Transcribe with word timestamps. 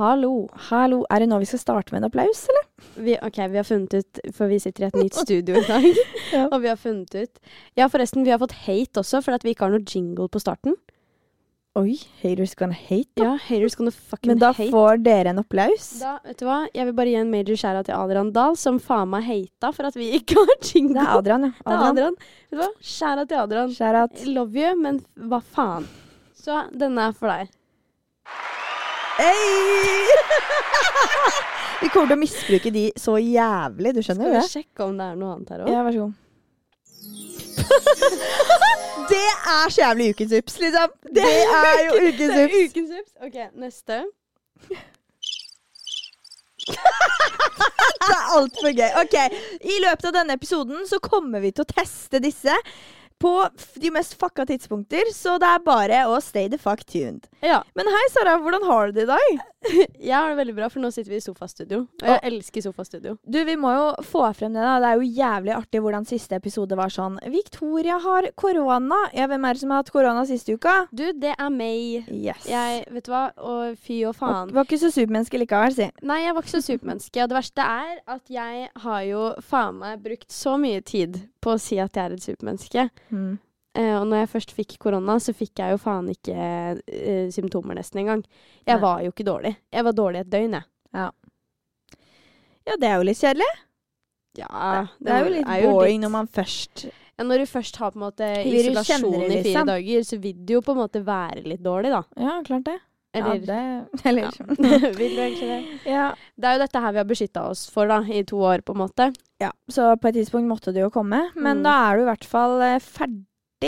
Hallo. 0.00 0.46
Hallo, 0.70 1.02
er 1.12 1.20
det 1.20 1.26
nå 1.28 1.36
vi 1.42 1.48
skal 1.50 1.60
starte 1.60 1.92
med 1.92 2.00
en 2.00 2.06
applaus, 2.08 2.46
eller? 2.48 2.68
Vi, 3.04 3.16
ok, 3.20 3.38
vi 3.52 3.58
har 3.60 3.66
funnet 3.68 3.98
ut, 4.00 4.20
for 4.32 4.48
vi 4.48 4.56
sitter 4.62 4.86
i 4.86 4.88
et 4.88 4.96
nytt 4.96 5.18
studio 5.26 5.58
i 5.60 5.64
dag, 5.66 5.88
Ja. 6.32 6.46
og 6.46 6.62
vi 6.62 6.70
har 6.70 6.78
funnet 6.80 7.12
ut 7.18 7.40
Ja, 7.76 7.88
forresten, 7.92 8.24
vi 8.24 8.32
har 8.32 8.40
fått 8.40 8.54
hate 8.64 9.02
også, 9.02 9.20
for 9.26 9.36
at 9.36 9.44
vi 9.44 9.52
ikke 9.52 9.66
har 9.68 9.74
noe 9.74 9.84
jingle 9.84 10.30
på 10.32 10.40
starten. 10.40 10.78
Oi, 11.78 11.98
haters 12.22 12.56
gonna 12.58 12.74
hate. 12.74 13.12
da. 13.20 13.26
Ja, 13.28 13.34
haters 13.44 13.76
gonna 13.78 13.92
fucking 13.92 14.32
hate. 14.32 14.32
Men 14.32 14.40
da 14.40 14.48
hate. 14.56 14.70
får 14.72 15.04
dere 15.04 15.30
en 15.34 15.42
applaus. 15.44 15.90
Da, 16.00 16.16
vet 16.24 16.40
du 16.40 16.46
hva, 16.48 16.56
jeg 16.74 16.88
vil 16.88 16.96
bare 16.98 17.12
gi 17.12 17.20
en 17.20 17.30
major 17.30 17.60
skjæra 17.60 17.84
til 17.86 17.94
Adrian 18.00 18.32
Dahl, 18.34 18.56
som 18.58 18.80
faen 18.82 19.12
meg 19.12 19.28
hata 19.28 19.70
for 19.76 19.86
at 19.86 20.00
vi 20.00 20.08
ikke 20.18 20.34
har 20.40 20.56
jingle. 20.66 20.96
Det 20.96 21.04
er 21.04 21.20
Adrian, 21.20 21.46
ja. 21.46 21.52
Det 21.68 21.76
er 21.76 21.86
Adrian. 21.92 22.18
Vet 22.48 22.56
du 22.56 22.62
hva, 22.64 22.70
skjæra 22.96 23.28
til 23.30 23.42
Adrian. 23.44 23.76
Shout 23.76 24.26
love 24.32 24.56
you, 24.64 24.72
men 24.80 25.04
hva 25.30 25.44
faen. 25.44 25.86
Så 26.40 26.64
denne 26.72 27.10
er 27.12 27.14
for 27.20 27.30
deg. 27.36 27.52
Hey! 29.18 30.06
vi 31.82 31.88
kommer 31.88 32.10
til 32.10 32.16
å 32.16 32.20
misbruke 32.20 32.72
de 32.74 32.84
så 33.00 33.16
jævlig, 33.20 33.94
du 33.96 34.02
skjønner 34.04 34.30
det? 34.30 34.30
Skal 34.30 34.36
vi 34.36 34.40
det? 34.40 34.50
sjekke 34.54 34.86
om 34.86 34.98
det 35.00 35.06
er 35.06 35.18
noe 35.20 35.36
annet 35.36 35.54
her 35.54 35.64
òg? 35.64 35.72
Ja, 35.72 35.80
vær 35.86 35.96
så 35.96 36.04
god. 36.04 36.14
det 39.10 39.26
er 39.26 39.74
så 39.74 39.82
jævlig 39.82 40.06
ukens 40.14 40.32
ups, 40.38 40.54
liksom. 40.62 40.94
Det 41.18 41.26
er 41.26 41.82
jo 41.86 41.98
ukens 42.06 42.38
ups. 42.44 42.54
Ukens 42.70 42.96
ups. 43.00 43.12
OK, 43.26 43.38
neste. 43.66 44.00
Det 48.00 48.14
er 48.14 48.32
altfor 48.36 48.72
gøy. 48.72 48.88
Ok, 49.00 49.16
I 49.60 49.76
løpet 49.84 50.08
av 50.08 50.14
denne 50.14 50.36
episoden 50.38 50.86
så 50.88 51.00
kommer 51.02 51.42
vi 51.44 51.52
til 51.54 51.64
å 51.64 51.68
teste 51.70 52.20
disse 52.22 52.54
på 53.20 53.34
de 53.82 53.90
mest 53.94 54.16
fucka 54.20 54.46
tidspunkter, 54.48 55.12
så 55.14 55.36
det 55.40 55.48
er 55.50 55.64
bare 55.64 56.02
å 56.08 56.18
stay 56.24 56.48
the 56.48 56.58
fuck 56.60 56.84
tuned. 56.88 57.28
Ja. 57.44 57.60
Men 57.76 57.90
hei, 57.92 58.04
Sara, 58.14 58.38
hvordan 58.40 58.64
har 58.68 58.88
du 58.90 59.00
det 59.00 59.06
i 59.08 59.10
dag? 59.12 59.40
Jeg 60.00 60.14
har 60.16 60.30
det 60.30 60.38
veldig 60.38 60.54
bra, 60.56 60.68
for 60.72 60.80
nå 60.80 60.88
sitter 60.94 61.12
vi 61.12 61.18
i 61.20 61.24
sofastudio. 61.24 61.82
Og 62.00 62.06
jeg 62.08 62.20
elsker 62.30 62.64
sofastudio. 62.64 63.18
Du, 63.28 63.36
Vi 63.44 63.56
må 63.60 63.74
jo 63.74 63.88
få 64.08 64.22
frem 64.32 64.54
det. 64.56 64.62
da 64.64 64.78
Det 64.80 64.88
er 64.88 65.02
jo 65.02 65.10
jævlig 65.20 65.52
artig 65.52 65.82
hvordan 65.84 66.06
siste 66.08 66.38
episode 66.38 66.78
var 66.80 66.88
sånn 66.92 67.18
Victoria 67.28 67.98
har 68.00 68.30
korona. 68.40 69.02
Ja, 69.12 69.26
Hvem 69.28 69.44
er 69.44 69.58
det 69.58 69.60
som 69.60 69.74
har 69.74 69.82
hatt 69.82 69.92
korona 69.92 70.24
siste 70.28 70.56
uka? 70.56 70.86
Du, 70.96 71.04
det 71.12 71.34
er 71.36 71.52
meg. 71.52 72.08
Yes. 72.08 72.48
Jeg, 72.48 72.86
vet 72.88 73.04
du 73.04 73.12
hva, 73.12 73.26
og 73.36 73.76
fy 73.76 74.00
og 74.08 74.16
faen. 74.16 74.48
faen. 74.48 74.54
var 74.56 74.64
ikke 74.64 74.80
så 74.80 74.92
supermenneske 74.94 75.42
likevel, 75.42 75.76
si. 75.76 75.90
Nei, 76.08 76.22
jeg 76.24 76.38
var 76.38 76.46
ikke 76.46 76.56
så 76.56 76.64
supermenneske. 76.64 77.20
Og 77.20 77.28
det 77.34 77.38
verste 77.42 77.68
er 77.84 78.00
at 78.16 78.32
jeg 78.32 78.66
har 78.86 79.04
jo 79.10 79.26
faen 79.44 79.82
meg 79.84 80.00
brukt 80.08 80.32
så 80.32 80.56
mye 80.60 80.80
tid 80.80 81.20
på 81.40 81.54
å 81.54 81.60
si 81.60 81.78
at 81.82 81.96
jeg 81.96 82.04
er 82.10 82.16
et 82.16 82.24
supermenneske. 82.24 82.88
Mm. 83.10 83.38
Eh, 83.78 83.94
og 84.00 84.08
når 84.10 84.24
jeg 84.24 84.30
først 84.32 84.52
fikk 84.56 84.76
korona, 84.82 85.18
så 85.22 85.34
fikk 85.36 85.62
jeg 85.62 85.76
jo 85.76 85.80
faen 85.80 86.10
ikke 86.10 86.36
eh, 86.36 87.30
symptomer 87.34 87.78
nesten 87.78 88.02
engang. 88.02 88.24
Jeg 88.66 88.76
Nei. 88.76 88.82
var 88.82 89.02
jo 89.04 89.12
ikke 89.14 89.26
dårlig. 89.28 89.54
Jeg 89.70 89.86
var 89.86 89.96
dårlig 89.96 90.24
et 90.24 90.32
døgn, 90.32 90.56
jeg. 90.58 90.66
Ja, 92.66 92.76
det 92.76 92.88
er 92.88 92.96
jo 92.98 93.06
litt 93.06 93.20
kjedelig. 93.20 93.50
Ja, 94.38 94.86
Det 95.02 95.10
er 95.10 95.24
jo 95.24 95.30
litt 95.34 95.48
boring 95.66 96.04
når 96.04 96.10
man 96.14 96.28
først 96.30 96.84
ja, 96.86 97.24
Når 97.26 97.42
du 97.42 97.46
først 97.50 97.76
har 97.80 97.90
på 97.90 97.98
en 97.98 98.04
måte 98.04 98.28
isolasjon 98.46 99.06
i 99.10 99.24
fire 99.26 99.40
liksom? 99.42 99.66
dager, 99.66 100.04
så 100.06 100.18
vil 100.22 100.36
du 100.46 100.52
jo 100.54 100.60
på 100.64 100.76
en 100.76 100.78
måte 100.84 101.02
være 101.04 101.42
litt 101.50 101.64
dårlig, 101.64 101.90
da. 101.92 102.04
Ja, 102.16 102.36
klart 102.46 102.68
det. 102.68 102.76
Eller 103.18 103.34
ja, 103.34 103.80
det 103.90 104.06
Eller 104.06 104.22
Ja. 104.22 104.30
Vil 104.94 105.16
du 105.16 105.20
egentlig 105.22 105.48
det? 105.48 105.62
ja. 105.90 106.12
Det 106.38 106.46
er 106.46 106.52
jo 106.58 106.62
dette 106.62 106.82
her 106.84 106.92
vi 106.94 106.98
har 107.02 107.08
beskytta 107.10 107.42
oss 107.50 107.64
for 107.70 107.90
da, 107.90 108.00
i 108.06 108.22
to 108.24 108.38
år, 108.38 108.62
på 108.62 108.72
en 108.76 108.82
måte. 108.84 109.08
Ja, 109.42 109.50
så 109.68 109.96
på 109.98 110.08
et 110.12 110.14
tidspunkt 110.20 110.46
måtte 110.50 110.72
det 110.72 110.84
jo 110.84 110.90
komme. 110.94 111.24
Men 111.34 111.58
Mm. 111.58 111.64
da 111.66 111.74
er 111.90 111.96
du 111.96 112.02
i 112.04 112.08
hvert 112.12 112.24
fall 112.28 112.60
eh, 112.62 112.78
ferdig, 112.78 113.26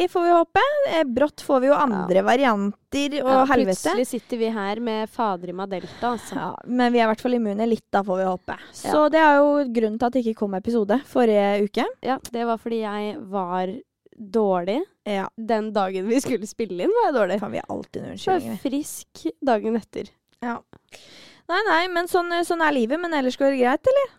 får 0.09 0.23
vi 0.25 0.31
håpe. 0.37 0.63
Eh, 0.93 1.03
Brått 1.05 1.43
får 1.45 1.61
vi 1.61 1.67
jo 1.73 1.75
andre 1.75 2.23
varianter 2.25 3.19
og 3.25 3.29
Ja, 3.33 3.45
helvete. 3.51 3.83
Plutselig 3.91 4.07
sitter 4.09 4.37
vi 4.41 4.49
her 4.55 4.81
med 4.81 5.11
Fadrima 5.11 5.67
Delta, 5.69 6.13
altså. 6.15 6.35
Ja, 6.39 6.51
men 6.67 6.93
vi 6.95 7.01
er 7.03 7.05
i 7.09 7.11
hvert 7.13 7.21
fall 7.27 7.35
immune 7.37 7.67
litt, 7.69 7.85
da 7.93 8.01
får 8.07 8.23
vi 8.23 8.29
håpe. 8.31 8.57
Så 8.73 9.09
det 9.13 9.21
er 9.21 9.41
jo 9.43 9.65
grunnen 9.75 9.99
til 9.99 10.07
at 10.07 10.13
det 10.17 10.23
ikke 10.25 10.39
kom 10.45 10.55
episode 10.55 11.01
forrige 11.11 11.65
uke. 11.67 11.85
Ja, 12.01 12.17
det 12.31 12.47
var 12.47 12.57
fordi 12.63 12.85
jeg 12.87 13.19
var 13.29 13.75
dårlig. 14.17 14.81
Ja. 15.09 15.29
Den 15.37 15.73
dagen 15.73 16.09
vi 16.09 16.21
skulle 16.21 16.47
spille 16.47 16.85
inn, 16.85 16.93
var 16.99 17.09
jeg 17.11 17.15
dårlig. 17.19 17.41
Kan 17.41 17.53
vi 17.53 17.63
alltid 17.69 18.03
Så 18.03 18.03
en 18.03 18.09
jeg 18.09 18.17
unnskyldning. 18.17 18.51
var 18.51 18.63
frisk 18.71 19.27
dagen 19.45 19.77
etter. 19.81 20.11
Nei, 20.43 21.61
nei, 21.69 21.81
men 21.93 22.07
sånn, 22.09 22.31
sånn 22.47 22.63
er 22.65 22.73
livet. 22.73 23.01
Men 23.03 23.15
ellers 23.19 23.37
går 23.37 23.51
det 23.55 23.63
greit, 23.65 23.89
eller? 23.93 24.13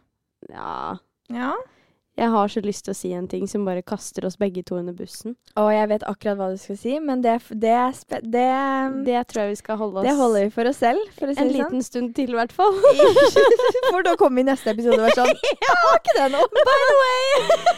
Ja. 0.53 0.97
Ja. 1.33 1.53
Jeg 2.13 2.29
har 2.29 2.47
så 2.53 2.61
lyst 2.61 2.85
til 2.85 2.93
å 2.93 2.95
si 2.97 3.09
en 3.17 3.25
ting 3.27 3.47
som 3.49 3.63
bare 3.65 3.81
kaster 3.81 4.25
oss 4.27 4.35
begge 4.37 4.61
to 4.67 4.75
under 4.77 4.93
bussen. 4.93 5.33
Å, 5.57 5.63
jeg 5.73 5.87
vet 5.89 6.03
akkurat 6.05 6.37
hva 6.37 6.49
du 6.53 6.59
skal 6.61 6.77
si, 6.77 6.99
men 7.01 7.23
det, 7.25 7.39
det, 7.57 7.71
er 7.73 7.95
spe- 7.97 8.19
det, 8.21 8.43
Det 9.07 9.23
tror 9.31 9.41
jeg 9.47 9.53
vi 9.55 9.59
skal 9.63 9.79
holde 9.81 10.03
oss 10.03 10.05
det 10.05 10.13
holder 10.19 10.45
vi 10.45 10.51
for 10.53 10.69
oss 10.69 10.77
selv, 10.83 11.01
for 11.17 11.31
å 11.31 11.33
si 11.33 11.41
en 11.41 11.49
det 11.49 11.55
sånn. 11.57 11.63
liten 11.63 11.85
stund 11.87 12.13
til, 12.19 12.35
i 12.35 12.37
hvert 12.37 12.53
fall. 12.53 12.77
For 13.93 14.05
da 14.05 14.13
kommer 14.19 14.39
vi 14.41 14.45
i 14.45 14.49
neste 14.51 14.73
episode 14.75 14.99
og 15.01 15.09
er 15.09 15.17
sånn 15.17 15.31
Jeg 15.65 15.79
har 15.81 15.97
ikke 15.99 16.15
det 16.19 16.27
nå? 16.35 16.43
By 16.53 16.75
the 16.83 16.97
way! 17.01 17.31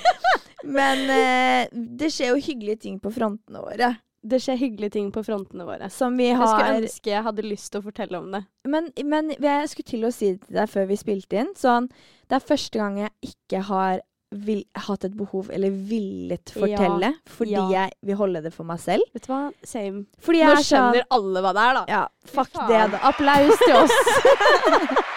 Men 0.79 1.03
eh, 1.13 1.68
det 2.03 2.09
skjer 2.13 2.34
jo 2.34 2.41
hyggelige 2.41 2.81
ting 2.88 2.97
på 3.00 3.12
frontene 3.16 3.62
våre. 3.63 3.91
Det 4.25 4.40
skjer 4.41 4.57
hyggelige 4.57 4.95
ting 4.97 5.12
på 5.13 5.22
frontene 5.24 5.68
våre. 5.68 5.88
Som 5.94 6.16
vi 6.18 6.31
Jeg 6.31 6.40
skulle 6.41 6.79
ønske 6.81 7.12
jeg 7.12 7.24
hadde 7.28 7.45
lyst 7.45 7.69
til 7.72 7.84
å 7.84 7.85
fortelle 7.85 8.18
om 8.19 8.31
det. 8.34 8.41
men, 8.68 8.88
men 9.06 9.29
jeg 9.38 9.69
skulle 9.69 9.91
til 9.91 10.07
å 10.07 10.12
si 10.16 10.31
det 10.34 10.41
til 10.47 10.57
deg 10.57 10.72
før 10.72 10.88
vi 10.90 10.97
spilte 10.97 11.40
inn. 11.44 11.51
Sånn, 11.59 11.88
det 12.28 12.40
er 12.40 12.47
første 12.51 12.81
gang 12.81 12.97
jeg 13.03 13.13
ikke 13.31 13.62
har 13.69 14.01
vil, 14.31 14.63
hatt 14.88 15.06
et 15.08 15.16
behov, 15.16 15.50
eller 15.53 15.72
villet 15.90 16.52
fortelle, 16.56 17.13
fordi 17.30 17.56
ja. 17.56 17.66
jeg 17.72 17.91
vil 18.09 18.19
holde 18.19 18.41
det 18.46 18.52
for 18.56 18.68
meg 18.68 18.81
selv. 18.84 19.06
Vet 19.16 19.28
du 19.28 19.31
hva? 19.31 19.41
Same. 19.63 20.06
Fordi 20.24 20.41
jeg 20.41 20.50
Nå 20.50 20.56
sånn 20.59 20.69
skjønner 20.69 21.08
alle 21.18 21.44
hva 21.46 21.53
det 21.56 21.66
er, 21.66 21.80
da. 21.80 21.84
Ja, 21.91 22.03
fuck 22.36 22.56
det, 22.69 22.81
da. 22.96 23.02
Applaus 23.12 23.62
til 23.63 23.75
oss. 23.84 23.96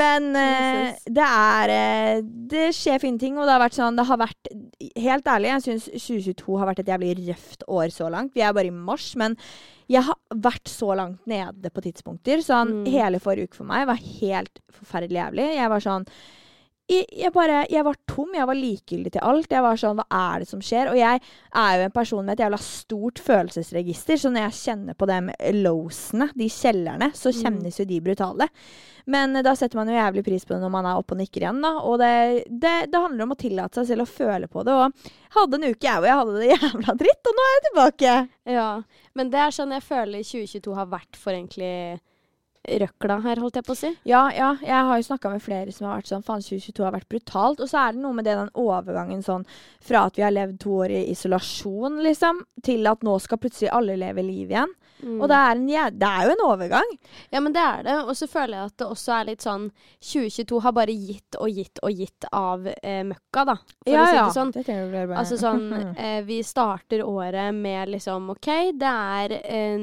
Men 0.00 0.26
uh, 0.36 0.90
det 1.08 1.24
er 1.24 1.70
uh, 1.72 2.18
Det 2.52 2.66
skjer 2.76 3.00
fine 3.00 3.20
ting, 3.20 3.38
og 3.38 3.46
det 3.48 3.54
har 3.54 3.62
vært 3.62 3.78
sånn 3.78 3.96
Det 3.96 4.04
har 4.10 4.18
vært 4.20 4.50
Helt 5.00 5.30
ærlig, 5.30 5.48
jeg 5.54 5.64
syns 5.64 5.86
2022 5.94 6.58
har 6.60 6.68
vært 6.68 6.82
et 6.82 6.90
jævlig 6.92 7.14
røft 7.30 7.64
år 7.64 7.94
så 7.94 8.10
langt. 8.12 8.34
Vi 8.36 8.44
er 8.44 8.52
bare 8.56 8.68
i 8.68 8.74
mars, 8.74 9.12
men 9.20 9.38
jeg 9.90 10.04
har 10.06 10.18
vært 10.44 10.70
så 10.70 10.92
langt 10.98 11.24
nede 11.30 11.72
på 11.72 11.82
tidspunkter. 11.82 12.42
Sånn 12.44 12.82
Mm. 12.82 12.84
hele 12.92 13.20
forrige 13.22 13.50
uke 13.50 13.58
for 13.58 13.66
meg 13.66 13.88
var 13.88 13.98
helt 13.98 14.60
forferdelig 14.70 15.18
jævlig. 15.18 15.46
Jeg 15.56 15.72
var 15.72 15.82
sånn 15.82 16.06
jeg, 16.90 17.06
jeg 17.22 17.32
bare 17.32 17.62
Jeg 17.70 17.84
var 17.86 17.96
tom. 18.10 18.32
Jeg 18.34 18.46
var 18.50 18.58
likegyldig 18.58 19.12
til 19.14 19.22
alt. 19.30 19.50
Jeg 19.54 19.62
var 19.64 19.78
sånn 19.80 20.00
Hva 20.02 20.06
er 20.34 20.42
det 20.44 20.48
som 20.50 20.60
skjer? 20.64 20.90
Og 20.92 20.98
jeg 20.98 21.20
er 21.54 21.78
jo 21.78 21.86
en 21.86 21.94
person 21.94 22.24
med 22.26 22.34
et 22.36 22.42
jævla 22.44 22.58
stort 22.60 23.22
følelsesregister, 23.22 24.18
så 24.20 24.30
når 24.34 24.48
jeg 24.48 24.58
kjenner 24.60 24.98
på 24.98 25.08
de 25.10 25.20
lowsene, 25.62 26.30
de 26.36 26.48
kjellerne, 26.50 27.10
så 27.14 27.30
Mm. 27.32 27.38
kjennes 27.42 27.78
jo 27.80 27.84
de 27.86 28.00
brutale. 28.04 28.48
Men 29.10 29.34
eh, 29.36 29.42
da 29.42 29.54
setter 29.56 29.76
man 29.80 29.88
jo 29.88 29.94
jævlig 29.96 30.24
pris 30.26 30.44
på 30.44 30.54
det 30.54 30.60
når 30.62 30.70
man 30.74 30.86
er 30.86 30.98
oppe 31.00 31.14
og 31.16 31.18
nikker 31.22 31.42
igjen, 31.46 31.62
da. 31.64 31.72
Og 31.86 31.98
det, 32.02 32.10
det, 32.50 32.74
det 32.92 33.00
handler 33.00 33.24
om 33.24 33.32
å 33.34 33.38
tillate 33.40 33.80
seg 33.80 33.86
selv 33.94 34.04
å 34.04 34.10
føle 34.10 34.48
på 34.50 34.62
det. 34.66 34.74
Og 34.76 34.92
hadde 35.38 35.56
en 35.60 35.68
uke 35.70 35.86
jeg 35.88 35.96
hvor 36.02 36.10
jeg 36.10 36.20
hadde 36.20 36.38
det 36.42 36.52
jævla 36.56 36.94
dritt, 37.00 37.26
og 37.30 37.34
nå 37.38 37.46
er 37.48 37.56
jeg 37.56 37.64
tilbake. 37.70 38.14
Ja, 38.58 38.68
men 39.14 39.30
det 39.32 39.40
er 39.46 39.56
sånn 39.56 39.72
jeg 39.74 39.82
føler 39.86 40.22
2022 40.26 40.74
har 40.76 40.86
vært 40.92 41.16
for 41.18 41.32
egentlig 41.32 41.72
røkla 42.68 43.16
her, 43.24 43.40
holdt 43.40 43.56
jeg 43.56 43.66
på 43.66 43.74
å 43.74 43.78
si. 43.78 43.90
Ja, 44.08 44.22
ja, 44.34 44.50
jeg 44.64 44.88
har 44.88 44.98
jo 45.00 45.06
snakka 45.06 45.32
med 45.32 45.42
flere 45.44 45.72
som 45.72 45.88
har 45.88 46.00
vært 46.00 46.10
sånn 46.10 46.24
Faen, 46.26 46.44
2022 46.44 46.84
har 46.84 46.94
vært 46.94 47.08
brutalt. 47.12 47.62
Og 47.62 47.70
så 47.70 47.80
er 47.82 47.96
det 47.96 48.02
noe 48.04 48.16
med 48.16 48.28
det 48.28 48.36
den 48.36 48.52
overgangen 48.60 49.24
sånn 49.24 49.46
fra 49.84 50.04
at 50.08 50.18
vi 50.18 50.24
har 50.26 50.34
levd 50.34 50.60
to 50.62 50.76
år 50.84 50.94
i 50.94 51.04
isolasjon, 51.14 52.00
liksom, 52.04 52.44
til 52.66 52.90
at 52.90 53.06
nå 53.06 53.16
skal 53.22 53.40
plutselig 53.40 53.72
alle 53.74 53.96
leve 54.00 54.24
liv 54.26 54.52
igjen. 54.52 54.74
Mm. 55.02 55.20
Og 55.20 55.28
det 55.30 55.36
er, 55.36 55.50
en, 55.56 55.66
det 55.98 56.08
er 56.10 56.26
jo 56.26 56.34
en 56.34 56.42
overgang. 56.46 56.90
Ja, 57.32 57.40
men 57.40 57.54
det 57.56 57.62
er 57.64 57.82
det. 57.86 57.96
Og 58.04 58.16
så 58.18 58.28
føler 58.30 58.58
jeg 58.58 58.70
at 58.72 58.76
det 58.82 58.88
også 58.90 59.14
er 59.16 59.28
litt 59.30 59.44
sånn 59.46 59.68
2022 60.04 60.60
har 60.64 60.74
bare 60.76 60.94
gitt 60.96 61.38
og 61.40 61.48
gitt 61.56 61.80
og 61.86 62.02
gitt 62.02 62.26
av 62.36 62.66
eh, 62.72 63.02
møkka, 63.08 63.44
da. 63.52 63.56
For 63.86 63.96
å 63.96 64.06
si 64.06 64.18
det 64.18 64.36
sånn. 64.36 64.52
Det 64.56 64.66
bare- 64.92 65.18
Altså 65.20 65.38
sånn 65.40 65.96
eh, 66.04 66.20
Vi 66.28 66.40
starter 66.46 67.02
året 67.06 67.54
med 67.54 67.88
liksom 67.96 68.30
OK, 68.34 68.48
det 68.80 68.92
er 68.92 69.36
eh, 69.40 69.78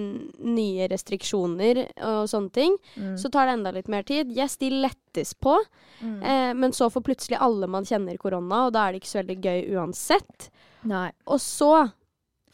nye 0.48 0.88
restriksjoner 0.92 1.84
og 2.06 2.30
sånne 2.30 2.54
ting. 2.54 2.78
Mm. 2.96 3.16
Så 3.18 3.31
tar 3.34 3.48
det 3.50 3.58
enda 3.58 3.72
litt 3.75 3.88
mer 3.92 4.04
tid. 4.08 4.31
Yes, 4.38 4.58
de 4.62 4.69
lettes 4.69 5.34
på. 5.34 5.58
Mm. 6.02 6.18
Eh, 6.22 6.54
men 6.54 6.74
så 6.78 6.90
får 6.94 7.02
plutselig 7.08 7.40
alle 7.42 7.68
man 7.68 7.86
kjenner 7.88 8.18
korona, 8.22 8.68
og 8.68 8.74
da 8.75 8.86
er 8.88 8.94
det 8.94 9.02
ikke 9.02 9.14
så 9.16 9.22
veldig 9.24 9.40
gøy 9.42 9.62
uansett. 9.78 10.50
Nei. 10.88 11.10
Og 11.25 11.40
så 11.42 11.72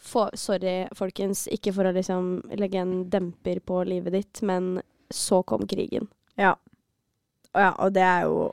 få, 0.03 0.27
Sorry, 0.37 0.87
folkens, 0.95 1.45
ikke 1.51 1.73
for 1.75 1.87
å 1.89 1.93
liksom 1.95 2.41
legge 2.59 2.81
en 2.81 3.09
demper 3.09 3.59
på 3.65 3.81
livet 3.87 4.13
ditt, 4.13 4.41
men 4.45 4.81
så 5.13 5.41
kom 5.47 5.65
krigen. 5.69 6.07
Ja. 6.37 6.55
Ja, 7.53 7.71
og 7.77 7.93
det 7.93 8.01
er 8.01 8.23
jo 8.25 8.51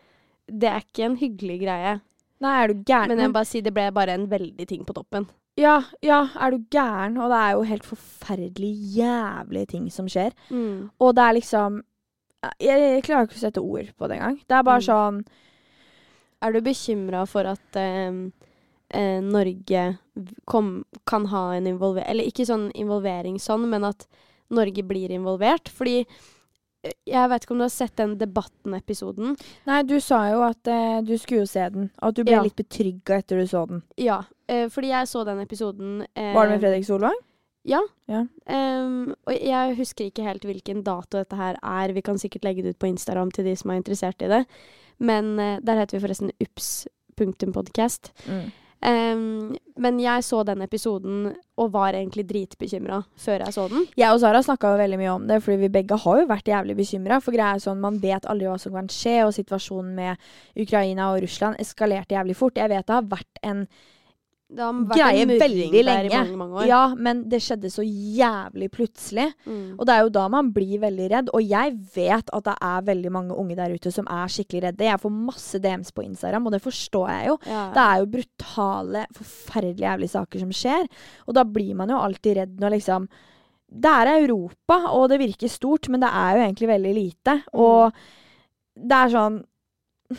Det 0.51 0.69
er 0.69 0.81
ikke 0.83 1.05
en 1.07 1.17
hyggelig 1.17 1.61
greie. 1.63 2.01
Nei, 2.41 2.55
er 2.65 2.69
du 2.73 2.83
gæren? 2.85 3.09
Men 3.13 3.19
jeg 3.23 3.29
må 3.31 3.37
bare 3.37 3.47
si 3.49 3.61
det 3.63 3.73
ble 3.77 3.91
bare 3.95 4.15
en 4.17 4.27
veldig 4.29 4.67
ting 4.69 4.83
på 4.85 4.93
toppen. 4.97 5.29
Ja, 5.61 5.77
ja, 6.03 6.23
er 6.41 6.51
du 6.55 6.65
gæren? 6.73 7.17
Og 7.21 7.31
det 7.31 7.39
er 7.39 7.53
jo 7.55 7.63
helt 7.69 7.85
forferdelig 7.87 8.71
jævlige 8.97 9.67
ting 9.75 9.91
som 9.93 10.09
skjer. 10.09 10.33
Mm. 10.51 10.91
Og 11.01 11.15
det 11.15 11.23
er 11.25 11.37
liksom 11.39 11.83
Jeg, 12.59 12.81
jeg 12.81 13.03
klarer 13.05 13.27
ikke 13.29 13.37
å 13.37 13.43
sette 13.45 13.61
ord 13.61 13.91
på 13.99 14.09
det 14.09 14.17
engang. 14.17 14.39
Det 14.49 14.57
er 14.57 14.63
bare 14.65 14.81
Mm. 14.81 14.89
sånn 14.89 15.25
Er 16.43 16.53
du 16.53 16.61
bekymra 16.65 17.27
for 17.29 17.45
at 17.45 17.77
eh, 17.77 18.31
eh, 18.91 19.21
Norge 19.23 19.85
kom, 20.45 20.85
kan 21.07 21.27
ha 21.33 21.55
en 21.55 21.67
involvering 21.71 22.11
Eller 22.11 22.29
ikke 22.29 22.47
sånn 22.49 22.71
involvering 22.75 23.39
sånn, 23.41 23.69
men 23.71 23.85
at 23.89 24.07
Norge 24.51 24.83
blir 24.83 25.13
involvert? 25.15 25.71
Fordi 25.71 26.01
eh, 26.03 26.93
jeg 27.07 27.31
vet 27.31 27.45
ikke 27.45 27.55
om 27.55 27.63
du 27.63 27.67
har 27.69 27.73
sett 27.75 27.97
den 28.01 28.19
Debatten-episoden. 28.19 29.37
Nei, 29.69 29.81
du 29.89 29.97
sa 30.01 30.25
jo 30.33 30.43
at 30.47 30.71
eh, 30.71 31.01
du 31.07 31.17
skulle 31.19 31.45
jo 31.45 31.51
se 31.51 31.67
den, 31.71 31.91
og 32.03 32.13
at 32.13 32.21
du 32.21 32.25
ble 32.25 32.39
Ja. 32.39 32.45
litt 32.45 32.59
betrygga 32.59 33.21
etter 33.23 33.41
du 33.41 33.47
så 33.47 33.67
den. 33.71 33.83
Ja, 34.01 34.23
eh, 34.49 34.69
fordi 34.69 34.93
jeg 34.93 35.09
så 35.11 35.25
den 35.29 35.41
episoden 35.41 36.07
eh, 36.15 36.33
Var 36.35 36.47
det 36.47 36.57
med 36.57 36.65
Fredrik 36.67 36.89
Solvang? 36.89 37.19
Ja. 37.69 37.81
Ja. 38.09 38.23
Um, 38.49 39.13
og 39.29 39.35
jeg 39.37 39.75
husker 39.77 40.07
ikke 40.09 40.25
helt 40.25 40.47
hvilken 40.49 40.83
dato 40.83 41.19
dette 41.21 41.37
her 41.37 41.59
er. 41.61 41.93
Vi 41.93 42.01
kan 42.01 42.17
sikkert 42.19 42.47
legge 42.47 42.63
det 42.65 42.73
ut 42.75 42.79
på 42.81 42.89
Instagram 42.89 43.31
til 43.37 43.45
de 43.45 43.53
som 43.57 43.71
er 43.71 43.83
interessert 43.83 44.23
i 44.25 44.31
det. 44.33 44.47
Men 44.99 45.35
uh, 45.39 45.59
der 45.61 45.83
heter 45.83 45.99
vi 45.99 46.03
forresten 46.07 46.33
ups.podcast. 46.41 48.13
Mm. 48.27 48.49
Ehm, 48.81 49.57
men 49.77 49.99
jeg 50.01 50.25
så 50.25 50.41
den 50.49 50.63
episoden 50.65 51.29
og 51.61 51.73
var 51.75 51.93
egentlig 51.97 52.25
dritbekymra 52.31 53.03
før 53.21 53.45
jeg 53.45 53.57
så 53.57 53.67
den. 53.69 53.85
Jeg 54.01 54.15
og 54.15 54.21
Sara 54.23 54.41
snakka 54.45 54.73
veldig 54.81 54.99
mye 55.01 55.13
om 55.13 55.27
det, 55.29 55.43
fordi 55.45 55.59
vi 55.67 55.73
begge 55.75 55.99
har 56.01 56.23
jo 56.23 56.29
vært 56.31 56.49
jævlig 56.49 56.79
bekymra. 56.79 57.21
For 57.21 57.37
greia 57.37 57.59
er 57.59 57.65
sånn, 57.65 57.83
man 57.83 58.01
vet 58.01 58.29
aldri 58.31 58.49
hva 58.49 58.57
som 58.61 58.77
kan 58.77 58.89
skje, 58.93 59.19
og 59.27 59.37
situasjonen 59.37 59.93
med 59.99 60.63
Ukraina 60.65 61.13
og 61.13 61.21
Russland 61.27 61.61
eskalerte 61.61 62.17
jævlig 62.17 62.39
fort. 62.39 62.61
Jeg 62.61 62.73
vet 62.73 62.87
det 62.89 62.97
har 62.97 63.11
vært 63.11 63.43
en 63.45 63.67
Det 64.51 64.65
har 64.65 64.75
vært 64.75 64.99
greie 64.99 65.23
en 65.23 65.33
veldig 65.39 65.83
lenge. 65.87 66.11
mange, 66.11 66.37
mange. 66.41 66.63
Ja, 66.67 66.81
men 66.99 67.23
det 67.31 67.39
skjedde 67.45 67.71
så 67.71 67.85
jævlig 67.87 68.67
plutselig. 68.75 69.29
Mm. 69.47 69.77
Og 69.77 69.85
det 69.87 69.95
er 69.95 70.03
jo 70.03 70.13
da 70.17 70.25
man 70.33 70.51
blir 70.55 70.81
veldig 70.83 71.07
redd. 71.13 71.31
Og 71.37 71.45
jeg 71.47 71.77
vet 71.95 72.33
at 72.35 72.47
det 72.49 72.57
er 72.67 72.89
veldig 72.89 73.13
mange 73.15 73.37
unge 73.39 73.59
der 73.59 73.77
ute 73.77 73.93
som 73.95 74.09
er 74.11 74.33
skikkelig 74.35 74.65
redde. 74.67 74.89
Jeg 74.89 75.03
får 75.05 75.15
masse 75.15 75.61
DMs 75.63 75.95
på 75.95 76.05
Instagram, 76.09 76.49
og 76.51 76.57
det 76.57 76.63
forstår 76.65 77.07
jeg 77.13 77.29
jo. 77.31 77.37
Ja. 77.47 77.63
Det 77.77 77.85
er 77.85 78.03
jo 78.03 78.11
brutale, 78.17 79.05
forferdelig 79.21 79.87
jævlige 79.87 80.15
saker 80.17 80.43
som 80.43 80.57
skjer. 80.63 80.91
Og 81.29 81.39
da 81.39 81.47
blir 81.47 81.79
man 81.79 81.95
jo 81.95 82.03
alltid 82.03 82.41
redd 82.43 82.59
når 82.61 82.79
liksom 82.79 83.11
Det 83.71 83.87
er 83.87 84.09
Europa, 84.17 84.81
og 84.91 85.09
det 85.11 85.21
virker 85.21 85.47
stort, 85.47 85.87
men 85.89 86.03
det 86.03 86.11
er 86.11 86.35
jo 86.35 86.43
egentlig 86.43 86.69
veldig 86.69 86.95
lite. 86.95 87.39
Mm. 87.55 87.61
Og 87.63 87.93
det 88.75 88.99
er 88.99 89.15
sånn 89.15 89.41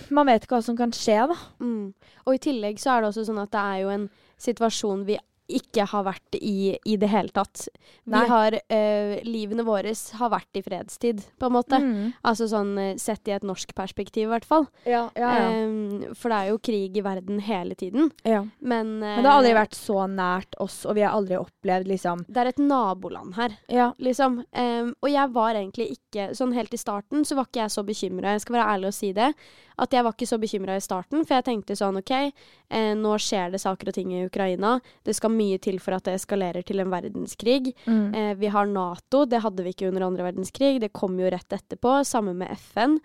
Man 0.07 0.29
vet 0.29 0.45
ikke 0.45 0.55
hva 0.55 0.63
som 0.63 0.77
kan 0.79 0.93
skje, 0.95 1.19
da. 1.27 1.35
Mm. 1.59 1.91
Og 2.23 2.35
i 2.35 2.39
tillegg 2.39 2.79
så 2.79 2.93
er 2.93 3.01
det 3.01 3.09
også 3.09 3.25
sånn 3.27 3.41
at 3.43 3.51
det 3.51 3.59
er 3.59 3.79
jo 3.81 3.89
en 3.91 4.05
situasjon 4.41 5.05
vi 5.05 5.17
ikke 5.59 5.85
har 5.91 6.03
vært 6.07 6.37
i 6.39 6.77
i 6.85 6.95
det 6.97 7.09
hele 7.11 7.29
tatt. 7.33 7.67
Vi 8.05 8.13
Nei. 8.13 8.25
har 8.29 8.55
uh, 8.57 9.15
Livene 9.27 9.63
våre 9.67 9.91
har 10.17 10.29
vært 10.31 10.57
i 10.59 10.63
fredstid, 10.65 11.21
på 11.39 11.47
en 11.49 11.55
måte. 11.55 11.77
Mm. 11.81 12.13
Altså 12.27 12.47
sånn 12.49 12.71
eh, 12.79 12.95
sett 13.01 13.27
i 13.27 13.33
et 13.35 13.43
norsk 13.45 13.73
perspektiv, 13.75 14.27
i 14.27 14.31
hvert 14.31 14.45
fall. 14.47 14.67
Ja, 14.85 15.09
ja, 15.15 15.31
ja. 15.37 15.47
Um, 15.65 16.13
for 16.17 16.31
det 16.31 16.37
er 16.37 16.49
jo 16.51 16.59
krig 16.63 16.97
i 16.97 17.03
verden 17.05 17.39
hele 17.43 17.75
tiden. 17.75 18.11
ja. 18.23 18.43
Men, 18.59 18.99
Men 18.99 19.23
det 19.23 19.29
har 19.29 19.39
aldri 19.39 19.51
eh, 19.51 19.57
vært 19.59 19.75
så 19.77 20.05
nært 20.07 20.55
oss, 20.61 20.85
og 20.85 20.95
vi 20.95 21.01
har 21.05 21.15
aldri 21.17 21.37
opplevd 21.39 21.87
liksom 21.89 22.23
Det 22.27 22.37
er 22.43 22.51
et 22.51 22.61
naboland 22.61 23.35
her, 23.35 23.57
Ja. 23.71 23.91
liksom. 23.99 24.43
Um, 24.53 24.93
og 25.01 25.09
jeg 25.09 25.29
var 25.33 25.55
egentlig 25.55 25.89
ikke 25.97 26.29
Sånn 26.35 26.53
helt 26.53 26.73
i 26.73 26.77
starten 26.77 27.23
så 27.25 27.35
var 27.37 27.47
ikke 27.47 27.61
jeg 27.63 27.71
så 27.71 27.83
bekymra, 27.87 28.33
jeg 28.35 28.41
skal 28.41 28.57
være 28.59 28.69
ærlig 28.75 28.87
og 28.91 28.93
si 28.93 29.11
det. 29.15 29.33
At 29.81 29.91
jeg 29.95 30.03
var 30.03 30.13
ikke 30.13 30.27
så 30.29 30.37
bekymra 30.37 30.75
i 30.77 30.83
starten, 30.83 31.23
for 31.25 31.35
jeg 31.39 31.45
tenkte 31.47 31.75
sånn 31.79 31.97
OK, 31.97 32.11
uh, 32.71 32.93
nå 32.99 33.13
skjer 33.17 33.51
det 33.51 33.61
saker 33.63 33.87
og 33.89 33.93
ting 33.95 34.11
i 34.13 34.25
Ukraina. 34.27 34.79
Det 35.03 35.15
skal 35.15 35.31
mye 35.33 35.40
til 35.63 35.79
for 35.83 35.95
at 35.97 36.05
det 36.07 36.13
eskalerer 36.19 36.65
til 36.67 36.81
en 36.83 36.91
verdenskrig. 36.91 37.73
Mm. 37.87 38.05
Eh, 38.15 38.31
vi 38.39 38.49
har 38.53 38.69
Nato, 38.69 39.25
det 39.29 39.41
hadde 39.43 39.65
vi 39.65 39.73
ikke 39.75 39.89
under 39.89 40.05
andre 40.07 40.27
verdenskrig. 40.29 40.79
Det 40.83 40.91
kom 40.95 41.17
jo 41.21 41.29
rett 41.33 41.55
etterpå. 41.57 41.99
Samme 42.07 42.33
med 42.37 42.51
FN. 42.57 42.97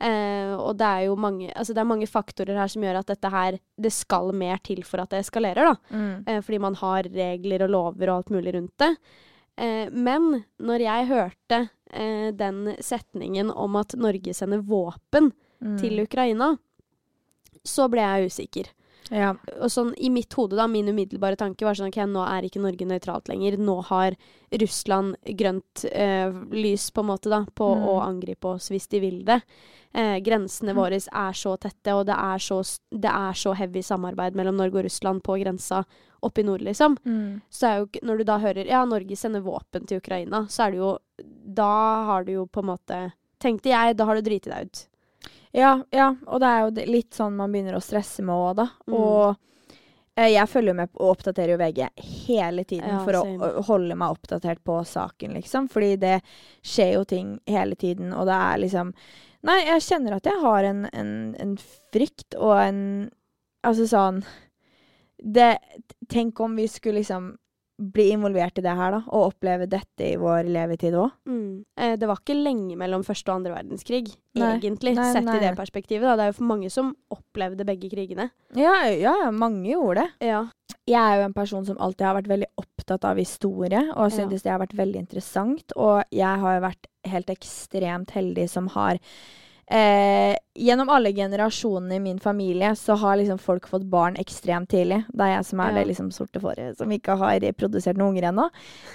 Eh, 0.00 0.54
og 0.56 0.78
det 0.80 0.86
er 0.88 1.02
jo 1.10 1.16
mange, 1.20 1.50
altså 1.52 1.74
det 1.76 1.82
er 1.82 1.90
mange 1.90 2.08
faktorer 2.08 2.56
her 2.56 2.70
som 2.72 2.86
gjør 2.86 3.02
at 3.02 3.10
dette 3.12 3.28
her 3.34 3.58
Det 3.76 3.90
skal 3.92 4.30
mer 4.32 4.56
til 4.64 4.80
for 4.88 5.02
at 5.02 5.10
det 5.12 5.20
eskalerer, 5.26 5.74
da. 5.74 5.74
Mm. 5.92 6.14
Eh, 6.26 6.40
fordi 6.46 6.58
man 6.64 6.78
har 6.80 7.10
regler 7.12 7.66
og 7.66 7.70
lover 7.74 8.08
og 8.08 8.16
alt 8.22 8.30
mulig 8.32 8.54
rundt 8.56 8.76
det. 8.80 8.94
Eh, 9.60 9.90
men 9.92 10.44
når 10.58 10.86
jeg 10.86 11.10
hørte 11.10 11.60
eh, 11.92 12.30
den 12.32 12.76
setningen 12.80 13.50
om 13.52 13.76
at 13.76 13.92
Norge 14.00 14.34
sender 14.34 14.62
våpen 14.64 15.32
Mm. 15.60 15.74
til 15.76 16.00
Ukraina, 16.00 16.54
så 17.68 17.84
ble 17.92 18.00
jeg 18.00 18.30
usikker. 18.30 18.68
Ja. 19.10 19.32
Og 19.60 19.70
sånn 19.70 19.92
i 19.98 20.08
mitt 20.10 20.32
hode, 20.38 20.54
da, 20.56 20.66
min 20.70 20.86
umiddelbare 20.88 21.36
tanke 21.36 21.64
var 21.66 21.74
sånn 21.74 21.88
ok, 21.90 21.96
nå 22.06 22.22
er 22.24 22.46
ikke 22.46 22.60
Norge 22.62 22.86
nøytralt 22.86 23.28
lenger. 23.28 23.56
Nå 23.58 23.74
har 23.88 24.14
Russland 24.60 25.16
grønt 25.36 25.84
eh, 25.90 26.30
lys, 26.54 26.90
på 26.94 27.02
en 27.02 27.10
måte, 27.10 27.28
da, 27.32 27.44
på 27.54 27.70
Mm. 27.76 27.84
å 27.90 27.94
angripe 28.04 28.44
oss 28.54 28.68
hvis 28.70 28.88
de 28.88 29.00
vil 29.00 29.24
det. 29.24 29.40
Eh, 29.92 30.20
grensene 30.20 30.72
Mm. 30.72 30.76
våre 30.76 30.94
er 31.00 31.32
så 31.34 31.56
tette, 31.58 31.92
og 31.92 32.06
det 32.06 32.14
er 32.14 32.38
så, 32.38 32.60
det 32.92 33.10
er 33.10 33.32
så 33.34 33.54
heavy 33.56 33.82
samarbeid 33.82 34.34
mellom 34.34 34.56
Norge 34.56 34.78
og 34.78 34.84
Russland 34.84 35.22
på 35.22 35.38
grensa 35.42 35.84
oppe 36.22 36.40
i 36.40 36.44
nord, 36.44 36.60
liksom. 36.62 36.96
Mm. 37.04 37.40
Så 37.50 37.66
er 37.66 37.78
jo, 37.80 37.86
når 38.06 38.18
du 38.18 38.24
da 38.24 38.38
hører 38.38 38.66
ja, 38.66 38.84
Norge 38.84 39.16
sender 39.16 39.40
våpen 39.40 39.86
til 39.86 39.98
Ukraina, 39.98 40.46
så 40.48 40.66
er 40.66 40.70
det 40.70 40.78
jo 40.78 40.98
Da 41.52 42.04
har 42.06 42.24
du 42.24 42.32
jo 42.32 42.46
på 42.46 42.60
en 42.60 42.66
måte 42.76 43.12
Tenkte 43.40 43.70
jeg, 43.72 43.96
da 43.96 44.04
har 44.04 44.14
du 44.14 44.22
driti 44.22 44.50
deg 44.50 44.66
ut. 44.66 44.86
Ja, 45.52 45.84
ja, 45.90 46.14
og 46.26 46.40
det 46.42 46.48
er 46.48 46.60
jo 46.62 46.90
litt 46.92 47.16
sånn 47.16 47.38
man 47.38 47.52
begynner 47.52 47.78
å 47.78 47.82
stresse 47.82 48.22
med 48.22 48.34
òg, 48.34 48.52
da. 48.60 48.66
Mm. 48.86 48.94
Og 48.94 49.72
eh, 50.14 50.30
jeg 50.30 50.50
følger 50.52 50.76
med 50.78 50.92
og 50.94 51.16
oppdaterer 51.16 51.54
jo 51.54 51.60
VG 51.60 51.80
hele 52.28 52.64
tiden 52.64 52.92
Ja, 52.92 53.00
for 53.06 53.18
å, 53.18 53.24
å 53.58 53.64
holde 53.66 53.96
meg 53.98 54.14
oppdatert 54.14 54.62
på 54.66 54.78
saken, 54.86 55.34
liksom. 55.40 55.66
Fordi 55.72 55.96
det 56.02 56.20
skjer 56.62 56.94
jo 56.98 57.02
ting 57.08 57.34
hele 57.50 57.78
tiden, 57.78 58.14
og 58.14 58.30
det 58.30 58.38
er 58.38 58.62
liksom 58.66 58.94
Nei, 59.48 59.62
jeg 59.64 59.86
kjenner 59.86 60.18
at 60.18 60.26
jeg 60.28 60.36
har 60.42 60.66
en, 60.68 60.84
en, 60.92 61.12
en 61.40 61.56
frykt 61.92 62.36
og 62.36 62.58
en 62.60 62.82
Altså 63.64 63.86
sånn 63.88 64.18
det, 65.20 65.54
Tenk 66.12 66.40
om 66.44 66.58
vi 66.60 66.66
skulle 66.68 67.00
liksom 67.00 67.32
bli 67.80 68.10
involvert 68.12 68.58
i 68.60 68.64
det 68.64 68.74
her, 68.76 68.92
da, 68.92 68.98
og 69.08 69.30
oppleve 69.32 69.64
dette 69.72 70.04
i 70.04 70.16
vår 70.20 70.44
levetid 70.52 70.92
òg. 71.00 71.14
Mm. 71.30 71.64
Eh, 71.80 71.94
det 71.96 72.08
var 72.10 72.20
ikke 72.20 72.36
lenge 72.36 72.76
mellom 72.76 73.02
første 73.06 73.32
og 73.32 73.38
andre 73.40 73.54
verdenskrig, 73.56 74.10
Nei. 74.36 74.50
egentlig, 74.58 74.92
Nei, 74.98 75.06
sett 75.14 75.24
nei, 75.24 75.38
i 75.38 75.44
det 75.46 75.54
perspektivet. 75.56 76.04
Da. 76.04 76.16
Det 76.20 76.26
er 76.26 76.32
jo 76.34 76.38
for 76.42 76.50
mange 76.50 76.70
som 76.70 76.92
opplevde 77.16 77.64
begge 77.64 77.88
krigene. 77.92 78.28
Ja, 78.54 78.74
ja, 78.92 79.14
ja, 79.24 79.30
mange 79.32 79.64
gjorde 79.72 80.04
det. 80.04 80.28
Ja. 80.28 80.42
Jeg 80.90 81.00
er 81.00 81.20
jo 81.20 81.26
en 81.30 81.36
person 81.36 81.64
som 81.66 81.78
alltid 81.80 82.06
har 82.06 82.18
vært 82.20 82.30
veldig 82.30 82.50
opptatt 82.60 83.04
av 83.08 83.16
historie, 83.16 83.80
og 83.96 84.10
Ja. 84.10 84.16
synes 84.20 84.42
det 84.42 84.52
har 84.52 84.60
vært 84.60 84.76
veldig 84.76 85.00
interessant. 85.06 85.72
Og 85.76 86.04
jeg 86.12 86.38
har 86.44 86.60
jo 86.60 86.66
vært 86.68 86.86
helt 87.06 87.30
ekstremt 87.32 88.10
heldig 88.10 88.48
som 88.50 88.68
har 88.68 88.98
eh, 89.70 90.36
Gjennom 90.60 90.90
alle 90.92 91.12
generasjonene 91.16 91.94
i 91.96 92.00
min 92.04 92.18
familie 92.20 92.74
så 92.76 92.96
har 93.00 93.16
liksom 93.16 93.38
folk 93.40 93.68
fått 93.70 93.86
barn 93.88 94.16
ekstremt 94.20 94.68
tidlig. 94.68 94.98
Det 95.08 95.24
er 95.24 95.30
jeg 95.38 95.44
som 95.48 95.60
er 95.64 95.70
Ja. 95.70 95.74
det 95.78 95.86
liksom 95.88 96.10
sorte 96.12 96.40
fåret 96.42 96.76
som 96.76 96.90
ikke 96.92 97.16
har 97.16 97.40
produsert 97.56 97.96
noen 97.96 98.10
unger 98.16 98.28
ennå. 98.28 98.48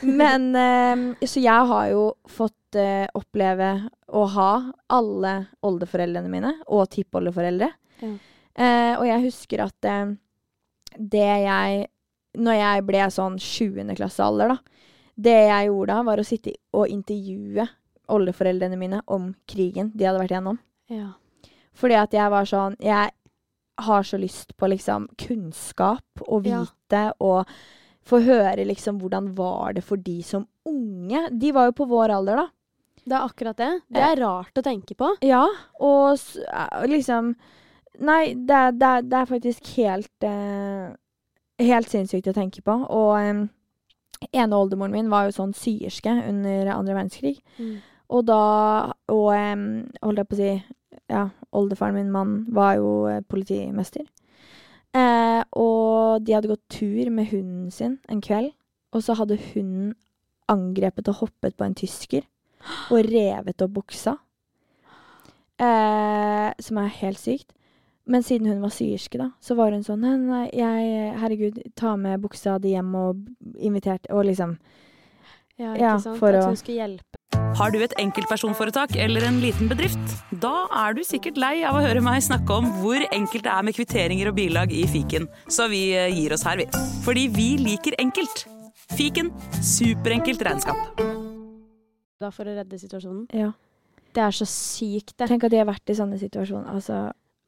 Men 0.03 0.55
eh, 0.55 1.25
Så 1.25 1.41
jeg 1.41 1.67
har 1.72 1.88
jo 1.89 2.03
fått 2.27 2.75
eh, 2.75 3.08
oppleve 3.15 3.89
å 4.13 4.25
ha 4.36 4.51
alle 4.89 5.48
oldeforeldrene 5.63 6.29
mine, 6.29 6.53
og 6.67 6.89
tippoldeforeldre. 6.94 7.72
Ja. 8.01 8.12
Eh, 8.55 8.94
og 9.00 9.08
jeg 9.08 9.24
husker 9.25 9.63
at 9.65 9.86
eh, 9.89 10.13
det 11.00 11.25
jeg 11.48 11.88
Når 12.38 12.53
jeg 12.60 12.84
ble 12.86 13.00
sånn 13.15 13.38
7. 13.39 13.96
klassealder, 13.96 14.50
da. 14.50 14.58
Det 15.15 15.48
jeg 15.48 15.67
gjorde 15.70 15.94
da, 15.96 16.03
var 16.03 16.20
å 16.20 16.25
sitte 16.27 16.51
og 16.75 16.89
intervjue 16.91 17.63
oldeforeldrene 18.10 18.78
mine 18.78 19.02
om 19.08 19.34
krigen 19.48 19.92
de 19.96 20.06
hadde 20.06 20.20
vært 20.22 20.32
igjennom. 20.36 20.60
ja. 20.90 21.12
Fordi 21.76 21.96
at 22.00 22.14
jeg 22.16 22.32
var 22.32 22.46
sånn 22.48 22.76
Jeg 22.80 23.12
har 23.84 24.04
så 24.08 24.18
lyst 24.18 24.54
på 24.56 24.70
liksom 24.72 25.10
kunnskap 25.20 26.22
og 26.30 26.46
Ja. 26.48 26.62
vite 26.64 27.14
og 27.20 27.46
få 28.06 28.22
høre 28.24 28.64
liksom 28.66 29.00
hvordan 29.02 29.34
var 29.36 29.74
det 29.74 29.84
for 29.84 29.98
de 29.98 30.22
som 30.24 30.48
unge. 30.66 31.30
De 31.38 31.52
var 31.52 31.66
jo 31.66 31.72
på 31.74 31.88
vår 31.90 32.10
alder, 32.16 32.36
da. 32.38 32.48
Det 33.06 33.12
er 33.14 33.28
akkurat 33.28 33.58
det. 33.58 33.82
Det 33.92 34.02
er 34.02 34.16
rart 34.24 34.54
å 34.56 34.64
tenke 34.64 34.96
på. 34.96 35.10
Ja, 35.22 35.46
og 35.80 36.18
eh, 36.48 36.88
liksom 36.88 37.36
Nei, 38.00 38.34
det, 38.34 38.80
det, 38.80 39.10
det 39.10 39.14
er 39.20 39.26
faktisk 39.26 39.68
helt 39.78 40.24
eh, 40.24 40.96
Helt 41.60 41.88
sinnssykt 41.90 42.28
å 42.28 42.34
tenke 42.34 42.62
på. 42.62 42.74
Og 42.90 43.20
eh, 43.20 43.48
ene 44.34 44.56
oldemoren 44.58 44.92
min 44.92 45.10
var 45.10 45.26
jo 45.26 45.32
sånn 45.36 45.54
syerske 45.56 46.12
under 46.28 46.72
andre 46.74 46.94
verdenskrig. 46.96 47.38
Mm. 47.60 47.78
Og 48.10 48.26
da 48.28 48.92
Og 49.10 49.32
holdt 50.04 50.18
jeg 50.18 50.28
på 50.30 50.36
å 50.36 50.42
si 50.42 50.64
Ja, 51.10 51.30
oldefaren 51.54 51.94
min, 51.96 52.12
mann, 52.12 52.46
var 52.50 52.76
jo 52.80 53.06
eh, 53.08 53.22
politimester. 53.30 54.06
Eh, 54.96 55.44
og 55.54 56.24
de 56.26 56.34
hadde 56.34 56.48
gått 56.50 56.64
tur 56.70 57.10
med 57.12 57.28
hunden 57.30 57.70
sin 57.72 58.00
en 58.10 58.22
kveld, 58.22 58.54
og 58.96 59.04
så 59.04 59.14
hadde 59.20 59.38
hunden 59.54 59.94
angrepet 60.50 61.08
og 61.12 61.16
hoppet 61.20 61.56
på 61.58 61.66
en 61.66 61.76
tysker. 61.76 62.24
og 62.90 63.06
revet 63.06 63.62
opp 63.62 63.72
buksa. 63.76 64.16
Eh, 65.60 66.50
som 66.60 66.78
er 66.82 66.90
helt 67.02 67.20
sykt. 67.22 67.54
Men 68.08 68.22
siden 68.24 68.48
hun 68.48 68.62
var 68.62 68.70
syerske, 68.74 69.18
da, 69.18 69.30
så 69.42 69.56
var 69.58 69.72
hun 69.74 69.82
sånn 69.84 70.02
Nei, 70.04 70.16
nei, 70.22 70.50
jeg, 70.54 71.14
herregud, 71.22 71.56
ta 71.76 71.96
med 71.98 72.22
buksa 72.22 72.60
di 72.62 72.76
hjem 72.76 72.92
og 73.00 73.24
invitert 73.58 74.06
Og 74.14 74.26
liksom 74.28 74.58
Ja, 75.58 75.72
Ja, 75.74 75.96
ikke 75.96 76.02
sant? 76.04 76.20
for 76.20 76.30
At 76.30 76.44
å- 76.44 76.48
hun 76.52 76.56
skulle 76.60 76.82
hjelpe. 76.84 77.14
Har 77.56 77.72
du 77.72 77.77
et 77.80 77.94
enkeltpersonforetak 78.01 78.98
eller 79.00 79.24
en 79.27 79.38
liten 79.39 79.70
bedrift? 79.72 80.15
Da 80.44 80.65
er 80.84 80.96
du 80.98 81.04
sikkert 81.08 81.38
lei 81.39 81.62
av 81.68 81.77
å 81.77 81.84
høre 81.86 82.01
meg 82.04 82.24
snakke 82.25 82.58
om 82.58 82.68
hvor 82.82 83.00
enkelt 83.15 83.46
det 83.48 83.54
er 83.54 83.63
med 83.63 83.77
kvitteringer 83.77 84.32
og 84.32 84.36
bilag 84.36 84.74
i 84.75 84.84
fiken, 84.92 85.30
så 85.48 85.70
vi 85.72 85.86
eh, 85.96 86.12
gir 86.12 86.36
oss 86.36 86.44
her, 86.48 86.60
vi. 86.60 86.68
Fordi 87.06 87.27
vi 87.32 87.48
liker 87.62 87.96
enkelt. 88.04 88.44
Fiken 88.96 89.32
superenkelt 89.63 90.44
regnskap. 90.46 91.00
Da 92.22 92.32
for 92.36 92.48
å 92.48 92.58
redde 92.58 92.80
situasjonen. 92.80 93.25
Ja. 93.36 93.54
Det 94.15 94.24
er 94.24 94.36
så 94.36 94.48
sykt, 94.48 95.15
det. 95.15 95.30
Tenk 95.32 95.48
at 95.48 95.56
de 95.56 95.60
har 95.60 95.68
vært 95.68 95.92
i 95.92 95.98
sånne 95.98 96.20
situasjoner. 96.20 96.70
Altså, 96.72 97.00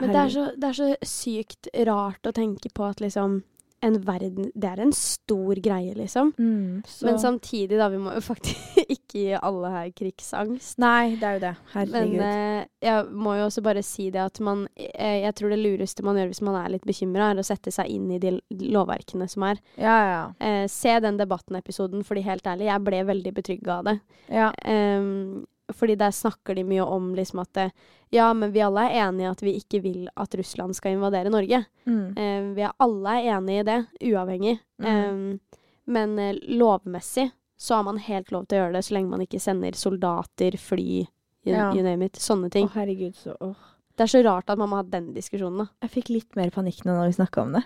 Men 0.01 0.15
det 0.15 0.23
er, 0.23 0.33
så, 0.33 0.47
det 0.55 0.71
er 0.71 0.79
så 0.79 0.89
sykt 1.07 1.69
rart 1.87 2.27
å 2.27 2.35
tenke 2.35 2.71
på 2.75 2.87
at 2.87 3.03
liksom 3.03 3.41
en 3.85 3.97
verden 4.05 4.51
Det 4.55 4.69
er 4.71 4.79
en 4.81 4.91
stor 4.95 5.55
greie, 5.61 5.93
liksom. 5.93 6.33
mm. 6.37 6.83
Men 7.05 7.19
samtidig, 7.21 7.77
da, 7.77 7.87
vi 7.93 7.97
må 8.01 8.13
jo 8.15 8.21
faktisk 8.25 8.77
ikke 8.95 9.17
gi 9.21 9.33
alle 9.37 9.69
her 9.73 9.89
krigsangst. 9.95 10.77
Nei, 10.81 11.15
det 11.19 11.23
er 11.27 11.33
jo 11.37 11.41
det. 11.43 11.53
Men 11.93 12.13
eh, 12.25 12.65
jeg 12.83 13.05
må 13.13 13.35
jo 13.37 13.45
også 13.47 13.61
bare 13.65 13.83
si 13.85 14.09
det 14.13 14.21
at 14.21 14.39
man 14.43 14.65
eh, 14.75 15.21
Jeg 15.23 15.35
tror 15.37 15.53
det 15.53 15.59
lureste 15.61 16.03
man 16.05 16.17
gjør 16.19 16.31
hvis 16.33 16.41
man 16.45 16.57
er 16.59 16.73
litt 16.73 16.85
bekymra, 16.87 17.31
er 17.31 17.41
å 17.41 17.45
sette 17.47 17.71
seg 17.73 17.89
inn 17.93 18.09
i 18.11 18.19
de 18.21 18.33
lovverkene 18.49 19.27
som 19.29 19.45
er. 19.49 19.61
ja, 19.77 19.97
ja, 20.11 20.23
Eh, 20.39 20.65
se 20.71 20.99
den 21.03 21.17
Debatten-episoden, 21.17 22.03
fordi 22.05 22.21
helt 22.27 22.45
ærlig, 22.47 22.67
jeg 22.69 22.83
ble 22.85 23.03
veldig 23.07 23.33
betrygga 23.33 23.79
av 23.79 23.85
det. 23.91 23.99
ja. 24.33 24.49
Ehm, 24.65 25.45
fordi 25.73 25.95
der 25.99 26.11
snakker 26.15 26.55
de 26.55 26.63
mye 26.63 26.83
om 26.85 27.09
liksom 27.15 27.41
at 27.43 27.51
det, 27.57 27.71
ja, 28.15 28.29
men 28.33 28.51
vi 28.53 28.61
alle 28.63 28.85
er 28.87 29.07
enige 29.09 29.29
at 29.31 29.41
vi 29.43 29.55
ikke 29.59 29.81
vil 29.83 30.05
at 30.15 30.35
Russland 30.39 30.75
skal 30.77 30.95
invadere 30.95 31.29
Norge. 31.33 31.65
Mm. 31.85 32.13
Ehm, 32.15 32.53
vi 32.55 32.61
er 32.63 32.71
alle 32.79 33.15
enige 33.33 33.59
i 33.59 33.67
det, 33.67 33.79
uavhengig. 34.13 34.59
Mm. 34.79 34.87
Ehm, 34.87 35.39
men 35.87 36.19
eh, 36.19 36.39
lovmessig 36.47 37.29
så 37.57 37.75
har 37.75 37.83
man 37.83 37.97
helt 37.97 38.31
lov 38.31 38.45
til 38.47 38.59
å 38.59 38.61
gjøre 38.65 38.77
det 38.77 38.85
så 38.85 38.93
lenge 38.95 39.09
man 39.09 39.23
ikke 39.25 39.41
sender 39.41 39.75
soldater, 39.75 40.57
fly, 40.61 41.07
you, 41.43 41.55
Ja. 41.55 41.71
you 41.73 41.83
name 41.83 42.05
it. 42.05 42.13
Sånne 42.21 42.47
Å, 42.47 42.51
ting. 42.53 42.67
herregud, 42.75 43.15
så 43.15 43.35
åh. 43.41 43.55
Det 43.97 44.03
er 44.05 44.11
så 44.13 44.23
rart 44.23 44.49
at 44.53 44.59
man 44.61 44.69
må 44.69 44.75
ha 44.77 44.83
den 44.83 45.11
diskusjonen, 45.15 45.65
da. 45.65 45.67
Jeg 45.81 45.89
fikk 45.95 46.09
litt 46.13 46.35
mer 46.37 46.51
panikk 46.53 46.83
nå 46.85 46.93
når 46.93 47.07
vi 47.09 47.15
snakka 47.17 47.41
om 47.41 47.55
det. 47.57 47.63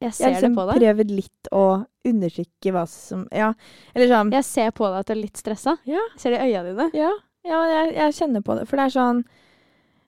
Jeg 0.00 0.08
Jeg 0.08 0.14
ser 0.16 0.30
det 0.30 0.36
liksom 0.38 0.54
på 0.56 0.64
deg. 0.70 0.80
prøvd 0.80 1.10
litt 1.12 1.48
å 1.52 1.64
undertrykke 2.08 2.72
hva 2.72 2.86
som 2.88 3.26
Ja, 3.36 3.52
eller 3.94 4.08
sånn 4.08 4.32
Jeg 4.32 4.44
ser 4.48 4.70
på 4.72 4.88
deg 4.88 4.98
at 5.02 5.06
du 5.06 5.12
er 5.12 5.20
litt 5.20 5.36
stressa. 5.36 5.76
Ja. 5.84 6.00
Jeg 6.14 6.20
ser 6.22 6.30
det 6.30 6.40
i 6.40 6.48
øya 6.54 6.62
dine. 6.64 6.86
Ja, 6.96 7.10
ja 7.44 7.60
jeg, 7.68 7.94
jeg 7.98 8.14
kjenner 8.16 8.42
på 8.46 8.56
det. 8.58 8.66
For 8.70 8.76
det 8.80 8.86
er 8.88 8.94
sånn 8.96 9.24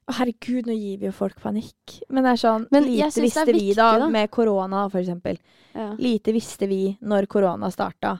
Å, 0.08 0.14
herregud, 0.18 0.66
nå 0.66 0.74
gir 0.74 0.98
vi 0.98 1.06
jo 1.06 1.12
folk 1.14 1.36
panikk. 1.40 2.00
Men 2.10 2.24
det 2.24 2.32
er 2.32 2.40
sånn 2.40 2.64
Men 2.72 2.88
Lite 2.88 3.20
visste 3.22 3.44
viktig, 3.46 3.54
vi 3.54 3.74
da, 3.78 3.90
da. 3.98 4.08
med 4.10 4.30
korona, 4.34 4.88
for 4.90 4.98
eksempel. 4.98 5.38
Ja. 5.76 5.92
Lite 5.98 6.32
visste 6.34 6.66
vi 6.66 6.96
når 7.00 7.28
korona 7.30 7.70
starta. 7.70 8.16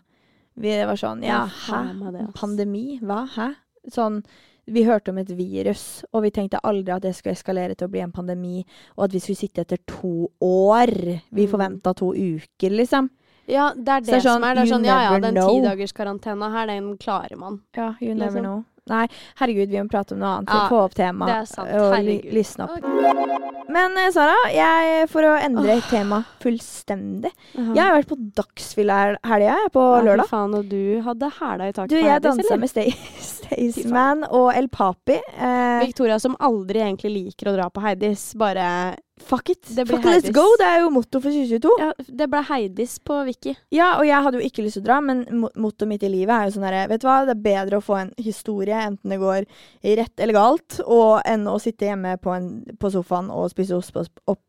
Vi 0.55 0.77
var 0.85 0.97
sånn 1.01 1.25
Ja, 1.25 1.47
hæ? 1.49 1.83
det. 2.13 2.29
Pandemi? 2.37 3.01
Hva? 3.01 3.25
Hæ? 3.35 3.49
Sånn 3.91 4.23
vi 4.67 4.85
hørte 4.85 5.11
om 5.11 5.19
et 5.19 5.29
virus, 5.37 6.05
og 6.13 6.23
vi 6.23 6.31
tenkte 6.31 6.61
aldri 6.63 6.93
at 6.95 7.03
det 7.03 7.15
skulle 7.17 7.33
eskalere 7.35 7.75
til 7.75 7.89
å 7.89 7.91
bli 7.91 8.01
en 8.01 8.13
pandemi, 8.13 8.65
og 8.97 9.05
at 9.05 9.13
vi 9.13 9.19
skulle 9.21 9.37
sitte 9.37 9.61
etter 9.63 9.79
to 9.87 10.29
år. 10.41 11.21
Vi 11.33 11.47
Mm. 11.47 11.51
forventa 11.51 11.95
to 11.95 12.13
uker, 12.15 12.71
liksom. 12.71 13.11
Ja, 13.49 13.73
det 13.75 13.89
er 13.89 14.01
det, 14.01 14.09
er 14.15 14.21
sånn, 14.21 14.35
som 14.39 14.45
er. 14.45 14.55
Det 14.55 14.63
er 14.63 14.67
sånn, 14.75 14.85
ja 14.85 15.03
ja, 15.13 15.19
den 15.19 15.35
tidagerskarantena 15.35 15.63
tidagers 15.63 15.93
karantena 15.93 16.51
her, 16.53 16.67
den 16.67 16.97
klarer 16.97 17.37
man. 17.37 17.61
Ja, 17.77 17.95
you 18.01 18.15
never 18.15 18.41
Liksom. 18.41 18.43
know. 18.45 18.65
Nei, 18.91 19.05
herregud, 19.39 19.69
vi 19.71 19.79
må 19.79 19.87
prate 19.93 20.17
om 20.17 20.19
noe 20.19 20.31
annet. 20.41 20.49
Ja, 20.51 20.65
Få 20.69 20.81
opp 20.89 20.95
sant. 21.47 21.69
Og 21.71 21.93
lysne 22.35 22.65
opp. 22.67 23.69
Men 23.73 23.95
eh, 23.97 24.09
Sara, 24.11 24.35
jeg, 24.51 25.05
for 25.13 25.23
å 25.23 25.37
endre 25.39 25.77
tema 25.89 26.19
fullstendig 26.43 27.31
Aha. 27.31 27.69
Jeg 27.77 27.83
har 27.85 27.95
vært 27.95 28.11
på 28.11 28.19
dagsfylla 28.41 28.97
her- 28.99 29.21
helga, 29.31 29.55
på 29.73 29.85
Ja, 29.87 30.03
lørdag. 30.09 30.27
faen, 30.33 30.57
og 30.59 30.67
du 30.69 31.01
hadde 31.07 31.31
hæla 31.39 31.69
i 31.71 31.73
taket 31.77 31.95
Du, 31.95 31.97
jeg 32.03 32.23
dansa 32.27 32.59
med 32.59 32.69
Stay- 32.73 32.97
Staysman 33.23 34.25
og 34.31 34.51
El 34.57 34.67
Papi. 34.69 35.21
Eh, 35.39 35.87
Victoria 35.87 36.19
som 36.19 36.35
aldri 36.41 36.83
egentlig 36.83 37.15
liker 37.15 37.53
å 37.53 37.57
dra 37.57 37.71
på 37.71 37.81
Heidis, 37.87 38.33
bare 38.35 38.97
fuck 39.25 39.49
it. 39.53 39.63
Fuck 39.89 40.05
let's 40.05 40.29
go! 40.35 40.45
Det 40.61 40.67
er 40.69 40.83
jo 40.83 40.91
motto 40.95 41.21
for 41.23 41.33
2022. 41.33 41.73
Ja, 41.81 41.89
det 42.21 42.27
ble 42.33 42.43
Heidis 42.49 42.95
på 43.05 43.17
Wiki. 43.27 43.55
Ja, 43.75 43.89
og 43.99 44.05
jeg 44.09 44.21
hadde 44.27 44.39
jo 44.41 44.45
ikke 44.47 44.65
lyst 44.67 44.77
til 44.79 44.85
å 44.85 44.89
dra, 44.91 44.99
men 45.05 45.23
mo- 45.41 45.53
mottoet 45.65 45.91
mitt 45.91 46.05
i 46.07 46.11
livet 46.13 46.35
er 46.37 46.49
jo 46.51 46.55
sånn 46.59 46.67
herre 46.69 46.85
Vet 46.91 47.03
du 47.03 47.09
hva, 47.09 47.17
det 47.29 47.35
er 47.37 47.43
bedre 47.47 47.81
å 47.81 47.85
få 47.87 47.95
en 48.01 48.13
historie, 48.23 48.77
enten 48.89 49.15
det 49.15 49.21
går 49.23 49.47
rett 50.03 50.17
eller 50.23 50.37
galt, 50.37 50.71
og 50.87 51.23
enn 51.29 51.47
å 51.51 51.57
sitte 51.63 51.89
hjemme 51.89 52.15
på, 52.23 52.35
en, 52.37 52.49
på 52.79 52.93
sofaen 52.95 53.31
og 53.33 53.51
spise 53.55 53.79
ost 53.79 53.95
på 53.97 54.05
opp 54.33 54.47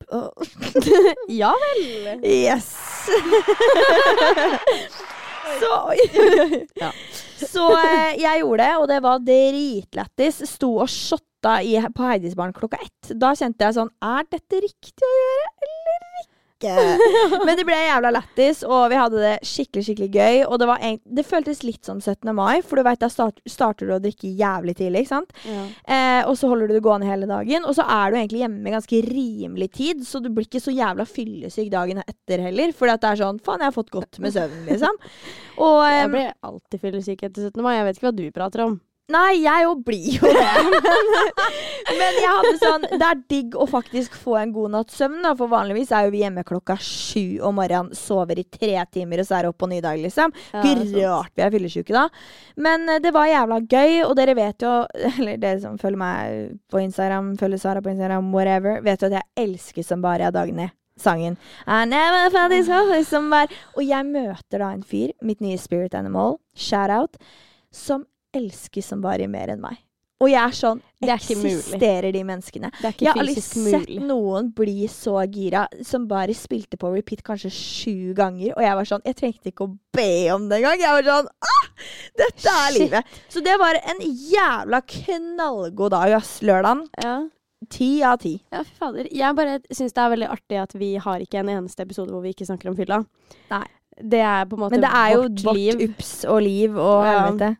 Ja 1.41 1.53
vel! 1.63 2.19
Yes! 2.25 2.73
Så. 5.59 5.75
Ja. 6.83 6.91
Så 7.43 7.63
eh, 7.75 8.15
jeg 8.21 8.39
gjorde 8.39 8.63
det, 8.63 8.73
og 8.79 8.87
det 8.89 8.99
var 9.03 9.23
dritlættis. 9.27 10.41
Sto 10.49 10.69
og 10.83 10.89
shotta 10.91 11.57
i, 11.65 11.75
på 11.95 12.05
Heidisbaren 12.07 12.55
klokka 12.55 12.79
ett. 12.81 13.11
Da 13.19 13.33
kjente 13.35 13.67
jeg 13.67 13.75
sånn 13.75 13.91
Er 13.99 14.23
dette 14.31 14.61
riktig 14.63 15.07
å 15.07 15.11
gjøre, 15.17 15.49
eller 15.67 15.82
ikke? 16.63 17.43
Men 17.45 17.59
det 17.59 17.65
ble 17.67 17.75
jævla 17.77 18.11
lættis, 18.15 18.63
og 18.63 18.87
vi 18.89 18.97
hadde 18.97 19.19
det 19.21 19.33
skikkelig 19.45 19.83
skikkelig 19.89 20.09
gøy. 20.15 20.37
Og 20.47 20.55
det, 20.61 20.67
var 20.71 20.79
egent- 20.79 21.03
det 21.19 21.25
føltes 21.27 21.61
litt 21.67 21.83
som 21.85 21.99
17. 22.01 22.31
mai, 22.37 22.61
for 22.63 22.79
du 22.79 22.85
vet 22.87 23.03
da 23.03 23.09
start, 23.11 23.41
starter 23.49 23.89
du 23.91 23.95
å 23.97 23.99
drikke 24.03 24.31
jævlig 24.39 24.77
tidlig. 24.79 25.03
ikke 25.03 25.13
sant? 25.13 25.35
Ja. 25.45 25.65
Eh, 25.83 26.21
og 26.29 26.37
så 26.39 26.47
holder 26.51 26.71
du 26.71 26.77
det 26.77 26.83
gående 26.85 27.09
hele 27.11 27.27
dagen. 27.29 27.67
Og 27.67 27.75
så 27.77 27.83
er 27.85 28.13
du 28.15 28.17
egentlig 28.21 28.41
hjemme 28.45 28.73
ganske 28.77 29.01
rimelig 29.09 29.69
tid, 29.75 30.05
så 30.07 30.23
du 30.23 30.31
blir 30.31 30.47
ikke 30.47 30.63
så 30.63 30.71
jævla 30.73 31.05
fyllesyk 31.09 31.69
dagen 31.73 32.01
etter 32.07 32.47
heller. 32.47 32.71
For 32.77 32.87
det 32.89 32.97
er 33.11 33.19
sånn 33.19 33.41
Faen, 33.43 33.59
jeg 33.61 33.69
har 33.71 33.75
fått 33.75 33.91
godt 33.93 34.19
med 34.23 34.33
søvn, 34.33 34.63
liksom. 34.71 34.97
Og 35.67 35.83
Jeg 35.91 36.09
blir 36.09 36.31
alltid 36.47 36.81
fyllesyk 36.81 37.27
etter 37.29 37.49
17. 37.51 37.61
mai. 37.65 37.75
Jeg 37.77 37.85
vet 37.89 37.99
ikke 37.99 38.09
hva 38.09 38.17
du 38.17 38.25
prater 38.33 38.65
om. 38.69 38.79
Nei, 39.11 39.41
jeg 39.43 39.65
òg 39.67 39.81
blir 39.83 40.13
jo 40.15 40.29
det. 40.31 40.43
Men, 41.83 41.97
men 41.99 42.17
jeg 42.21 42.29
hadde 42.31 42.51
sånn 42.61 42.85
Det 42.87 43.03
er 43.03 43.17
digg 43.29 43.55
å 43.59 43.65
faktisk 43.67 44.13
få 44.15 44.37
en 44.39 44.53
god 44.55 44.71
natts 44.77 44.95
søvn, 44.95 45.17
da. 45.25 45.33
For 45.35 45.51
vanligvis 45.51 45.91
er 45.91 46.05
jo 46.07 46.13
vi 46.13 46.21
hjemme 46.21 46.45
klokka 46.47 46.77
sju 46.79 47.41
om 47.43 47.57
morgenen, 47.59 47.91
sover 47.97 48.39
i 48.39 48.45
tre 48.47 48.77
timer, 48.95 49.19
og 49.19 49.27
så 49.27 49.35
er 49.35 49.43
det 49.43 49.51
opp 49.51 49.59
på 49.59 49.67
ny 49.73 49.81
dag, 49.83 49.99
liksom. 49.99 50.31
Ja, 50.53 50.63
Ikke 50.63 51.03
rart 51.11 51.33
vi 51.35 51.43
er 51.43 51.51
fyllesyke 51.51 51.95
da. 51.97 52.05
Men 52.63 52.87
eh, 52.87 53.01
det 53.03 53.11
var 53.15 53.27
jævla 53.27 53.59
gøy, 53.67 53.97
og 54.07 54.15
dere 54.21 54.37
vet 54.39 54.63
jo 54.63 54.71
Eller 55.17 55.41
dere 55.41 55.59
som 55.65 55.75
følger 55.81 55.99
meg 55.99 56.55
på 56.71 56.79
Instagram, 56.85 57.33
følger 57.41 57.59
Sara 57.65 57.83
på 57.83 57.91
Instagram, 57.91 58.31
whatever, 58.31 58.79
vet 58.87 59.03
jo 59.03 59.11
at 59.11 59.19
jeg 59.19 59.49
elsker 59.49 59.83
som 59.89 60.05
bare 60.05 60.29
er 60.31 60.35
Dagny. 60.35 60.69
Sangen. 61.03 61.35
Og 63.75 63.83
jeg 63.83 64.05
møter 64.05 64.61
da 64.61 64.71
en 64.71 64.83
fyr, 64.85 65.11
mitt 65.25 65.41
nye 65.43 65.57
spirit 65.59 65.95
animal, 65.97 66.37
shout 66.55 66.93
out, 66.93 67.17
som 67.73 68.05
elsker 68.33 68.81
som 68.83 69.01
bare 69.01 69.27
mer 69.27 69.47
enn 69.53 69.61
meg. 69.61 69.77
Og 70.23 70.29
jeg 70.29 70.39
er 70.39 70.53
sånn 70.55 70.79
Det 71.01 71.09
er 71.09 71.17
ikke 71.19 71.35
mulig. 71.35 71.49
Eksisterer 71.57 72.13
de 72.15 72.19
menneskene? 72.23 72.69
Det 72.79 72.85
er 72.85 72.93
ikke 72.93 73.03
Jeg 73.03 73.11
har 73.11 73.19
aldri 73.25 73.41
sett 73.43 73.89
mulig. 73.89 73.97
noen 74.07 74.51
bli 74.55 74.85
så 74.87 75.17
gira, 75.27 75.65
som 75.83 76.05
bare 76.07 76.31
spilte 76.37 76.77
på 76.79 76.91
repeat 76.93 77.23
kanskje 77.27 77.51
sju 77.51 78.13
ganger. 78.15 78.53
Og 78.55 78.63
jeg 78.63 78.75
var 78.79 78.85
sånn 78.87 79.03
Jeg 79.05 79.15
trengte 79.19 79.51
ikke 79.51 79.67
å 79.67 79.73
be 79.91 80.31
om 80.31 80.47
det 80.47 80.61
engang. 80.61 80.79
Jeg 80.79 80.95
var 80.95 81.03
sånn 81.09 81.27
ah, 81.27 81.67
Dette 82.15 82.47
er 82.47 82.71
Shit. 82.71 82.79
livet. 82.85 83.03
Så 83.27 83.43
det 83.43 83.57
var 83.59 83.75
en 83.75 83.99
jævla 83.99 84.79
knallgod 84.93 85.91
dag, 85.91 86.13
ass. 86.21 86.37
Lørdagen. 86.41 86.85
Ja. 87.03 87.17
Ti 87.69 87.89
av 88.03 88.17
ti. 88.19 88.37
Ja, 88.53 88.63
fy 88.63 88.73
fader. 88.79 89.07
Jeg 89.11 89.35
bare 89.35 89.59
syns 89.71 89.91
det 89.95 90.01
er 90.05 90.09
veldig 90.15 90.29
artig 90.31 90.57
at 90.61 90.73
vi 90.79 90.93
har 91.03 91.19
ikke 91.19 91.39
en 91.43 91.51
eneste 91.57 91.83
episode 91.83 92.11
hvor 92.11 92.23
vi 92.23 92.31
ikke 92.31 92.47
snakker 92.47 92.71
om 92.71 92.75
fylla. 92.79 93.01
Nei. 93.51 93.65
Det 93.99 94.19
er 94.23 94.45
på 94.49 94.55
en 94.57 94.63
måte 94.65 94.71
vårt 94.71 94.79
liv. 94.79 94.79
Men 94.79 94.87
det 94.87 94.95
er 95.03 95.13
jo 95.13 95.21
vårt 95.21 95.43
vårt 95.43 95.55
liv. 95.59 95.83
ups 95.89 96.13
og 96.25 96.41
liv 96.41 96.77
og 96.79 97.03
Ja. 97.05 97.11
helvete. 97.27 97.57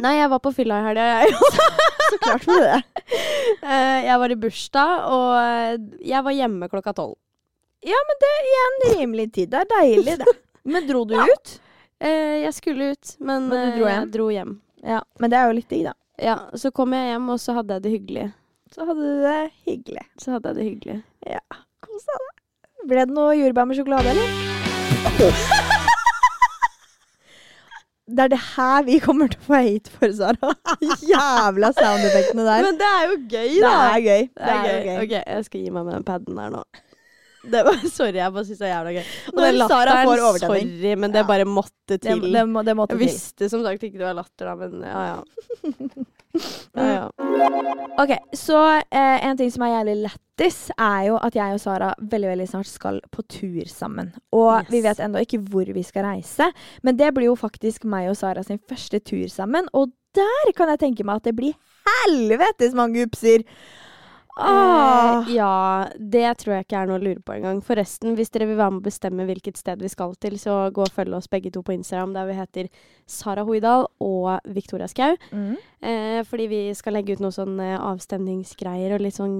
Nei, 0.00 0.14
jeg 0.16 0.28
var 0.32 0.40
på 0.40 0.52
fylla 0.56 0.78
i 0.80 0.84
helga, 0.86 1.06
jeg 1.22 1.34
òg. 1.36 1.58
Så 2.12 2.18
klart 2.24 2.46
var 2.48 2.64
det. 2.68 2.78
Eh, 3.62 3.98
Jeg 4.06 4.18
var 4.18 4.32
i 4.32 4.36
bursdag, 4.38 4.92
og 5.12 5.98
jeg 6.06 6.24
var 6.24 6.32
hjemme 6.34 6.68
klokka 6.72 6.92
tolv. 6.96 7.14
Ja, 7.84 7.98
men 8.08 8.18
det 8.22 8.30
er 8.30 8.48
igjen 8.48 8.76
rimelig 8.98 9.26
tid. 9.34 9.50
Det 9.52 9.60
er 9.60 9.68
deilig, 9.70 10.14
det. 10.22 10.34
Men 10.64 10.86
dro 10.88 11.02
du 11.08 11.14
ut? 11.32 11.52
Eh, 12.00 12.40
Jeg 12.44 12.54
skulle 12.56 12.92
ut, 12.94 13.12
men, 13.20 13.48
Men 13.50 13.72
du 13.74 13.80
dro 13.80 13.86
eh, 13.86 13.92
hjem? 13.92 13.98
jeg 14.06 14.12
dro 14.16 14.28
hjem. 14.32 14.54
Ja. 14.86 15.00
Men 15.20 15.30
det 15.34 15.38
er 15.40 15.50
jo 15.50 15.56
litt 15.58 15.68
digg, 15.70 15.84
da. 15.90 15.94
Ja, 16.22 16.36
Så 16.58 16.70
kom 16.74 16.94
jeg 16.96 17.12
hjem, 17.12 17.28
og 17.34 17.40
så 17.42 17.56
hadde 17.58 17.76
jeg 17.78 17.84
det 17.86 17.92
hyggelig. 17.96 18.26
Så 18.72 18.86
hadde 18.88 19.02
du 19.10 19.22
det 19.26 19.38
hyggelig. 19.68 20.06
Så 20.22 20.32
hadde 20.36 20.48
jeg 20.52 20.58
det 20.60 20.68
hyggelig. 20.70 20.98
Kos 21.84 22.08
deg. 22.08 22.32
Ble 22.88 23.04
det 23.06 23.14
noe 23.18 23.36
jordbær 23.38 23.68
med 23.70 23.78
sjokolade, 23.78 24.16
eller? 24.16 25.70
Det 28.12 28.24
er 28.26 28.30
det 28.34 28.38
her 28.52 28.86
vi 28.86 28.98
kommer 29.02 29.30
til 29.32 29.40
å 29.40 29.46
få 29.48 29.58
hate 29.64 29.92
for, 29.96 30.12
Sara. 30.16 30.50
Jævla 31.12 31.70
soundeffektene 31.76 32.44
der. 32.48 32.64
Men 32.68 32.80
det 32.80 32.88
er 32.88 33.04
jo 33.08 33.18
gøy, 33.24 33.52
da. 33.62 33.72
det 33.72 33.74
er 33.82 34.00
gøy. 34.06 34.24
Det 34.36 34.56
er 34.56 34.66
gøy. 34.88 34.96
Ok, 35.02 35.14
jeg 35.18 35.46
skal 35.48 35.62
gi 35.66 35.70
meg 35.76 35.86
med 35.88 35.96
den 35.98 36.06
paden 36.08 36.40
der 36.42 36.52
nå. 36.56 36.64
Det 37.52 37.64
var, 37.66 37.78
sorry, 37.96 38.14
jeg 38.20 38.34
bare 38.36 38.46
syns 38.46 38.60
det 38.62 38.68
er 38.68 38.74
jævla 38.76 38.92
gøy. 38.98 39.06
Og 39.32 39.38
Når 39.38 39.46
den 39.48 39.56
latteren, 39.58 40.12
sorry, 40.44 40.94
men 40.94 41.14
det 41.16 41.22
Ja. 41.24 41.28
bare 41.32 41.46
måtte 41.48 41.96
til. 41.98 42.20
det, 42.22 42.32
det, 42.36 42.66
det 42.68 42.76
måtte 42.78 42.94
jeg 42.98 43.02
visste 43.06 43.48
som 43.50 43.64
sagt 43.66 43.82
ikke 43.88 43.98
det 43.98 44.06
var 44.06 44.18
latter, 44.20 44.52
da, 44.52 44.54
men 44.60 44.84
ja 44.86 45.02
ja. 45.08 45.18
ja, 46.76 46.86
ja. 46.86 47.08
Ok, 48.00 48.12
så 48.34 48.58
eh, 48.88 49.18
en 49.26 49.36
ting 49.36 49.50
som 49.52 49.62
er 49.66 49.74
jævlig 49.74 49.96
lættis, 50.06 50.58
er 50.80 51.08
jo 51.10 51.18
at 51.22 51.34
jeg 51.36 51.54
og 51.54 51.60
Sara 51.60 51.90
veldig 52.00 52.30
veldig 52.32 52.46
snart 52.48 52.70
skal 52.70 53.00
på 53.12 53.22
tur 53.28 53.68
sammen. 53.68 54.12
Og 54.32 54.62
Yes. 54.62 54.70
vi 54.72 54.80
vet 54.86 55.02
ennå 55.04 55.20
ikke 55.22 55.42
hvor 55.52 55.68
vi 55.74 55.82
skal 55.84 56.06
reise, 56.08 56.48
men 56.82 56.96
det 56.98 57.12
blir 57.14 57.28
jo 57.28 57.36
faktisk 57.38 57.84
meg 57.84 58.08
og 58.10 58.16
Sara 58.16 58.42
sin 58.42 58.58
første 58.68 58.98
tur 59.04 59.28
sammen. 59.28 59.68
Og 59.72 59.92
der 60.16 60.52
kan 60.56 60.68
jeg 60.72 60.80
tenke 60.80 61.04
meg 61.04 61.20
at 61.20 61.24
det 61.28 61.36
blir 61.36 61.54
helvetes 61.88 62.74
mange 62.74 63.04
upser! 63.06 63.44
Ah. 64.36 65.22
Eh, 65.26 65.34
ja, 65.34 65.88
det 65.98 66.38
tror 66.40 66.54
jeg 66.56 66.66
ikke 66.66 66.78
er 66.80 66.88
noe 66.88 66.98
å 67.00 67.02
lure 67.02 67.20
på 67.20 67.34
engang. 67.36 67.60
Forresten, 67.64 68.14
hvis 68.16 68.32
dere 68.32 68.48
vil 68.48 68.58
være 68.60 68.76
med 68.76 68.82
å 68.82 68.86
bestemme 68.86 69.26
hvilket 69.28 69.60
sted 69.60 69.82
vi 69.84 69.90
skal 69.92 70.14
til, 70.22 70.38
så 70.40 70.56
gå 70.72 70.86
og 70.86 70.94
følg 70.96 71.18
oss 71.18 71.28
begge 71.32 71.52
to 71.52 71.64
på 71.66 71.74
Instagram, 71.76 72.14
der 72.16 72.30
vi 72.30 72.38
heter 72.38 72.70
Sara 73.06 73.44
Hoidal 73.48 73.88
og 74.00 74.52
Victoria 74.56 74.88
Skau. 74.88 75.18
Mm. 75.32 75.56
Eh, 75.84 76.20
fordi 76.28 76.48
vi 76.52 76.62
skal 76.78 76.96
legge 76.96 77.16
ut 77.16 77.24
noen 77.24 77.36
sånne 77.36 77.74
avstemningsgreier 77.80 78.96
og 78.96 79.04
litt 79.04 79.20
sånn 79.20 79.36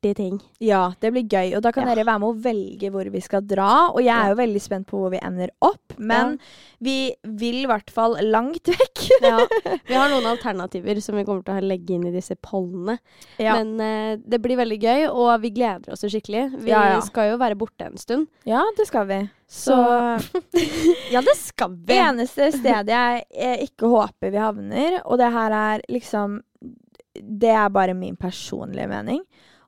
artige 0.00 0.16
ting. 0.16 0.40
Ja, 0.60 0.92
det 1.00 1.10
blir 1.12 1.26
gøy. 1.28 1.54
Og 1.56 1.62
da 1.62 1.70
kan 1.72 1.86
Ja. 1.86 1.94
dere 1.94 2.04
være 2.06 2.20
med 2.20 2.28
å 2.28 2.42
velge 2.42 2.90
hvor 2.90 3.04
vi 3.10 3.20
skal 3.20 3.42
dra. 3.42 3.90
Og 3.92 4.00
jeg 4.02 4.08
er 4.16 4.30
jo 4.30 4.36
veldig 4.36 4.60
spent 4.62 4.86
på 4.86 4.98
hvor 4.98 5.10
vi 5.10 5.18
ender 5.22 5.50
opp, 5.60 5.92
men 5.98 6.38
vi 6.80 7.14
vil 7.24 7.64
i 7.64 7.66
hvert 7.66 7.90
fall 7.90 8.16
langt 8.22 8.64
vekk. 8.64 9.08
Ja, 9.20 9.36
vi 9.86 9.94
har 9.94 10.08
noen 10.08 10.24
alternativer 10.26 11.00
som 11.02 11.16
vi 11.16 11.24
kommer 11.24 11.42
til 11.44 11.54
å 11.54 11.66
legge 11.68 11.90
inn 11.94 12.06
i 12.06 12.10
disse 12.14 12.34
pollene. 12.40 12.98
Ja. 13.38 13.58
Men 13.62 13.74
uh, 13.80 14.16
det 14.24 14.40
blir 14.40 14.56
veldig 14.56 14.78
gøy, 14.80 15.08
og 15.10 15.40
vi 15.42 15.50
gleder 15.50 15.92
oss 15.92 16.00
skikkelig. 16.00 16.46
Vi 16.62 16.70
Ja, 16.70 16.94
ja. 16.94 17.00
skal 17.04 17.30
jo 17.32 17.36
være 17.38 17.56
borte 17.58 17.84
en 17.86 17.98
stund. 17.98 18.28
ja, 18.46 18.62
det 18.76 18.86
skal 18.88 19.06
vi. 19.06 19.20
Så 19.50 19.74
Ja, 21.12 21.20
det 21.20 21.36
skal 21.36 21.74
vi. 21.76 21.94
eneste 21.98 22.50
stedet 22.54 22.88
jeg 22.88 23.24
jeg 23.34 23.68
ikke 23.70 23.88
håper 23.90 24.30
vi 24.30 24.38
havner, 24.38 25.00
og 25.04 25.18
det 25.18 25.30
her 25.32 25.50
er 25.52 25.82
liksom 25.90 26.40
Det 27.14 27.50
er 27.50 27.68
bare 27.68 27.92
min 27.94 28.16
personlige 28.16 28.86
mening. 28.88 29.20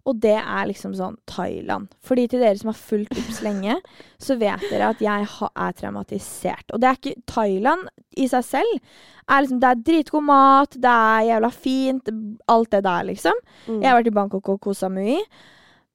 Og 0.08 0.18
det 0.18 0.34
er 0.40 0.66
liksom 0.66 0.96
sånn 0.98 1.14
Thailand. 1.30 1.92
Fordi 2.02 2.26
til 2.30 2.42
dere 2.42 2.58
som 2.58 2.72
har 2.72 2.78
fulgt 2.78 3.14
Ups 3.14 3.38
lenge, 3.46 3.76
så 4.18 4.36
vet 4.40 4.64
dere 4.70 4.90
at 4.90 5.02
jeg 5.04 5.28
er 5.28 5.78
traumatisert. 5.78 6.72
Og 6.72 6.82
det 6.82 6.88
er 6.88 6.98
ikke 6.98 7.26
Thailand 7.30 7.86
i 8.18 8.26
seg 8.30 8.46
selv. 8.48 8.92
Er 9.30 9.44
liksom, 9.44 9.62
det 9.62 9.70
er 9.70 9.86
dritgod 9.86 10.26
mat, 10.26 10.74
det 10.82 10.92
er 11.06 11.28
jævla 11.30 11.52
fint, 11.54 12.12
alt 12.50 12.74
det 12.74 12.82
der, 12.88 13.08
liksom. 13.12 13.42
Mm. 13.68 13.78
Jeg 13.78 13.88
har 13.88 13.98
vært 14.00 14.10
i 14.10 14.16
Bangkok 14.18 14.54
og 14.56 14.62
Koh 14.66 14.76
Samui. 14.76 15.20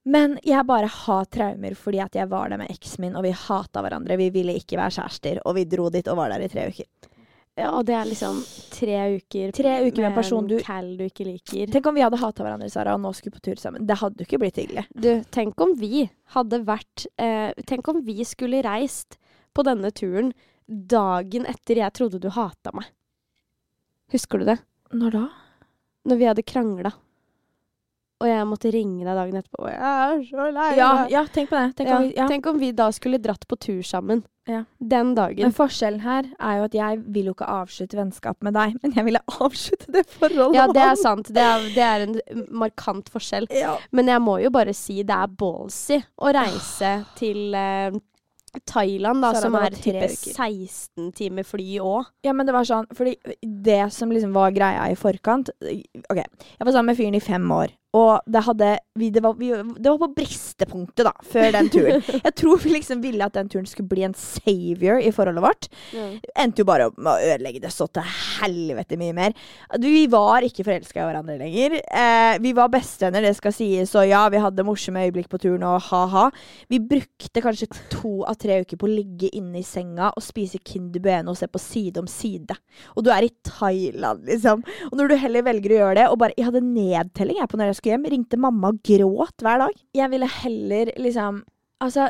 Men 0.08 0.38
jeg 0.46 0.64
bare 0.64 0.88
har 0.88 1.26
traumer 1.28 1.74
fordi 1.76 2.00
at 2.00 2.14
jeg 2.16 2.30
var 2.30 2.48
der 2.48 2.62
med 2.62 2.72
eksen 2.72 3.04
min, 3.04 3.16
og 3.18 3.26
vi 3.26 3.34
hata 3.36 3.82
hverandre. 3.84 4.16
Vi 4.16 4.30
ville 4.32 4.56
ikke 4.56 4.78
være 4.80 4.94
kjærester, 5.02 5.42
og 5.44 5.58
vi 5.58 5.68
dro 5.68 5.90
dit 5.92 6.08
og 6.08 6.16
var 6.22 6.32
der 6.32 6.46
i 6.46 6.48
tre 6.52 6.70
uker. 6.72 6.88
Ja, 7.58 7.72
og 7.74 7.86
det 7.88 7.94
er 7.98 8.06
liksom 8.06 8.36
tre 8.70 8.98
uker 9.16 9.50
Tre 9.56 9.72
uker 9.82 10.02
med 10.04 10.10
en 10.12 10.16
person 10.16 10.46
du 10.46 10.56
du 10.58 11.04
ikke 11.04 11.26
liker. 11.26 11.70
Tenk 11.72 11.88
om 11.90 11.96
vi 11.96 12.04
hadde 12.04 12.20
hata 12.20 12.44
hverandre, 12.44 12.68
Sara, 12.70 12.94
og 12.94 13.02
nå 13.02 13.10
skulle 13.16 13.34
på 13.34 13.42
tur 13.48 13.58
sammen. 13.58 13.86
Det 13.88 13.96
hadde 13.98 14.22
jo 14.22 14.28
ikke 14.28 14.40
blitt 14.44 14.60
hyggelig. 14.60 14.84
Du, 14.94 15.10
tenk 15.34 15.58
om 15.64 15.74
vi 15.80 16.04
hadde 16.34 16.62
vært 16.68 17.08
eh, 17.18 17.50
Tenk 17.66 17.88
om 17.90 18.04
vi 18.06 18.22
skulle 18.28 18.62
reist 18.62 19.18
på 19.56 19.64
denne 19.66 19.90
turen 19.90 20.30
dagen 20.68 21.48
etter 21.48 21.80
jeg 21.82 21.96
trodde 21.96 22.20
du 22.22 22.28
hata 22.30 22.74
meg. 22.76 22.86
Husker 24.12 24.40
du 24.40 24.48
det? 24.52 24.58
Når 24.94 25.16
da? 25.16 25.26
Når 26.08 26.20
vi 26.20 26.28
hadde 26.28 26.46
krangla. 26.46 26.92
Og 28.18 28.26
jeg 28.26 28.46
måtte 28.50 28.70
ringe 28.74 29.04
deg 29.06 29.14
dagen 29.14 29.38
etterpå. 29.38 29.60
Og 29.62 29.68
jeg 29.70 29.78
er 29.78 30.22
så 30.26 30.48
lei 30.54 30.70
Ja, 30.78 30.88
ja 31.12 31.22
tenk 31.30 31.52
på 31.52 31.58
det. 31.58 31.76
Tenk 31.78 31.90
Ja, 31.90 31.98
om 31.98 32.02
vi, 32.02 32.14
ja. 32.16 32.26
Tenk 32.30 32.48
om 32.50 32.58
vi 32.58 32.72
da 32.74 32.88
skulle 32.94 33.20
dratt 33.22 33.46
på 33.46 33.58
tur 33.62 33.82
sammen. 33.86 34.24
Ja. 34.48 34.64
Den 34.80 35.12
dagen. 35.14 35.44
Men 35.44 35.54
forskjellen 35.54 36.00
her 36.02 36.26
er 36.40 36.58
jo 36.58 36.66
at 36.66 36.74
jeg 36.74 37.00
vil 37.14 37.28
jo 37.28 37.36
ikke 37.36 37.50
avslutte 37.52 37.98
vennskap 37.98 38.40
med 38.42 38.56
deg, 38.56 38.78
men 38.82 38.96
jeg 38.96 39.06
ville 39.06 39.22
avslutte 39.44 39.92
det 39.94 40.06
forholdet 40.08 40.56
Ja, 40.56 40.66
det 40.72 40.84
er 40.86 40.98
sant. 40.98 41.30
Det 41.36 41.44
er, 41.44 41.68
det 41.76 41.84
er 41.84 42.06
en 42.08 42.44
markant 42.64 43.12
forskjell. 43.12 43.46
Ja. 43.58 43.74
Men 43.90 44.06
jeg 44.06 44.22
må 44.22 44.36
jo 44.38 44.52
bare 44.54 44.72
si 44.76 45.02
det 45.06 45.14
er 45.14 45.30
ballsy 45.38 45.96
å 46.22 46.30
reise 46.34 46.92
til 47.18 47.56
eh, 47.58 47.96
Thailand, 48.68 49.22
da, 49.22 49.32
som 49.36 49.56
er 49.58 49.74
type 49.76 50.06
16 50.08 51.10
timer 51.16 51.46
fly 51.46 51.78
òg. 51.82 52.08
ja, 52.24 52.32
men 52.32 52.48
det 52.48 52.54
var 52.56 52.66
sånn 52.68 52.86
Fordi 52.96 53.16
det 53.42 53.80
som 53.94 54.12
liksom 54.12 54.32
var 54.36 54.54
greia 54.56 54.86
i 54.88 54.96
forkant 54.98 55.50
OK, 55.58 56.20
jeg 56.20 56.64
var 56.64 56.72
sammen 56.72 56.92
med 56.92 56.98
fyren 57.00 57.18
i 57.18 57.24
fem 57.24 57.44
år. 57.52 57.74
Og 57.98 58.30
det 58.30 58.44
hadde 58.46 58.74
vi, 58.98 59.10
det, 59.14 59.22
var, 59.22 59.34
vi, 59.38 59.50
det 59.78 59.90
var 59.90 59.98
på 60.02 60.10
bristepunktet, 60.16 61.06
da, 61.06 61.12
før 61.32 61.52
den 61.54 61.70
turen. 61.72 62.02
Jeg 62.26 62.34
tror 62.38 62.60
vi 62.62 62.74
liksom 62.74 63.02
ville 63.02 63.26
at 63.26 63.36
den 63.36 63.50
turen 63.50 63.68
skulle 63.68 63.90
bli 63.90 64.04
en 64.06 64.16
savior 64.18 64.98
i 64.98 65.12
forholdet 65.14 65.44
vårt. 65.44 65.68
endte 66.38 66.62
jo 66.62 66.68
bare 66.68 66.88
med 66.96 67.10
å 67.12 67.32
ødelegge 67.32 67.62
det 67.62 67.72
så 67.74 67.86
til 67.92 68.06
helvete 68.40 68.98
mye 69.00 69.14
mer. 69.16 69.36
Vi 69.78 70.06
var 70.10 70.46
ikke 70.46 70.66
forelska 70.66 71.02
i 71.02 71.06
hverandre 71.06 71.38
lenger. 71.40 71.78
Eh, 71.78 72.38
vi 72.42 72.54
var 72.56 72.72
bestevenner, 72.72 73.24
det 73.24 73.36
skal 73.38 73.54
sies, 73.54 73.94
og 73.98 74.08
ja, 74.08 74.24
vi 74.32 74.42
hadde 74.42 74.66
morsomme 74.66 75.04
øyeblikk 75.06 75.30
på 75.32 75.40
turen, 75.42 75.66
og 75.66 75.82
ha-ha. 75.90 76.28
Vi 76.72 76.82
brukte 76.82 77.44
kanskje 77.44 77.70
to 77.94 78.14
av 78.28 78.38
tre 78.42 78.60
uker 78.64 78.80
på 78.80 78.88
å 78.88 78.92
ligge 78.92 79.30
inne 79.38 79.62
i 79.62 79.66
senga 79.66 80.10
og 80.10 80.24
spise 80.24 80.60
Kinder 80.64 81.02
Bueno 81.04 81.34
og 81.34 81.40
se 81.40 81.48
på 81.50 81.62
Side 81.62 82.02
om 82.02 82.08
side. 82.10 82.56
Og 82.96 83.06
du 83.06 83.12
er 83.14 83.26
i 83.26 83.32
Thailand, 83.46 84.26
liksom. 84.28 84.64
Og 84.90 84.98
når 84.98 85.12
du 85.12 85.18
heller 85.20 85.46
velger 85.46 85.74
å 85.74 85.80
gjøre 85.82 85.96
det, 86.00 86.08
og 86.08 86.18
bare 86.20 86.36
Jeg 86.38 86.46
hadde 86.46 86.60
nedtelling 86.62 87.38
jeg 87.40 87.50
på 87.50 87.58
når 87.58 87.70
jeg 87.70 87.78
skulle 87.78 87.87
hjem. 87.90 88.08
Ringte 88.14 88.40
mamma 88.40 88.72
og 88.72 88.80
gråt 88.84 89.44
hver 89.44 89.64
dag. 89.64 89.84
Jeg 89.96 90.12
ville 90.14 90.34
heller 90.42 90.92
liksom 90.98 91.44
Altså 91.78 92.08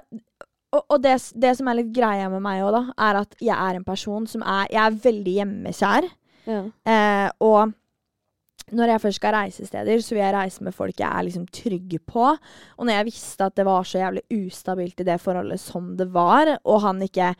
og, 0.72 0.84
og 0.92 1.02
det, 1.04 1.14
det 1.40 1.50
som 1.56 1.68
er 1.68 1.78
litt 1.80 1.90
greia 1.96 2.28
med 2.32 2.42
meg 2.44 2.62
òg, 2.64 2.74
da, 2.74 2.80
er 3.08 3.18
at 3.22 3.34
jeg 3.40 3.56
er 3.56 3.78
en 3.78 3.84
person 3.86 4.26
som 4.28 4.44
er 4.44 4.68
Jeg 4.72 4.80
er 4.84 4.96
veldig 5.04 5.34
hjemmekjær. 5.38 6.08
Ja. 6.48 6.62
Eh, 6.88 7.28
og 7.44 7.74
når 8.76 8.92
jeg 8.92 9.02
først 9.04 9.20
skal 9.20 9.34
reise 9.36 9.66
steder, 9.68 10.02
så 10.04 10.14
vil 10.14 10.22
jeg 10.22 10.34
reise 10.34 10.64
med 10.64 10.76
folk 10.76 10.98
jeg 11.00 11.08
er 11.08 11.24
liksom 11.24 11.46
trygge 11.54 12.00
på. 12.04 12.26
Og 12.76 12.84
når 12.84 12.98
jeg 12.98 13.08
visste 13.08 13.48
at 13.48 13.56
det 13.56 13.64
var 13.68 13.88
så 13.88 14.02
jævlig 14.02 14.24
ustabilt 14.34 15.00
i 15.00 15.08
det 15.08 15.16
forholdet 15.22 15.62
som 15.62 15.94
det 15.96 16.10
var, 16.12 16.58
og 16.64 16.82
han 16.84 17.00
ikke 17.04 17.32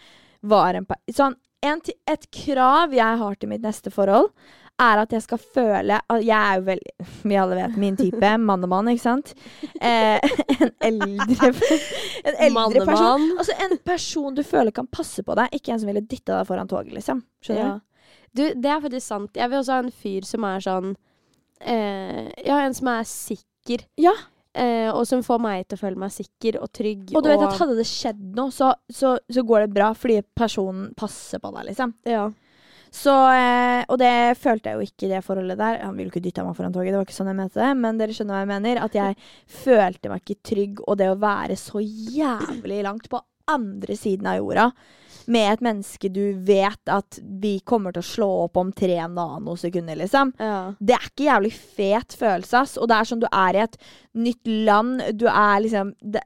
var 0.49 0.79
en 0.79 0.89
Sånn, 1.13 1.37
en, 1.67 1.83
et 2.09 2.27
krav 2.33 2.95
jeg 2.95 3.21
har 3.21 3.37
til 3.37 3.51
mitt 3.51 3.65
neste 3.65 3.93
forhold, 3.93 4.31
er 4.79 5.01
at 5.03 5.13
jeg 5.13 5.25
skal 5.25 5.41
føle 5.43 5.97
at 5.99 6.23
Jeg 6.25 6.37
er 6.39 6.61
jo 6.61 6.65
veldig 6.69 7.07
Vi 7.25 7.39
alle 7.41 7.59
vet 7.59 7.77
min 7.81 7.97
type. 7.99 8.31
Mann 8.39 8.65
og 8.67 8.71
mann, 8.73 8.91
ikke 8.93 9.05
sant? 9.05 9.35
Eh, 9.81 10.19
en 10.61 10.73
eldre 11.03 11.51
En 12.29 12.57
eldre 12.57 12.85
person. 12.87 13.27
Altså 13.39 13.57
En 13.67 13.77
person 13.87 14.39
du 14.39 14.45
føler 14.47 14.75
kan 14.75 14.87
passe 14.87 15.25
på 15.27 15.37
deg, 15.39 15.53
ikke 15.59 15.75
en 15.75 15.83
som 15.83 15.91
ville 15.91 16.05
dytta 16.07 16.39
deg 16.39 16.49
foran 16.49 16.71
toget, 16.71 16.95
liksom. 16.97 17.25
Skjønner 17.45 17.65
Ja. 17.67 17.77
Du, 18.37 18.43
det 18.55 18.71
er 18.71 18.83
faktisk 18.85 19.07
sant. 19.07 19.37
Jeg 19.37 19.51
vil 19.51 19.59
også 19.59 19.79
ha 19.79 19.83
en 19.83 19.95
fyr 20.05 20.27
som 20.29 20.45
er 20.47 20.61
sånn 20.63 20.91
eh, 21.65 22.27
Ja, 22.47 22.59
en 22.63 22.77
som 22.77 22.91
er 22.93 23.07
sikker. 23.09 23.87
Ja. 23.99 24.13
Eh, 24.59 24.89
og 24.93 25.05
som 25.09 25.23
får 25.25 25.41
meg 25.43 25.67
til 25.69 25.79
å 25.79 25.81
føle 25.81 26.01
meg 26.01 26.13
sikker 26.15 26.59
og 26.63 26.71
trygg. 26.75 27.13
Og 27.17 27.25
du 27.25 27.31
vet 27.31 27.43
at 27.47 27.59
hadde 27.61 27.77
det 27.79 27.87
skjedd 27.89 28.21
noe, 28.37 28.53
så, 28.55 28.73
så, 28.91 29.17
så 29.31 29.45
går 29.47 29.67
det 29.67 29.75
bra 29.77 29.93
fordi 29.97 30.21
personen 30.39 30.93
passer 30.99 31.43
på 31.43 31.53
deg, 31.57 31.71
liksom. 31.73 31.95
ja. 32.09 32.29
Så, 32.91 33.13
eh, 33.33 33.85
og 33.89 33.99
det 34.01 34.37
følte 34.41 34.71
jeg 34.71 34.79
jo 34.79 34.87
ikke 34.89 35.07
i 35.07 35.13
det 35.15 35.25
forholdet 35.27 35.59
der. 35.61 35.81
Han 35.85 35.97
ville 35.97 36.09
jo 36.11 36.15
ikke 36.17 36.25
dytta 36.29 36.45
meg 36.47 36.57
foran 36.57 36.73
toget, 36.73 36.93
det 36.95 37.01
var 37.01 37.09
ikke 37.09 37.19
sånn 37.19 37.33
jeg 37.33 37.41
mente 37.41 37.61
det. 37.61 37.73
Men 37.77 37.99
dere 38.01 38.15
skjønner 38.17 38.35
hva 38.39 38.45
jeg 38.45 38.53
mener. 38.55 38.81
At 38.85 38.95
jeg 38.99 39.19
følte 39.65 40.09
meg 40.13 40.23
ikke 40.25 40.43
trygg, 40.53 40.81
og 40.89 40.97
det 41.01 41.11
å 41.13 41.19
være 41.21 41.57
så 41.61 41.83
jævlig 41.85 42.83
langt 42.87 43.11
på 43.13 43.21
andre 43.49 43.95
siden 43.97 44.27
av 44.29 44.39
jorda 44.43 44.71
med 45.29 45.53
et 45.53 45.61
menneske 45.65 46.09
du 46.09 46.23
vet 46.45 46.89
at 46.89 47.19
vi 47.21 47.59
kommer 47.61 47.93
til 47.93 48.01
å 48.01 48.07
slå 48.09 48.29
opp 48.47 48.57
om 48.61 48.71
tre 48.73 48.97
nanosekunder, 49.13 49.97
liksom. 50.01 50.31
ja. 50.41 50.73
Det 50.81 50.95
er 50.97 51.05
ikke 51.11 51.27
jævlig 51.27 51.51
fet 51.53 52.17
følelse, 52.17 52.63
ass. 52.65 52.79
Og 52.81 52.89
det 52.89 52.97
er 52.97 53.09
sånn 53.11 53.21
du 53.21 53.27
er 53.29 53.59
i 53.59 53.63
et 53.67 53.77
nytt 54.17 54.49
land. 54.69 55.03
Du 55.21 55.27
er 55.29 55.61
liksom 55.67 55.93
det, 56.01 56.25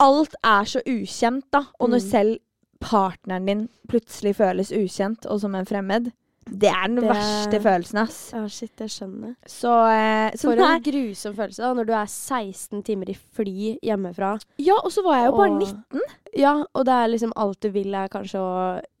Alt 0.00 0.36
er 0.46 0.68
så 0.70 0.80
ukjent, 0.86 1.44
da. 1.52 1.64
Og 1.80 1.90
når 1.90 2.00
Mm. 2.00 2.08
selv 2.10 2.38
partneren 2.80 3.46
din 3.46 3.68
plutselig 3.88 4.36
føles 4.36 4.72
ukjent 4.72 5.26
og 5.26 5.40
som 5.40 5.54
en 5.54 5.66
fremmed, 5.66 6.12
det 6.48 6.70
er 6.70 6.86
den 6.86 6.96
Det- 6.96 7.04
verste 7.10 7.60
følelsen, 7.60 7.98
ass. 7.98 8.30
Ja, 8.32 8.46
shit, 8.48 8.72
jeg 8.80 8.88
skjønner. 8.88 9.34
Så, 9.46 9.68
eh, 9.68 10.30
så 10.34 10.48
For 10.48 10.52
en 10.64 10.82
grusom 10.82 11.34
følelse 11.36 11.58
da, 11.62 11.74
når 11.74 11.84
du 11.86 11.92
er 11.92 12.06
16 12.06 12.82
timer 12.82 13.10
i 13.10 13.14
fly 13.14 13.76
hjemmefra. 13.84 14.38
Ja, 14.58 14.72
og 14.82 14.90
så 14.90 15.02
var 15.04 15.16
jeg 15.18 15.26
jo 15.26 15.36
bare 15.36 15.50
Og- 15.50 15.58
19. 15.60 16.00
Ja, 16.38 16.52
og 16.62 16.84
det 16.86 16.94
er 16.94 17.08
liksom 17.10 17.32
alt 17.34 17.58
du 17.64 17.72
vil 17.74 17.94
er 17.98 18.10
kanskje 18.12 18.38
å 18.38 18.50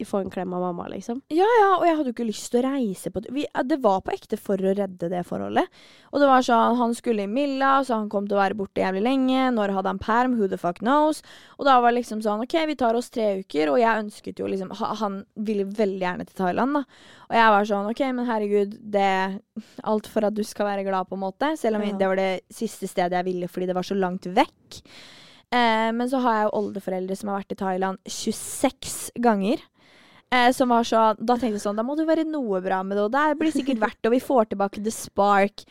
få 0.08 0.24
en 0.24 0.30
klem 0.32 0.54
av 0.56 0.64
mamma, 0.64 0.88
liksom. 0.90 1.20
Ja, 1.30 1.46
ja, 1.60 1.68
og 1.76 1.84
jeg 1.86 1.94
hadde 1.94 2.10
jo 2.10 2.14
ikke 2.16 2.26
lyst 2.26 2.48
til 2.50 2.64
å 2.64 2.72
reise 2.72 3.12
på 3.14 3.22
vi, 3.30 3.44
Det 3.70 3.78
var 3.84 4.00
på 4.02 4.10
ekte 4.10 4.38
for 4.40 4.58
å 4.58 4.72
redde 4.74 5.10
det 5.12 5.20
forholdet. 5.28 5.68
Og 6.10 6.18
det 6.18 6.30
var 6.30 6.42
sånn, 6.42 6.78
han 6.80 6.96
skulle 6.98 7.28
i 7.28 7.30
Milla, 7.30 7.76
så 7.86 8.00
han 8.00 8.08
kom 8.10 8.26
til 8.26 8.34
å 8.38 8.40
være 8.40 8.58
borte 8.58 8.82
jævlig 8.82 9.04
lenge. 9.06 9.44
Når 9.54 9.74
hadde 9.76 9.92
han 9.92 10.00
perm? 10.02 10.34
Who 10.38 10.48
the 10.50 10.58
fuck 10.58 10.80
knows? 10.82 11.22
Og 11.60 11.68
da 11.68 11.76
var 11.78 11.92
det 11.92 12.00
liksom 12.00 12.24
sånn, 12.24 12.42
OK, 12.42 12.56
vi 12.72 12.76
tar 12.80 12.98
oss 12.98 13.10
tre 13.14 13.28
uker. 13.44 13.70
Og 13.70 13.78
jeg 13.82 14.02
ønsket 14.02 14.42
jo 14.42 14.50
liksom 14.50 14.74
Han 14.98 15.20
ville 15.36 15.68
veldig 15.78 16.02
gjerne 16.02 16.26
til 16.26 16.40
Thailand, 16.42 16.80
da. 16.80 16.82
Og 17.28 17.38
jeg 17.38 17.54
var 17.54 17.70
sånn, 17.70 17.90
OK, 17.92 18.02
men 18.18 18.26
herregud, 18.26 18.74
det 18.82 19.12
Alt 19.86 20.10
for 20.10 20.26
at 20.26 20.34
du 20.34 20.42
skal 20.46 20.66
være 20.72 20.84
glad, 20.86 21.06
på 21.06 21.14
en 21.14 21.22
måte. 21.22 21.54
Selv 21.58 21.78
om 21.78 21.86
Ja. 21.86 21.94
det 21.98 22.08
var 22.08 22.16
det 22.16 22.42
siste 22.50 22.88
stedet 22.90 23.14
jeg 23.14 23.24
ville 23.30 23.46
fordi 23.48 23.66
det 23.70 23.74
var 23.78 23.86
så 23.86 23.94
langt 23.94 24.26
vekk. 24.26 24.82
Eh, 25.54 25.88
men 25.96 26.08
så 26.10 26.20
har 26.20 26.34
jeg 26.36 26.46
jo 26.48 26.56
oldeforeldre 26.60 27.16
som 27.16 27.30
har 27.30 27.40
vært 27.40 27.54
i 27.54 27.58
Thailand 27.62 28.00
26 28.04 28.96
ganger. 29.24 29.62
Eh, 30.28 30.50
som 30.52 30.68
var 30.68 30.84
så, 30.84 31.14
Da 31.16 31.38
tenkte 31.38 31.56
jeg 31.56 31.62
sånn 31.62 31.78
Da 31.78 31.84
må 31.86 31.94
det 31.96 32.04
være 32.04 32.26
noe 32.28 32.58
bra 32.60 32.82
med 32.84 32.98
det, 32.98 33.04
og 33.06 33.14
det 33.14 33.38
blir 33.40 33.54
sikkert 33.54 33.80
verdt 33.80 33.96
det, 34.02 34.10
og 34.10 34.12
vi 34.12 34.20
får 34.20 34.50
tilbake 34.50 34.82
the 34.84 34.92
spark. 34.92 35.64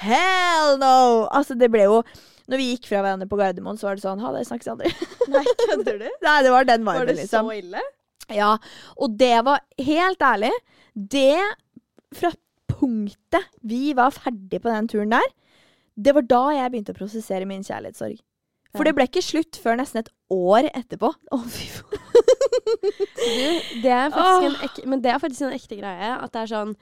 Hell 0.00 0.78
no! 0.80 1.26
Altså, 1.28 1.52
det 1.58 1.68
ble 1.74 1.84
jo 1.84 1.98
Når 2.48 2.60
vi 2.60 2.70
gikk 2.70 2.88
fra 2.88 3.02
hverandre 3.02 3.28
på 3.28 3.36
Gardermoen, 3.36 3.76
så 3.76 3.90
var 3.90 3.98
det 3.98 4.06
sånn 4.06 4.22
Ha 4.24 4.32
det, 4.32 4.46
snakkes 4.48 4.70
aldri. 4.72 4.92
Nei, 5.34 5.44
kødder 5.60 6.00
du? 6.00 6.08
Nei, 6.26 6.36
det 6.46 6.54
var 6.54 6.68
den 6.70 6.86
viben, 6.86 7.00
Var 7.02 7.10
det 7.10 7.18
liksom. 7.20 7.50
så 7.52 7.58
ille? 7.60 7.84
Ja, 8.32 8.54
og 8.96 9.16
det 9.20 9.36
var 9.44 9.60
helt 9.80 10.24
ærlig 10.24 10.52
Det 10.92 11.36
fra 12.16 12.32
punktet 12.78 13.44
vi 13.60 13.92
var 13.96 14.14
ferdig 14.14 14.62
på 14.62 14.70
den 14.72 14.88
turen 14.88 15.12
der, 15.12 15.28
det 15.98 16.14
var 16.14 16.24
da 16.30 16.42
jeg 16.54 16.70
begynte 16.72 16.94
å 16.94 16.96
prosessere 16.96 17.48
min 17.48 17.64
kjærlighetssorg. 17.66 18.20
For 18.78 18.86
det 18.86 18.94
ble 18.94 19.08
ikke 19.08 19.24
slutt 19.24 19.58
før 19.58 19.78
nesten 19.80 20.04
et 20.04 20.10
år 20.30 20.68
etterpå. 20.70 21.10
Å, 21.10 21.38
fy 21.50 21.66
faen. 21.74 22.04
Det 23.82 23.90
er 23.90 24.10
faktisk 24.12 24.44
en 24.46 24.56
ek 24.66 24.76
men 24.86 25.02
det 25.02 25.10
er 25.10 25.20
faktisk 25.22 25.46
en 25.46 25.56
ekte 25.56 25.78
greie. 25.80 26.10
At 26.14 26.34
det 26.34 26.44
er 26.44 26.50
sånn 26.52 26.74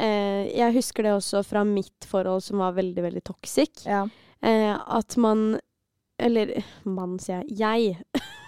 eh, 0.00 0.50
Jeg 0.50 0.74
husker 0.78 1.06
det 1.06 1.12
også 1.14 1.44
fra 1.46 1.62
mitt 1.68 2.08
forhold 2.10 2.42
som 2.46 2.62
var 2.64 2.74
veldig, 2.78 3.04
veldig 3.06 3.22
toxic. 3.28 3.84
Ja. 3.86 4.04
Eh, 4.42 4.72
at 4.74 5.16
man 5.20 5.60
Eller 6.18 6.56
mann, 6.86 7.18
sier 7.22 7.44
jeg. 7.46 7.98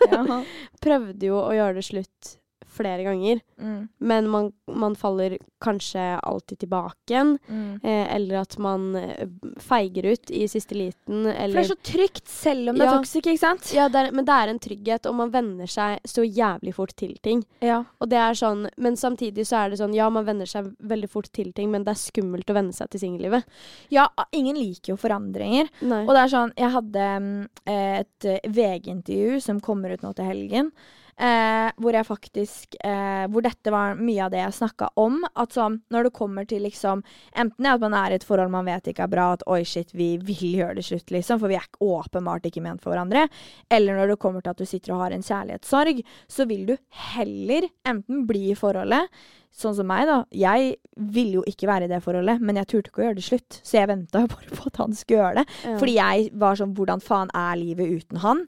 Jeg 0.07 0.27
prøvde 0.85 1.31
jo 1.31 1.39
å 1.43 1.55
gjøre 1.55 1.79
det 1.79 1.87
slutt 1.87 2.37
flere 2.77 3.03
ganger. 3.07 3.41
Mm. 3.61 3.89
Men 3.99 4.29
man, 4.31 4.51
man 4.69 4.95
faller 4.99 5.39
kanskje 5.65 6.03
alltid 6.21 6.61
tilbake 6.63 7.11
igjen. 7.15 7.33
Mm. 7.49 7.81
Eh, 7.83 8.15
eller 8.17 8.43
at 8.43 8.57
man 8.63 8.91
eh, 9.01 9.27
feiger 9.65 10.11
ut 10.13 10.31
i 10.31 10.45
siste 10.53 10.77
liten. 10.77 11.25
For 11.33 11.57
det 11.57 11.65
er 11.65 11.71
så 11.71 11.79
trygt 11.91 12.29
selv 12.31 12.71
om 12.73 12.79
det 12.79 12.85
er 12.87 12.93
Ja. 12.93 12.99
toxic, 13.01 13.25
ikke 13.27 13.43
sant? 13.43 13.73
ja, 13.75 13.89
det 13.93 14.03
er, 14.05 14.11
men 14.17 14.29
det 14.29 14.37
er 14.37 14.53
en 14.53 14.61
trygghet, 14.63 15.09
og 15.11 15.17
man 15.23 15.33
venner 15.35 15.71
seg 15.71 16.05
så 16.07 16.25
jævlig 16.27 16.75
fort 16.77 16.95
til 17.01 17.17
ting. 17.25 17.43
Ja. 17.65 17.83
Og 18.01 18.11
det 18.13 18.21
er 18.21 18.37
sånn, 18.39 18.67
Men 18.77 18.97
samtidig 18.97 19.47
så 19.49 19.65
er 19.65 19.71
det 19.73 19.79
sånn, 19.81 19.95
ja, 19.97 20.09
man 20.13 20.27
venner 20.27 20.47
seg 20.47 20.69
veldig 20.81 21.09
fort 21.11 21.31
til 21.33 21.53
ting, 21.57 21.71
men 21.73 21.85
det 21.87 21.95
er 21.95 22.03
skummelt 22.03 22.51
å 22.53 22.55
venne 22.59 22.73
seg 22.77 22.91
til 22.93 23.01
singellivet. 23.01 23.45
ja, 23.91 24.09
ingen 24.33 24.57
liker 24.57 24.93
jo 24.93 24.97
forandringer. 25.01 25.69
Nei. 25.81 26.03
Og 26.05 26.13
det 26.15 26.23
er 26.23 26.33
sånn, 26.33 26.53
jeg 26.57 26.71
hadde 26.75 27.07
mm, 27.23 27.49
et 27.67 28.25
eh, 28.29 28.41
VG-intervju 28.47 29.41
som 29.43 29.61
kommer 29.65 29.95
ut 29.95 30.03
nå 30.05 30.13
til 30.17 30.29
helgen. 30.29 30.71
Eh, 31.17 31.71
hvor 31.81 31.97
jeg 31.97 32.05
faktisk 32.05 32.75
eh, 32.85 33.23
Hvor 33.33 33.41
dette 33.41 33.73
var 33.73 33.95
mye 33.97 34.27
av 34.27 34.35
det 34.35 34.43
jeg 34.43 34.57
snakka 34.59 34.91
om. 35.01 35.23
At 35.33 35.55
sånn, 35.57 35.79
når 35.93 36.09
det 36.09 36.17
kommer 36.19 36.45
til 36.49 36.67
liksom 36.67 37.01
Enten 37.33 37.69
at 37.71 37.81
man 37.81 37.97
er 37.97 38.13
i 38.13 38.19
et 38.19 38.27
forhold 38.27 38.53
man 38.53 38.69
vet 38.69 38.91
ikke 38.93 39.07
er 39.07 39.13
bra, 39.15 39.31
at 39.33 39.45
oi, 39.49 39.63
shit, 39.65 39.95
vi 39.97 40.11
vil 40.21 40.59
gjøre 40.59 40.77
det 40.77 40.85
slutt, 40.85 41.09
liksom, 41.15 41.41
for 41.41 41.53
vi 41.53 41.57
er 41.57 41.81
åpenbart 41.83 42.47
ikke 42.49 42.63
ment 42.65 42.85
for 42.85 42.93
hverandre. 42.93 43.27
Eller 43.73 43.97
når 43.97 44.13
det 44.13 44.19
kommer 44.21 44.45
til 44.45 44.53
at 44.53 44.61
du 44.61 44.69
sitter 44.69 44.95
og 44.95 45.03
har 45.05 45.17
en 45.17 45.25
kjærlighetssorg, 45.25 46.03
så 46.29 46.47
vil 46.49 46.69
du 46.69 46.77
heller 47.17 47.69
enten 47.89 48.25
bli 48.29 48.51
i 48.53 48.59
forholdet 48.59 49.09
Sånn 49.53 49.75
som 49.79 49.87
meg, 49.89 50.07
da. 50.09 50.19
Jeg 50.37 50.77
ville 50.97 51.39
jo 51.39 51.45
ikke 51.49 51.69
være 51.69 51.85
i 51.87 51.93
det 51.93 52.03
forholdet, 52.05 52.41
men 52.45 52.57
jeg 52.61 52.69
turte 52.73 52.91
ikke 52.93 53.03
å 53.03 53.07
gjøre 53.07 53.19
det 53.21 53.25
slutt. 53.25 53.61
Så 53.65 53.79
jeg 53.79 53.89
venta 53.89 54.21
jo 54.25 54.33
bare 54.33 54.57
på 54.59 54.67
at 54.71 54.81
han 54.83 54.97
skulle 54.97 55.21
gjøre 55.23 55.43
det. 55.43 55.47
Ja. 55.65 55.77
Fordi 55.81 55.95
jeg 55.99 56.31
var 56.43 56.59
sånn 56.61 56.75
Hvordan 56.77 57.01
faen 57.05 57.31
er 57.35 57.57
livet 57.61 57.93
uten 58.03 58.21
han? 58.25 58.43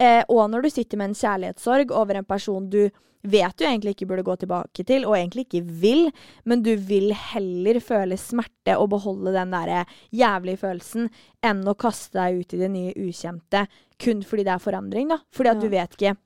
Eh, 0.00 0.22
og 0.28 0.50
når 0.52 0.66
du 0.66 0.70
sitter 0.74 1.00
med 1.00 1.10
en 1.12 1.20
kjærlighetssorg 1.20 1.94
over 1.96 2.20
en 2.20 2.28
person 2.28 2.68
du 2.72 2.82
vet 3.20 3.52
du 3.60 3.66
egentlig 3.66 3.92
ikke 3.92 4.06
burde 4.08 4.24
gå 4.24 4.32
tilbake 4.40 4.84
til, 4.88 5.04
og 5.04 5.12
egentlig 5.18 5.42
ikke 5.44 5.60
vil, 5.82 6.06
men 6.48 6.62
du 6.64 6.70
vil 6.88 7.10
heller 7.12 7.76
føle 7.84 8.16
smerte 8.16 8.78
og 8.80 8.88
beholde 8.94 9.34
den 9.36 9.52
derre 9.52 9.82
jævlige 10.16 10.62
følelsen 10.62 11.10
enn 11.44 11.60
å 11.68 11.74
kaste 11.76 12.16
deg 12.16 12.40
ut 12.40 12.54
i 12.56 12.60
det 12.62 12.70
nye 12.72 12.94
ukjente 12.96 13.66
kun 14.00 14.22
fordi 14.24 14.46
det 14.48 14.54
er 14.54 14.62
forandring, 14.64 15.12
da. 15.12 15.18
Fordi 15.36 15.52
at 15.52 15.60
Ja. 15.60 15.60
du 15.60 15.68
vet 15.68 15.96
ikke 15.98 16.16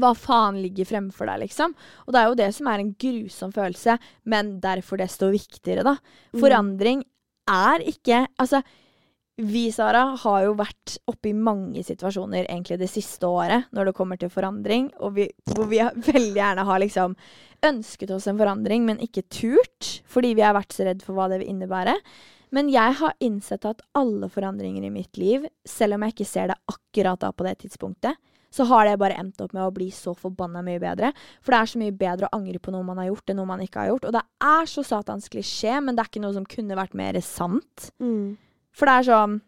hva 0.00 0.12
faen 0.16 0.60
ligger 0.62 0.88
fremfor 0.88 1.28
deg, 1.30 1.44
liksom? 1.46 1.74
Og 2.06 2.14
det 2.14 2.22
er 2.22 2.30
jo 2.30 2.40
det 2.40 2.48
som 2.56 2.70
er 2.70 2.82
en 2.82 2.94
grusom 3.06 3.52
følelse, 3.54 3.98
men 4.24 4.56
derfor 4.62 5.00
desto 5.00 5.30
viktigere, 5.32 5.86
da. 5.86 5.96
Mm. 6.32 6.40
Forandring 6.42 7.06
er 7.46 7.84
ikke 7.86 8.26
Altså, 8.42 8.62
vi, 9.36 9.66
Sara, 9.72 10.14
har 10.16 10.44
jo 10.46 10.54
vært 10.56 10.94
oppe 11.10 11.28
i 11.28 11.36
mange 11.36 11.82
situasjoner 11.84 12.46
egentlig 12.46 12.78
det 12.80 12.88
siste 12.88 13.28
året 13.28 13.66
når 13.76 13.90
det 13.90 13.96
kommer 13.98 14.16
til 14.20 14.32
forandring, 14.32 14.88
og 15.04 15.18
vi, 15.18 15.26
hvor 15.50 15.68
vi 15.68 15.82
veldig 16.10 16.38
gjerne 16.38 16.64
har 16.64 16.80
liksom 16.80 17.16
ønsket 17.66 18.14
oss 18.16 18.28
en 18.30 18.40
forandring, 18.40 18.86
men 18.88 19.02
ikke 19.04 19.26
turt, 19.28 20.00
fordi 20.08 20.32
vi 20.38 20.44
har 20.44 20.56
vært 20.56 20.72
så 20.72 20.88
redd 20.88 21.04
for 21.04 21.16
hva 21.16 21.28
det 21.28 21.42
vil 21.42 21.52
innebære. 21.52 21.98
Men 22.56 22.70
jeg 22.72 22.96
har 23.00 23.16
innsett 23.20 23.66
at 23.68 23.82
alle 23.98 24.30
forandringer 24.32 24.86
i 24.86 24.92
mitt 24.94 25.18
liv, 25.20 25.44
selv 25.68 25.96
om 25.96 26.06
jeg 26.06 26.14
ikke 26.14 26.28
ser 26.30 26.52
det 26.52 26.60
akkurat 26.72 27.20
da 27.20 27.32
på 27.34 27.44
det 27.44 27.56
tidspunktet, 27.64 28.16
så 28.56 28.64
har 28.70 28.86
det 28.88 28.96
bare 29.00 29.18
endt 29.20 29.40
opp 29.44 29.52
med 29.52 29.66
å 29.66 29.72
bli 29.74 29.90
så 29.92 30.14
forbanna 30.16 30.62
mye 30.64 30.80
bedre. 30.80 31.10
For 31.44 31.52
det 31.52 31.58
er 31.58 31.70
så 31.72 31.80
mye 31.80 31.96
bedre 31.96 32.28
å 32.28 32.38
angre 32.38 32.60
på 32.62 32.72
noe 32.72 32.86
man 32.86 33.02
har 33.02 33.10
gjort, 33.10 33.28
enn 33.28 33.38
noe 33.40 33.50
man 33.50 33.64
ikke 33.64 33.82
har 33.82 33.90
gjort. 33.90 34.08
Og 34.08 34.16
det 34.16 34.22
er 34.48 34.70
så 34.70 34.84
satans 34.86 35.28
klisjé, 35.32 35.74
men 35.84 35.96
det 35.96 36.04
er 36.04 36.10
ikke 36.10 36.24
noe 36.24 36.36
som 36.38 36.48
kunne 36.48 36.78
vært 36.78 36.96
mer 36.96 37.18
sant. 37.24 37.90
Mm. 38.00 38.38
For 38.76 38.88
det 38.88 38.96
er 38.96 39.10
sånn 39.10 39.42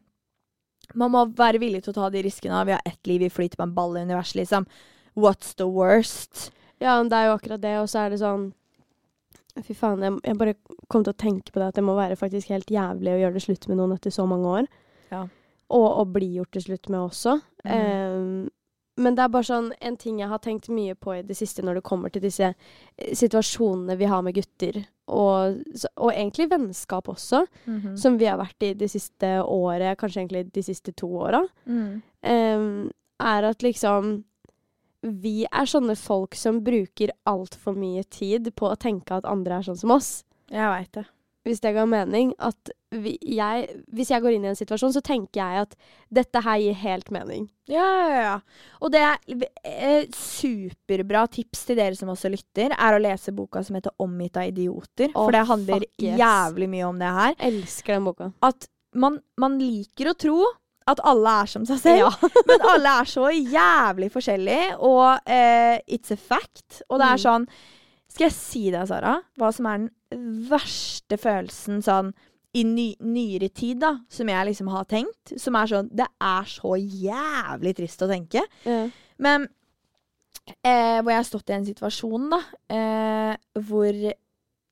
Man 0.97 1.13
må 1.13 1.27
være 1.37 1.61
villig 1.61 1.83
til 1.85 1.93
å 1.93 1.99
ta 1.99 2.07
de 2.09 2.23
riskene. 2.25 2.63
av 2.63 2.65
Vi 2.65 2.73
har 2.73 2.87
ett 2.89 3.07
liv, 3.07 3.21
vi 3.21 3.29
flyter 3.29 3.59
på 3.61 3.67
en 3.67 3.75
ball 3.77 3.99
i 3.99 4.05
universet, 4.09 4.39
liksom. 4.41 4.65
What's 5.13 5.53
the 5.59 5.67
worst? 5.69 6.51
Ja, 6.81 6.95
men 6.97 7.11
det 7.11 7.19
er 7.19 7.27
jo 7.29 7.35
akkurat 7.37 7.61
det, 7.61 7.75
og 7.83 7.91
så 7.93 8.07
er 8.07 8.15
det 8.15 8.23
sånn 8.23 8.53
Fy 9.67 9.75
faen, 9.75 10.05
jeg, 10.07 10.15
jeg 10.23 10.39
bare 10.39 10.55
kom 10.87 11.03
til 11.03 11.11
å 11.11 11.19
tenke 11.19 11.51
på 11.51 11.59
det 11.59 11.73
at 11.73 11.79
det 11.81 11.83
må 11.83 11.97
være 11.99 12.17
faktisk 12.17 12.53
helt 12.55 12.71
jævlig 12.71 13.11
å 13.11 13.19
gjøre 13.19 13.35
det 13.35 13.43
slutt 13.43 13.67
med 13.67 13.81
noen 13.81 13.97
etter 13.97 14.15
så 14.15 14.23
mange 14.31 14.53
år. 14.61 14.69
Ja. 15.11 15.25
Og 15.75 15.87
å 15.99 16.05
bli 16.09 16.29
gjort 16.37 16.55
det 16.55 16.63
slutt 16.69 16.87
med 16.93 17.01
også. 17.01 17.35
Mm. 17.65 17.73
Ehm, 17.75 18.37
men 18.99 19.15
det 19.17 19.23
er 19.25 19.33
bare 19.33 19.47
sånn 19.49 19.71
en 19.81 19.97
ting 19.97 20.19
jeg 20.21 20.29
har 20.29 20.41
tenkt 20.45 20.69
mye 20.75 20.95
på 20.99 21.15
i 21.17 21.23
det 21.23 21.37
siste 21.39 21.63
når 21.65 21.79
det 21.79 21.85
kommer 21.89 22.11
til 22.13 22.23
disse 22.25 22.51
eh, 22.51 23.15
situasjonene 23.15 23.97
vi 24.01 24.09
har 24.11 24.23
med 24.27 24.35
gutter, 24.37 24.81
og, 25.09 25.61
og 25.97 26.11
egentlig 26.13 26.51
vennskap 26.51 27.09
også, 27.09 27.45
Mhm. 27.67 27.97
som 27.97 28.19
vi 28.21 28.27
har 28.29 28.37
vært 28.39 28.63
i 28.67 28.73
det 28.75 28.91
siste 28.93 29.31
året, 29.47 29.97
kanskje 29.99 30.21
egentlig 30.27 30.53
de 30.53 30.63
siste 30.63 30.93
to 30.95 31.09
åra, 31.23 31.45
Mm. 31.67 32.03
um, 32.23 32.91
er 33.21 33.43
at 33.49 33.63
liksom 33.63 34.25
vi 35.03 35.45
er 35.47 35.65
sånne 35.71 35.97
folk 35.97 36.35
som 36.35 36.61
bruker 36.61 37.11
altfor 37.25 37.77
mye 37.79 38.03
tid 38.11 38.51
på 38.57 38.67
å 38.73 38.77
tenke 38.77 39.13
at 39.17 39.25
andre 39.25 39.59
er 39.59 39.63
sånn 39.63 39.79
som 39.79 39.91
oss. 39.95 40.25
Jeg 40.51 40.67
veit 40.69 40.93
det. 40.93 41.05
Hvis 41.47 41.61
det 41.65 41.75
ga 41.77 41.85
mening. 41.89 42.33
At 42.39 42.71
vi, 42.91 43.15
jeg, 43.23 43.69
hvis 43.95 44.11
jeg 44.11 44.23
går 44.25 44.35
inn 44.37 44.45
i 44.45 44.51
en 44.51 44.57
situasjon, 44.59 44.93
så 44.97 45.01
tenker 45.05 45.41
jeg 45.41 45.67
at 45.67 45.75
dette 46.13 46.41
her 46.45 46.59
gir 46.61 46.77
helt 46.83 47.11
mening. 47.15 47.49
Ja, 47.69 47.85
ja, 47.85 48.21
ja. 48.25 48.37
Og 48.81 48.93
det 48.93 49.01
er 49.05 49.17
eh, 49.69 50.07
superbra 50.17 51.27
tips 51.33 51.67
til 51.69 51.77
dere 51.81 51.97
som 51.99 52.09
også 52.13 52.31
lytter, 52.33 52.73
er 52.73 52.97
å 52.97 53.01
lese 53.03 53.33
boka 53.37 53.63
som 53.65 53.77
heter 53.77 53.93
'Omgitt 54.01 54.37
av 54.41 54.49
idioter'. 54.49 55.13
Oh, 55.15 55.27
for 55.27 55.33
det 55.37 55.47
handler 55.49 55.85
yes. 56.01 56.19
jævlig 56.21 56.69
mye 56.69 56.87
om 56.89 56.99
det 56.99 57.13
her. 57.21 57.35
Elsker 57.51 57.95
den 57.99 58.05
boka. 58.09 58.33
At 58.43 58.69
man, 58.95 59.21
man 59.37 59.59
liker 59.61 60.11
å 60.11 60.17
tro 60.17 60.39
at 60.89 61.01
alle 61.05 61.29
er 61.43 61.47
som 61.53 61.67
seg 61.69 61.79
selv. 61.83 62.29
Men 62.49 62.63
alle 62.65 62.95
er 63.03 63.05
så 63.05 63.29
jævlig 63.29 64.09
forskjellige, 64.15 64.79
og 64.81 65.21
uh, 65.29 65.77
it's 65.85 66.11
a 66.11 66.17
fact. 66.17 66.83
Og 66.89 66.99
det 66.99 67.07
er 67.11 67.19
Mm. 67.21 67.25
sånn 67.27 67.49
Skal 68.09 68.25
jeg 68.31 68.33
si 68.33 68.71
deg, 68.73 68.87
Sara, 68.89 69.19
hva 69.37 69.53
som 69.53 69.67
er 69.67 69.77
den 69.79 69.91
verste 70.49 71.19
følelsen 71.21 71.83
sånn 71.85 72.13
i 72.57 72.63
ny, 72.65 72.87
nyere 73.05 73.51
tid, 73.53 73.83
da, 73.83 73.93
som 74.13 74.31
jeg 74.31 74.49
liksom 74.49 74.71
har 74.73 74.87
tenkt? 74.89 75.35
Som 75.41 75.59
er 75.59 75.69
sånn 75.69 75.91
Det 75.93 76.07
er 76.25 76.49
så 76.49 76.75
jævlig 76.79 77.75
trist 77.77 78.03
å 78.03 78.09
tenke. 78.11 78.43
Ja. 78.65 78.81
Men 79.21 79.47
eh, 80.65 80.99
hvor 81.03 81.13
jeg 81.13 81.21
har 81.21 81.29
stått 81.29 81.53
i 81.53 81.59
en 81.59 81.69
situasjon, 81.69 82.31
da, 82.33 82.41
eh, 82.73 83.35
hvor 83.69 84.01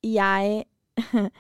jeg 0.07 0.65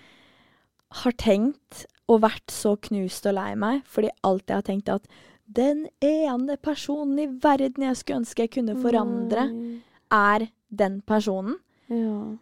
har 1.00 1.16
tenkt 1.18 1.87
og 2.06 2.22
vært 2.22 2.52
så 2.54 2.76
knust 2.78 3.26
og 3.26 3.37
lei 3.38 3.50
meg, 3.59 3.80
fordi 3.90 4.12
alltid 4.26 4.54
har 4.54 4.66
tenkt 4.66 4.92
at 4.92 5.09
den 5.46 5.87
ene 6.02 6.56
personen 6.59 7.18
i 7.22 7.28
verden 7.42 7.87
jeg 7.87 7.98
skulle 7.98 8.22
ønske 8.22 8.46
jeg 8.46 8.54
kunne 8.59 8.76
forandre, 8.82 9.46
Nei. 9.50 9.78
er 10.14 10.48
den 10.74 11.00
personen. 11.06 11.59
Ja. 11.90 12.35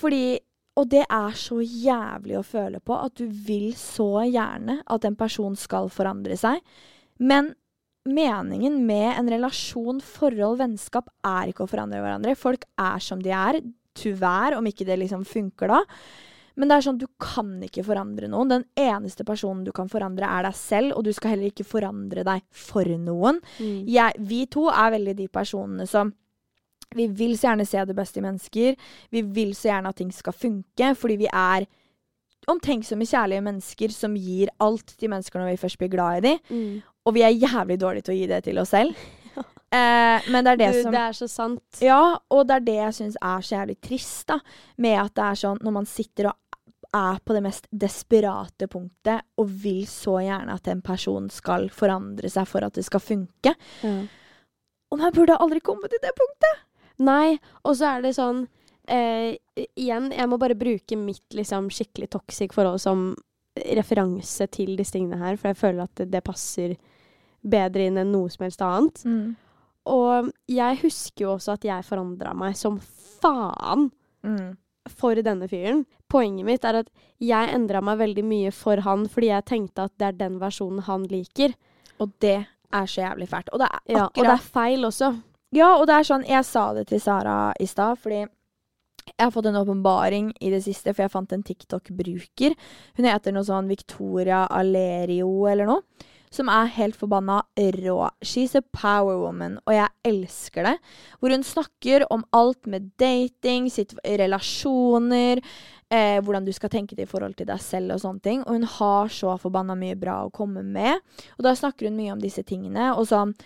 Fordi 0.00 0.40
Og 0.80 0.88
det 0.88 1.02
er 1.04 1.34
så 1.36 1.58
jævlig 1.60 2.38
å 2.38 2.46
føle 2.46 2.80
på 2.80 2.96
at 2.96 3.16
du 3.20 3.26
vil 3.28 3.74
så 3.76 4.24
gjerne 4.24 4.78
at 4.88 5.04
en 5.04 5.18
person 5.18 5.56
skal 5.58 5.90
forandre 5.92 6.38
seg. 6.40 6.62
Men 7.20 7.52
meningen 8.08 8.80
med 8.86 9.12
en 9.18 9.28
relasjon, 9.30 10.00
forhold, 10.02 10.58
vennskap 10.62 11.12
er 11.28 11.52
ikke 11.52 11.66
å 11.66 11.70
forandre 11.70 12.00
hverandre. 12.02 12.34
Folk 12.38 12.64
er 12.80 13.04
som 13.04 13.20
de 13.22 13.34
er, 13.36 13.60
tyvärr, 13.98 14.56
om 14.56 14.66
ikke 14.66 14.88
det 14.88 14.96
liksom 15.02 15.26
funker 15.28 15.74
da. 15.74 15.82
Men 16.56 16.68
det 16.68 16.76
er 16.76 16.84
sånn, 16.84 17.00
du 17.00 17.06
kan 17.20 17.52
ikke 17.64 17.84
forandre 17.86 18.28
noen. 18.32 18.50
Den 18.50 18.64
eneste 18.76 19.24
personen 19.28 19.62
du 19.64 19.72
kan 19.76 19.88
forandre, 19.92 20.28
er 20.28 20.48
deg 20.48 20.56
selv, 20.56 20.96
og 20.96 21.06
du 21.06 21.12
skal 21.16 21.34
heller 21.34 21.52
ikke 21.52 21.68
forandre 21.68 22.24
deg 22.28 22.44
for 22.48 22.88
noen. 23.00 23.40
Mm. 23.60 23.78
Jeg, 23.88 24.18
vi 24.28 24.42
to 24.52 24.66
er 24.72 24.92
veldig 24.96 25.16
de 25.20 25.28
personene 25.32 25.88
som 25.88 26.12
Vi 26.98 27.06
vil 27.18 27.36
så 27.38 27.50
gjerne 27.50 27.68
se 27.68 27.84
det 27.88 27.96
beste 27.96 28.20
i 28.20 28.24
mennesker. 28.24 28.76
Vi 29.14 29.22
vil 29.22 29.54
så 29.58 29.70
gjerne 29.70 29.92
at 29.92 30.00
ting 30.00 30.12
skal 30.14 30.36
funke, 30.36 30.92
fordi 30.98 31.18
vi 31.24 31.30
er 31.30 31.66
omtenksomme, 32.50 33.06
kjærlige 33.06 33.44
mennesker 33.46 33.94
som 33.94 34.14
gir 34.18 34.50
alt 34.62 34.96
til 34.98 35.12
mennesker 35.12 35.38
når 35.38 35.52
vi 35.52 35.60
først 35.62 35.78
blir 35.78 35.92
glad 35.92 36.20
i 36.20 36.24
dem. 36.26 36.38
Mm. 36.50 36.78
Og 37.06 37.16
vi 37.16 37.24
er 37.26 37.34
jævlig 37.34 37.78
dårlige 37.82 38.06
til 38.06 38.14
å 38.14 38.18
gi 38.18 38.30
det 38.30 38.44
til 38.48 38.62
oss 38.62 38.76
selv. 38.76 39.02
Eh, 39.72 40.26
men 40.28 40.44
det 40.44 40.50
er 40.50 40.58
det 40.60 40.66
du, 40.74 40.78
som 40.84 40.92
det 40.92 41.00
er 41.00 41.14
så 41.16 41.26
sant. 41.32 41.78
Ja, 41.80 42.18
og 42.28 42.42
det 42.44 42.58
er 42.58 42.64
det 42.66 42.74
jeg 42.74 42.96
syns 42.98 43.14
er 43.16 43.44
så 43.46 43.54
jævlig 43.54 43.76
trist, 43.80 44.26
da. 44.28 44.36
Med 44.84 44.98
at 45.00 45.14
det 45.16 45.22
er 45.24 45.38
sånn 45.40 45.62
når 45.64 45.74
man 45.78 45.88
sitter 45.88 46.28
og 46.28 46.36
er 46.92 47.22
på 47.24 47.32
det 47.32 47.40
mest 47.46 47.70
desperate 47.72 48.68
punktet 48.68 49.24
og 49.40 49.54
vil 49.62 49.86
så 49.88 50.18
gjerne 50.26 50.58
at 50.58 50.68
en 50.68 50.82
person 50.84 51.30
skal 51.32 51.70
forandre 51.72 52.28
seg 52.28 52.44
for 52.50 52.68
at 52.68 52.76
det 52.76 52.84
skal 52.84 53.00
funke. 53.00 53.54
Ja. 53.80 53.94
Og 54.92 55.00
man 55.00 55.16
burde 55.16 55.40
aldri 55.40 55.62
komme 55.64 55.88
til 55.88 56.04
det 56.04 56.12
punktet! 56.20 56.66
Nei, 57.02 57.36
og 57.66 57.76
så 57.78 57.96
er 57.96 58.02
det 58.04 58.14
sånn 58.16 58.44
eh, 58.88 59.34
Igjen, 59.76 60.10
jeg 60.14 60.28
må 60.30 60.38
bare 60.40 60.56
bruke 60.58 60.96
mitt 61.00 61.34
liksom 61.36 61.68
skikkelig 61.72 62.10
toxic 62.14 62.54
forhold 62.56 62.80
som 62.82 63.12
referanse 63.76 64.46
til 64.54 64.76
disse 64.78 64.94
tingene 64.94 65.18
her, 65.20 65.36
for 65.36 65.50
jeg 65.52 65.58
føler 65.60 65.84
at 65.84 65.94
det, 66.00 66.06
det 66.14 66.22
passer 66.24 66.76
bedre 67.42 67.84
inn 67.88 67.98
enn 68.00 68.12
noe 68.14 68.30
som 68.32 68.46
helst 68.46 68.62
annet. 68.64 69.02
Og 69.92 70.30
jeg 70.48 70.78
husker 70.84 71.24
jo 71.26 71.32
også 71.34 71.56
at 71.58 71.64
jeg 71.66 71.84
forandra 71.88 72.32
meg 72.38 72.56
som 72.56 72.78
faen 73.20 73.90
Mm. 74.22 74.56
for 74.86 75.14
denne 75.18 75.48
fyren. 75.50 75.80
Poenget 76.08 76.46
mitt 76.46 76.64
er 76.64 76.76
at 76.84 76.90
jeg 77.18 77.50
endra 77.54 77.80
meg 77.82 77.98
veldig 77.98 78.22
mye 78.24 78.52
for 78.54 78.76
han 78.86 79.08
fordi 79.10 79.32
jeg 79.32 79.44
tenkte 79.50 79.84
at 79.88 79.92
det 79.98 80.06
er 80.06 80.12
den 80.20 80.36
versjonen 80.38 80.84
han 80.86 81.02
liker. 81.10 81.54
Og 81.98 82.12
det 82.22 82.36
er 82.72 82.86
så 82.86 83.02
jævlig 83.02 83.28
fælt. 83.28 83.50
Og 83.52 83.58
det 83.58 83.66
er 83.68 83.80
Ja, 83.96 84.04
og 84.06 84.14
det 84.14 84.30
er 84.30 84.46
feil 84.54 84.84
også. 84.86 85.10
Ja, 85.52 85.74
og 85.76 85.84
det 85.88 85.98
er 85.98 86.08
sånn 86.08 86.22
Jeg 86.24 86.46
sa 86.48 86.70
det 86.76 86.86
til 86.88 87.02
Sara 87.02 87.52
i 87.60 87.66
stad, 87.68 88.00
fordi 88.00 88.24
jeg 89.02 89.26
har 89.26 89.32
fått 89.34 89.48
en 89.50 89.58
åpenbaring 89.58 90.30
i 90.40 90.50
det 90.52 90.62
siste, 90.64 90.92
for 90.94 91.04
jeg 91.04 91.12
fant 91.12 91.32
en 91.34 91.42
TikTok-bruker. 91.42 92.54
Hun 92.96 93.08
heter 93.08 93.34
noe 93.34 93.46
sånn 93.46 93.68
Victoria 93.70 94.44
Alerio 94.46 95.28
eller 95.50 95.68
noe. 95.68 96.08
Som 96.32 96.48
er 96.48 96.70
helt 96.78 96.96
forbanna 96.96 97.42
rå. 97.76 97.96
She's 98.24 98.54
a 98.56 98.62
power 98.72 99.18
woman, 99.20 99.58
og 99.66 99.74
jeg 99.74 99.90
elsker 100.08 100.64
det. 100.64 100.76
Hvor 101.20 101.34
hun 101.34 101.44
snakker 101.44 102.06
om 102.14 102.22
alt 102.32 102.64
med 102.64 102.92
dating, 103.02 103.66
sitt, 103.68 103.92
relasjoner, 104.06 105.42
eh, 105.92 106.22
hvordan 106.22 106.46
du 106.46 106.54
skal 106.56 106.72
tenke 106.72 106.96
det 106.96 107.04
i 107.04 107.10
forhold 107.10 107.36
til 107.36 107.50
deg 107.50 107.60
selv 107.60 107.98
og 107.98 108.00
sånne 108.06 108.24
ting. 108.24 108.46
Og 108.46 108.56
hun 108.56 108.70
har 108.78 109.12
så 109.12 109.34
forbanna 109.42 109.76
mye 109.76 109.98
bra 109.98 110.22
å 110.22 110.32
komme 110.32 110.64
med. 110.64 111.02
Og 111.36 111.44
da 111.44 111.52
snakker 111.58 111.90
hun 111.90 111.98
mye 111.98 112.14
om 112.14 112.22
disse 112.22 112.46
tingene. 112.48 112.94
Og 112.96 113.10
sånn 113.12 113.36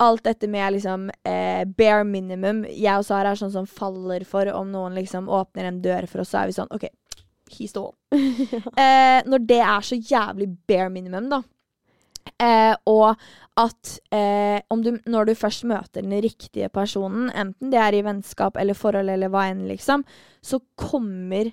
alt 0.00 0.24
dette 0.24 0.48
med 0.50 0.74
liksom 0.76 1.10
eh, 1.28 1.62
bare 1.76 2.04
minimum 2.08 2.64
Jeg 2.68 2.96
og 2.96 3.04
Sara 3.06 3.34
er 3.34 3.40
sånn 3.40 3.52
som 3.52 3.68
faller 3.68 4.24
for 4.28 4.48
om 4.54 4.70
noen 4.72 4.96
liksom 4.96 5.28
åpner 5.28 5.68
en 5.68 5.80
dør 5.84 6.08
for 6.10 6.22
oss, 6.22 6.32
så 6.32 6.42
er 6.42 6.50
vi 6.50 6.56
sånn 6.56 6.72
OK, 6.74 6.88
he 7.56 7.68
stole. 7.68 7.94
eh, 8.14 9.20
når 9.26 9.46
det 9.48 9.62
er 9.64 9.86
så 9.86 9.98
jævlig 9.98 10.48
bare 10.68 10.90
minimum, 10.92 11.30
da. 11.32 11.42
Eh, 12.40 12.74
og 12.88 13.20
at 13.60 13.94
eh, 14.14 14.60
om 14.72 14.82
du, 14.84 14.94
når 15.10 15.30
du 15.30 15.34
først 15.36 15.66
møter 15.68 16.04
den 16.04 16.16
riktige 16.24 16.70
personen, 16.72 17.28
enten 17.36 17.72
det 17.72 17.80
er 17.80 17.96
i 17.96 18.04
vennskap 18.06 18.56
eller 18.60 18.78
forhold 18.78 19.12
eller 19.12 19.32
hva 19.32 19.48
enn, 19.50 19.66
liksom, 19.68 20.04
så 20.40 20.60
kommer 20.80 21.52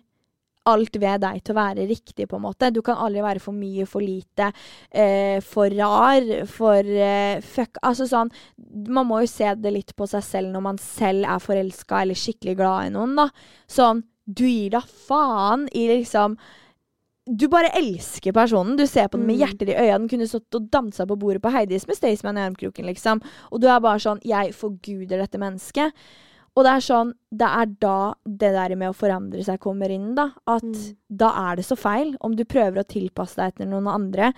alt 0.68 1.00
ved 1.00 1.24
deg 1.24 1.42
til 1.44 1.56
å 1.56 1.60
være 1.60 1.88
riktig, 1.90 2.28
på 2.30 2.38
en 2.38 2.46
måte. 2.48 2.72
Du 2.74 2.82
kan 2.86 3.00
aldri 3.04 3.24
være 3.26 3.44
for 3.44 3.56
mye, 3.56 3.88
for 3.90 4.04
lite, 4.04 4.52
eh, 4.92 5.40
for 5.46 5.74
rar, 5.78 6.28
for 6.52 6.84
eh, 6.84 7.40
fuck 7.42 7.80
Altså 7.84 8.08
sånn 8.10 8.30
Man 8.90 9.08
må 9.10 9.22
jo 9.22 9.30
se 9.30 9.50
det 9.56 9.72
litt 9.74 9.96
på 9.98 10.08
seg 10.10 10.24
selv 10.26 10.52
når 10.54 10.64
man 10.66 10.80
selv 10.82 11.28
er 11.28 11.44
forelska 11.44 12.02
eller 12.04 12.18
skikkelig 12.18 12.56
glad 12.60 12.88
i 12.88 12.94
noen, 12.96 13.16
da. 13.18 13.28
Sånn 13.70 14.04
Du 14.26 14.46
gir 14.48 14.72
da 14.76 14.82
faen 14.84 15.68
i 15.76 15.88
liksom 15.92 16.38
du 17.28 17.48
bare 17.52 17.74
elsker 17.76 18.32
personen. 18.32 18.78
Du 18.80 18.86
ser 18.88 19.10
på 19.12 19.20
den 19.20 19.28
med 19.28 19.36
hjertet 19.36 19.68
hjerter 19.68 19.74
i 19.74 19.88
øya. 19.88 19.98
Den 20.00 20.08
kunne 20.12 20.28
stått 20.30 20.56
og 20.56 20.70
dansa 20.72 21.04
på 21.08 21.18
bordet 21.20 21.42
på 21.44 21.52
Heidis 21.52 21.88
med 21.88 21.98
Staysman 22.00 22.40
i 22.40 22.46
armkroken, 22.46 22.88
liksom. 22.88 23.20
Og 23.52 23.60
du 23.62 23.68
er 23.68 23.84
bare 23.84 24.00
sånn 24.00 24.22
Jeg 24.24 24.54
forguder 24.56 25.20
dette 25.20 25.42
mennesket. 25.42 25.92
Og 26.58 26.64
det 26.66 26.72
er 26.74 26.82
sånn 26.82 27.12
Det 27.30 27.46
er 27.48 27.68
da 27.84 28.14
det 28.26 28.50
der 28.56 28.74
med 28.80 28.90
å 28.90 28.96
forandre 28.98 29.44
seg 29.46 29.60
kommer 29.62 29.92
inn, 29.94 30.16
da. 30.18 30.32
At 30.48 30.64
Mm. 30.64 30.96
da 31.12 31.30
er 31.52 31.56
det 31.60 31.66
så 31.68 31.76
feil 31.78 32.16
om 32.22 32.34
du 32.36 32.44
prøver 32.46 32.82
å 32.82 32.88
tilpasse 32.88 33.36
deg 33.36 33.54
etter 33.54 33.68
noen 33.70 33.86
andre, 33.88 34.34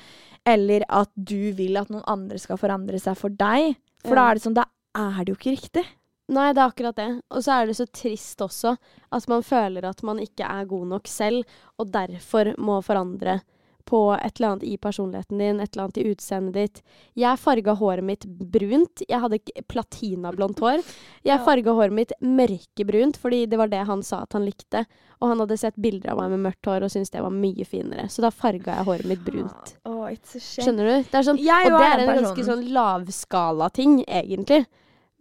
eller 0.46 0.84
at 0.90 1.10
du 1.16 1.54
vil 1.54 1.78
at 1.78 1.88
noen 1.90 2.04
andre 2.08 2.38
skal 2.38 2.58
forandre 2.58 3.00
seg 3.00 3.16
for 3.16 3.30
deg. 3.30 3.78
For 4.04 4.16
da 4.16 4.30
er 4.32 4.34
det 4.36 4.44
sånn 4.44 4.54
Da 4.56 4.66
er 4.96 5.24
det 5.24 5.28
jo 5.32 5.36
ikke 5.36 5.56
riktig. 5.58 5.86
Nei, 6.30 6.52
det 6.54 6.60
er 6.62 6.70
akkurat 6.70 6.96
det. 6.96 7.22
Og 7.32 7.42
så 7.42 7.62
er 7.62 7.66
det 7.68 7.76
så 7.78 7.86
trist 7.92 8.38
også 8.40 8.78
at 9.12 9.28
man 9.28 9.42
føler 9.42 9.84
at 9.88 10.04
man 10.04 10.18
ikke 10.20 10.44
er 10.46 10.66
god 10.66 10.88
nok 10.88 11.08
selv, 11.08 11.44
og 11.80 11.92
derfor 11.92 12.54
må 12.58 12.84
forandre 12.84 13.42
på 13.86 14.00
et 14.14 14.38
eller 14.38 14.48
annet 14.50 14.64
i 14.64 14.78
personligheten 14.78 15.38
din, 15.42 15.60
et 15.60 15.74
eller 15.74 15.84
annet 15.84 15.98
i 15.98 16.08
utseendet 16.12 16.58
ditt. 16.58 16.82
Jeg 17.18 17.40
farga 17.42 17.74
håret 17.80 18.06
mitt 18.06 18.26
brunt. 18.26 19.04
Jeg 19.08 19.22
hadde 19.24 19.40
platinablondt 19.72 20.60
hår. 20.66 20.84
Jeg 21.26 21.46
farga 21.46 21.76
håret 21.78 21.96
mitt 21.96 22.14
mørkebrunt 22.22 23.20
fordi 23.22 23.46
det 23.50 23.60
var 23.62 23.72
det 23.72 23.86
han 23.90 24.04
sa 24.06 24.24
at 24.26 24.38
han 24.38 24.46
likte. 24.48 24.86
Og 25.20 25.32
han 25.32 25.42
hadde 25.44 25.58
sett 25.60 25.80
bilder 25.82 26.14
av 26.14 26.22
meg 26.22 26.36
med 26.36 26.46
mørkt 26.48 26.70
hår 26.70 26.86
og 26.86 26.94
syntes 26.94 27.12
det 27.14 27.24
var 27.24 27.34
mye 27.34 27.66
finere. 27.68 28.08
Så 28.12 28.24
da 28.24 28.32
farga 28.32 28.80
jeg 28.80 28.90
håret 28.92 29.10
mitt 29.10 29.26
brunt. 29.26 29.76
Oh. 29.90 30.06
Skjønner 30.10 30.88
du? 30.88 30.94
Det 31.10 31.18
er 31.20 31.26
sånn, 31.26 31.40
Jeg 31.42 31.70
og 31.70 31.76
det 31.76 31.88
er 31.88 32.02
en 32.02 32.10
ganske 32.22 32.44
sånn 32.46 32.62
lavskala-ting, 32.74 34.00
egentlig. 34.08 34.64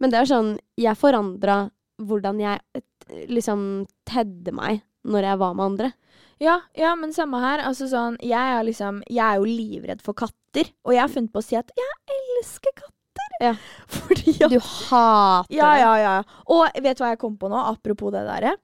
Men 0.01 0.13
det 0.13 0.21
er 0.21 0.29
sånn 0.29 0.51
Jeg 0.79 0.97
forandra 0.97 1.57
hvordan 1.99 2.39
jeg 2.41 2.61
eh, 2.77 2.85
liksom 3.29 3.61
tedde 4.07 4.53
meg 4.55 4.81
når 5.09 5.27
jeg 5.29 5.41
var 5.41 5.57
med 5.57 5.65
andre. 5.65 5.91
Ja, 6.39 6.59
ja, 6.77 6.93
men 6.95 7.11
samme 7.15 7.39
her. 7.43 7.59
Altså 7.67 7.89
sånn, 7.91 8.15
jeg 8.23 8.53
er 8.59 8.63
liksom 8.63 9.01
Jeg 9.11 9.23
er 9.25 9.41
jo 9.41 9.47
livredd 9.49 10.01
for 10.05 10.15
katter. 10.17 10.69
Og 10.87 10.93
jeg 10.95 11.01
har 11.03 11.11
funnet 11.11 11.33
på 11.33 11.41
å 11.41 11.45
si 11.45 11.57
at 11.59 11.71
jeg 11.75 12.15
elsker 12.15 12.71
katter. 12.79 12.95
Ja. 13.43 13.53
Fordi 13.95 14.35
at 14.37 14.51
Du 14.53 14.59
hater 14.59 15.53
Ja, 15.55 15.69
det. 15.73 15.81
ja, 15.83 15.93
ja. 16.05 16.15
Og 16.47 16.65
vet 16.83 16.97
du 16.99 17.03
hva 17.03 17.13
jeg 17.13 17.19
kom 17.21 17.35
på 17.41 17.49
nå, 17.51 17.59
apropos 17.73 18.11
det 18.15 18.23
derre? 18.27 18.55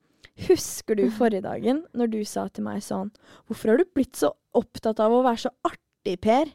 Husker 0.47 0.95
du 0.99 1.05
forrige 1.19 1.43
dagen 1.45 1.83
når 1.95 2.11
du 2.11 2.19
sa 2.27 2.47
til 2.51 2.65
meg 2.67 2.81
sånn 2.83 3.11
Hvorfor 3.47 3.71
har 3.71 3.79
du 3.79 3.85
blitt 3.95 4.15
så 4.19 4.33
opptatt 4.55 4.99
av 5.03 5.13
å 5.15 5.21
være 5.23 5.45
så 5.45 5.51
artig, 5.67 6.17
Per? 6.23 6.51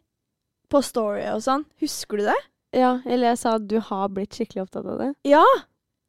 På 0.70 0.80
Story 0.85 1.24
og 1.35 1.40
sånn. 1.44 1.64
Husker 1.83 2.20
du 2.20 2.26
det? 2.28 2.37
Ja, 2.76 3.00
eller 3.04 3.33
jeg 3.33 3.38
sa 3.40 3.56
at 3.59 3.64
du 3.68 3.80
har 3.83 4.09
blitt 4.14 4.37
skikkelig 4.37 4.62
opptatt 4.68 4.87
av 4.87 5.00
det. 5.02 5.09
Ja! 5.26 5.42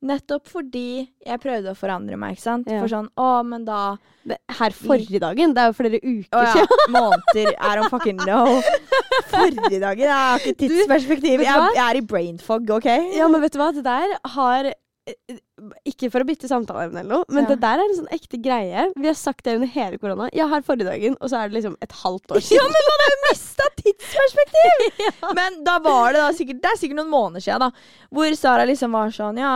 Nettopp 0.01 0.47
fordi 0.49 1.03
jeg 1.25 1.39
prøvde 1.43 1.73
å 1.73 1.77
forandre 1.77 2.17
meg, 2.17 2.33
ikke 2.37 2.41
sant. 2.47 2.69
Ja. 2.71 2.79
For 2.81 2.89
sånn 2.89 3.09
Å, 3.21 3.27
men 3.45 3.65
da 3.67 3.81
det 4.25 4.37
her 4.59 4.73
forrige 4.77 5.17
dagen, 5.21 5.53
det 5.57 5.61
er 5.63 5.69
jo 5.71 5.75
flere 5.77 5.97
uker 6.01 6.37
Å 6.37 6.41
ja, 6.45 6.51
siden. 6.53 6.81
måneder. 6.97 7.51
I 7.57 7.71
don't 7.77 7.89
fucking 7.93 8.19
know. 8.21 8.59
Forrige 9.31 9.79
dagen 9.81 10.03
jeg 10.05 10.13
har 10.13 10.41
ikke 10.45 10.59
tidsperspektiv. 10.65 11.41
du 11.41 11.45
Jeg, 11.47 11.71
jeg 11.77 11.85
er 11.87 11.97
i 12.01 12.05
brain 12.05 12.37
fog, 12.41 12.69
OK? 12.77 12.85
Ja, 13.17 13.27
men 13.29 13.41
vet 13.41 13.53
du 13.53 13.61
hva? 13.61 13.71
Det 13.73 13.81
der 13.85 14.13
har 14.35 14.69
Ikke 15.89 16.09
for 16.13 16.21
å 16.21 16.27
bytte 16.29 16.49
samtaleevne 16.49 17.01
eller 17.01 17.11
noe, 17.19 17.25
men 17.33 17.43
Ja. 17.47 17.49
det 17.51 17.59
der 17.63 17.81
er 17.81 17.85
en 17.89 17.95
sånn 17.97 18.11
ekte 18.13 18.37
greie. 18.41 18.83
Vi 18.97 19.09
har 19.09 19.17
sagt 19.17 19.43
det 19.45 19.55
under 19.57 19.69
hele 19.73 19.97
korona. 20.01 20.29
Ja, 20.37 20.45
her 20.53 20.61
forrige 20.65 20.87
dagen, 20.89 21.17
og 21.19 21.29
så 21.33 21.41
er 21.41 21.49
det 21.49 21.57
liksom 21.59 21.75
et 21.81 21.93
halvt 22.03 22.33
år 22.37 22.41
siden. 22.45 22.61
Ja, 22.61 22.65
men 22.69 22.89
man 22.89 23.03
har 23.05 23.13
jo 23.13 23.19
mista 23.27 23.69
tidsperspektiv! 23.81 25.05
Men 25.37 25.61
da 25.65 25.79
var 25.81 26.13
det 26.13 26.21
da 26.21 26.29
sikkert 26.37 26.61
Det 26.61 26.69
er 26.73 26.77
sikkert 26.81 27.01
noen 27.01 27.09
måneder 27.13 27.41
siden, 27.45 27.65
da. 27.65 27.71
Hvor 28.13 28.37
Sara 28.37 28.65
liksom 28.69 28.93
var 28.93 29.09
sånn 29.15 29.37
Ja, 29.41 29.53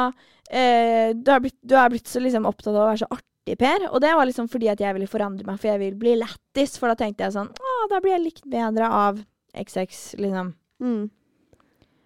eh, 0.49 1.13
du, 1.15 1.31
er 1.31 1.41
blitt, 1.43 1.57
du 1.61 1.75
er 1.79 1.89
blitt 1.93 2.09
så 2.11 2.21
liksom 2.23 2.47
opptatt 2.49 2.73
av 2.73 2.83
å 2.83 2.89
være 2.91 3.03
så 3.03 3.09
artig, 3.11 3.57
Per. 3.61 3.83
Og 3.91 4.01
det 4.01 4.09
var 4.17 4.25
liksom 4.25 4.47
fordi 4.49 4.71
at 4.71 4.79
jeg 4.81 4.95
ville 4.97 5.09
forandre 5.09 5.45
meg, 5.45 5.59
for 5.61 5.69
jeg 5.69 5.81
vil 5.83 5.97
bli 6.01 6.15
lættis. 6.17 6.79
For 6.81 6.89
da 6.89 6.97
tenkte 6.97 7.27
jeg 7.27 7.35
sånn 7.35 7.51
Å, 7.53 7.73
da 7.91 7.99
blir 8.01 8.15
jeg 8.15 8.23
likt 8.23 8.47
bedre 8.49 8.89
av 8.89 9.19
XX, 9.53 9.99
liksom. 10.17 10.49
Mm. 10.81 11.03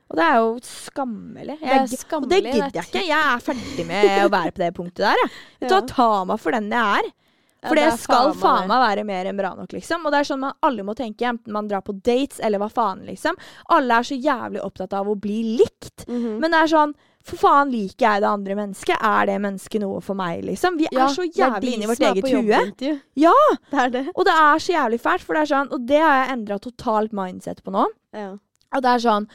Og 0.09 0.17
det 0.17 0.25
er 0.25 0.35
jo 0.41 0.51
skammelig. 0.65 1.55
Det 1.61 1.69
er 1.69 1.85
Jeg, 1.85 2.03
og 2.17 2.27
det 2.29 2.41
gidder 2.41 2.77
jeg 2.79 2.87
ikke. 2.87 3.05
Jeg 3.05 3.21
er 3.21 3.41
ferdig 3.45 3.85
med 3.85 4.11
å 4.25 4.29
være 4.33 4.53
på 4.55 4.63
det 4.63 4.69
punktet 4.75 5.03
der. 5.05 5.21
Jeg. 5.21 5.33
Vet 5.61 5.69
du 5.69 5.75
hva. 5.75 5.81
Ta 5.91 6.11
meg 6.31 6.41
for 6.41 6.57
den 6.57 6.71
jeg 6.73 6.99
er. 6.99 7.09
For 7.59 7.75
Ja, 7.75 7.83
det, 7.83 7.91
er 7.91 7.97
skal 7.99 8.29
faen 8.39 8.69
meg 8.71 8.79
være 8.79 9.03
mer 9.03 9.27
enn 9.29 9.39
bra 9.39 9.51
nok, 9.57 9.73
liksom. 9.75 10.05
Og 10.07 10.13
det 10.13 10.21
er 10.21 10.27
sånn 10.29 10.41
man 10.41 10.55
alle 10.65 10.85
må 10.87 10.95
tenke, 10.95 11.27
enten 11.27 11.53
man 11.53 11.67
drar 11.67 11.83
på 11.85 11.93
dates 11.93 12.39
eller 12.39 12.61
hva 12.61 12.69
faen, 12.71 13.03
liksom. 13.05 13.37
Alle 13.75 13.99
er 13.99 14.07
så 14.07 14.15
jævlig 14.15 14.63
opptatt 14.63 14.95
av 14.95 15.11
å 15.11 15.17
bli 15.19 15.41
likt. 15.59 16.07
Mhm. 16.07 16.39
Men 16.39 16.55
det 16.55 16.63
er 16.63 16.73
sånn 16.73 16.95
For 17.27 17.35
faen, 17.37 17.69
liker 17.73 18.05
jeg 18.05 18.21
det 18.23 18.29
andre 18.29 18.55
mennesket? 18.55 18.95
Er 19.03 19.25
det 19.27 19.37
mennesket 19.43 19.81
noe 19.83 19.99
for 20.01 20.15
meg, 20.17 20.43
liksom? 20.47 20.77
Vi 20.79 20.87
Ja, 20.91 21.05
er 21.05 21.13
så 21.13 21.25
jævlig 21.27 21.73
inni 21.75 21.89
vårt 21.89 21.99
eget 21.99 22.29
hue. 22.31 22.93
Ja! 23.19 23.33
Det 23.69 23.79
er 23.83 23.89
det. 23.89 24.05
Og 24.15 24.25
det 24.25 24.33
er 24.33 24.61
så 24.63 24.71
jævlig 24.73 24.99
fælt, 25.03 25.25
for 25.27 25.35
det 25.35 25.41
er 25.43 25.51
sånn 25.51 25.73
Og 25.75 25.87
det 25.89 25.99
har 25.99 26.15
jeg 26.23 26.31
endra 26.37 26.59
totalt 26.63 27.11
mindset 27.13 27.61
på 27.63 27.71
nå. 27.75 27.85
Ja. 28.15 28.31
Og 28.75 28.83
det 28.85 28.89
er 28.95 29.03
sånn 29.03 29.27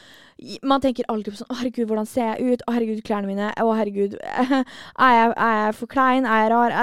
Man 0.63 0.81
tenker 0.83 1.05
alltid 1.09 1.33
på 1.35 1.39
sånn 1.41 1.51
Å, 1.53 1.59
herregud, 1.61 1.87
hvordan 1.89 2.09
ser 2.11 2.33
jeg 2.35 2.55
ut? 2.57 2.65
Å, 2.67 2.73
herregud, 2.75 3.03
klærne 3.07 3.31
mine. 3.31 3.53
Å, 3.63 3.69
herregud, 3.79 4.17
er 4.25 5.15
jeg, 5.15 5.31
er 5.37 5.55
jeg 5.61 5.77
for 5.79 5.87
klein? 5.95 6.27
Er 6.27 6.43
jeg 6.45 6.51
rar? 6.55 6.75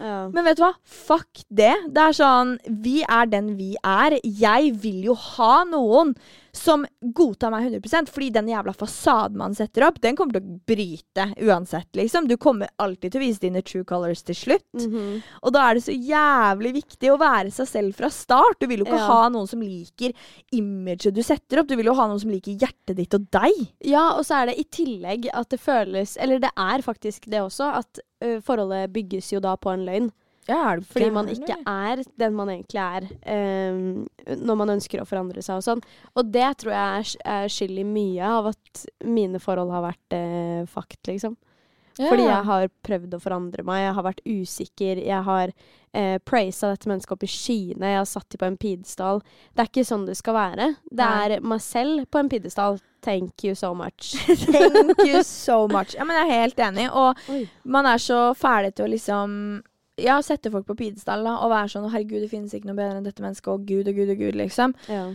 Ja. 0.00 0.18
Men 0.34 0.44
vet 0.44 0.60
du 0.60 0.66
hva? 0.66 0.74
Fuck 0.84 1.44
det. 1.48 1.72
Det 1.88 2.04
er 2.10 2.16
sånn 2.20 2.56
Vi 2.84 3.00
er 3.06 3.26
den 3.32 3.54
vi 3.58 3.72
er. 3.80 4.18
Jeg 4.24 4.74
vil 4.82 5.02
jo 5.10 5.16
ha 5.36 5.62
noen 5.68 6.14
som 6.50 6.82
godtar 7.14 7.52
meg 7.54 7.68
100% 7.68 8.08
fordi 8.10 8.28
den 8.34 8.48
jævla 8.50 8.72
fasaden 8.74 9.36
man 9.38 9.52
setter 9.54 9.84
opp, 9.86 10.00
den 10.02 10.16
kommer 10.18 10.34
til 10.34 10.42
å 10.42 10.56
bryte 10.66 11.26
uansett, 11.46 11.86
liksom. 11.94 12.26
Du 12.26 12.34
kommer 12.42 12.72
alltid 12.82 13.12
til 13.14 13.20
å 13.20 13.22
vise 13.22 13.38
dine 13.44 13.62
true 13.62 13.86
colors 13.86 14.24
til 14.26 14.34
slutt. 14.34 14.66
Mhm. 14.74 15.20
Og 15.46 15.54
da 15.54 15.68
er 15.68 15.78
det 15.78 15.84
så 15.86 15.94
jævlig 15.94 16.72
viktig 16.80 17.12
å 17.14 17.20
være 17.22 17.52
seg 17.54 17.70
selv 17.70 17.94
fra 18.00 18.10
start. 18.10 18.58
Du 18.58 18.66
vil 18.66 18.82
jo 18.82 18.88
ikke 18.88 18.98
Ja. 18.98 19.06
ha 19.06 19.28
noen 19.30 19.46
som 19.46 19.62
liker 19.62 20.10
imaget 20.52 21.14
du 21.14 21.22
setter 21.22 21.60
opp. 21.62 21.68
Du 21.70 21.76
vil 21.78 21.86
jo 21.86 21.94
ha 21.94 22.08
noen 22.10 22.18
som 22.18 22.34
liker 22.34 22.58
hjertet 22.58 22.98
ditt 23.00 23.16
og 23.16 23.26
deg. 23.34 23.66
Ja, 23.86 24.10
og 24.14 24.24
så 24.28 24.40
er 24.40 24.50
det 24.50 24.60
i 24.60 24.68
tillegg 24.70 25.30
at 25.34 25.50
det 25.52 25.60
føles 25.62 26.16
Eller 26.20 26.42
det 26.42 26.52
er 26.54 26.84
faktisk 26.84 27.28
det 27.32 27.42
også, 27.42 27.72
at 27.80 28.00
ø, 28.22 28.38
forholdet 28.44 28.92
bygges 28.94 29.32
jo 29.34 29.42
da 29.42 29.56
på 29.60 29.72
en 29.74 29.86
løgn. 29.88 30.10
Ja, 30.48 30.76
du 30.76 30.86
Fordi 30.88 31.10
man 31.14 31.28
ikke 31.30 31.56
er 31.68 32.00
den 32.18 32.34
man 32.34 32.48
egentlig 32.50 32.80
er 32.80 33.06
um, 33.70 34.06
når 34.40 34.58
man 34.58 34.72
ønsker 34.76 35.02
å 35.02 35.06
forandre 35.06 35.44
seg 35.44 35.60
og 35.60 35.66
sånn. 35.66 35.82
Og 36.18 36.32
det 36.32 36.48
tror 36.62 36.72
jeg 36.74 37.04
er, 37.04 37.12
er 37.36 37.52
skyld 37.52 37.82
i 37.82 37.86
mye 37.86 38.32
av 38.38 38.50
at 38.54 38.84
mine 39.06 39.40
forhold 39.42 39.70
har 39.74 39.84
vært 39.90 40.16
uh, 40.16 40.64
fakt, 40.70 41.02
liksom. 41.10 41.36
Fordi 41.98 42.26
jeg 42.26 42.46
har 42.46 42.68
prøvd 42.86 43.16
å 43.16 43.20
forandre 43.22 43.64
meg, 43.66 43.84
jeg 43.84 43.94
har 43.96 44.06
vært 44.06 44.22
usikker, 44.24 45.00
jeg 45.04 45.26
har 45.26 45.52
eh, 45.92 46.18
praisa 46.24 46.70
dette 46.72 46.90
mennesket 46.90 47.16
opp 47.16 47.26
i 47.26 47.30
skyene, 47.30 47.94
jeg 47.94 48.00
har 48.00 48.08
satt 48.08 48.28
dem 48.30 48.42
på 48.42 48.48
en 48.48 48.60
pidestall. 48.60 49.22
Det 49.54 49.64
er 49.64 49.72
ikke 49.72 49.86
sånn 49.88 50.06
det 50.08 50.16
skal 50.20 50.38
være. 50.38 50.68
Det 50.90 51.08
Nei. 51.08 51.24
er 51.26 51.48
meg 51.52 51.64
selv 51.64 52.06
på 52.10 52.22
en 52.22 52.30
pidestall. 52.32 52.80
Thank 53.00 53.44
you 53.44 53.56
so 53.56 53.72
much. 53.74 54.12
Thank 54.52 55.02
you 55.06 55.22
so 55.24 55.66
much. 55.68 55.96
Ja, 55.96 56.04
men 56.04 56.18
jeg 56.20 56.28
er 56.28 56.42
helt 56.44 56.62
enig. 56.68 56.86
Og 56.92 57.20
Oi. 57.32 57.42
man 57.64 57.88
er 57.88 58.00
så 58.02 58.30
ferdig 58.38 58.74
til 58.76 58.86
å 58.86 58.92
liksom 58.92 59.34
ja, 60.00 60.20
sette 60.24 60.52
folk 60.52 60.66
på 60.68 60.78
pidestall 60.78 61.24
da, 61.26 61.36
og 61.44 61.52
være 61.52 61.72
sånn 61.74 61.90
'Herregud, 61.90 62.22
det 62.24 62.30
finnes 62.32 62.54
ikke 62.56 62.70
noe 62.70 62.78
bedre 62.78 63.00
enn 63.00 63.08
dette 63.08 63.24
mennesket', 63.24 63.52
og 63.52 63.66
Gud 63.68 63.88
og 63.90 63.98
Gud 63.98 64.12
og 64.14 64.20
Gud, 64.20 64.38
liksom. 64.38 64.74
Ja. 64.88 65.10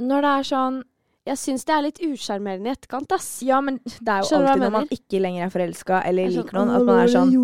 Når 0.00 0.24
det 0.24 0.30
er 0.30 0.48
sånn 0.48 0.82
Jeg 1.28 1.36
syns 1.36 1.66
det 1.68 1.74
er 1.74 1.82
litt 1.84 1.98
usjarmerende 2.00 2.70
i 2.70 2.72
etterkant, 2.72 3.12
ass. 3.12 3.28
Ja, 3.44 3.58
men 3.60 3.76
det 3.84 4.08
er 4.08 4.22
jo 4.24 4.38
alltid 4.38 4.62
når 4.64 4.72
man 4.72 4.86
ikke 4.96 5.20
lenger 5.20 5.44
er 5.44 5.52
forelska 5.52 6.00
eller 6.08 6.26
er 6.30 6.32
liker 6.32 6.56
noen, 6.56 6.72
at 6.72 6.86
man 6.88 7.00
er 7.02 7.12
sånn 7.12 7.34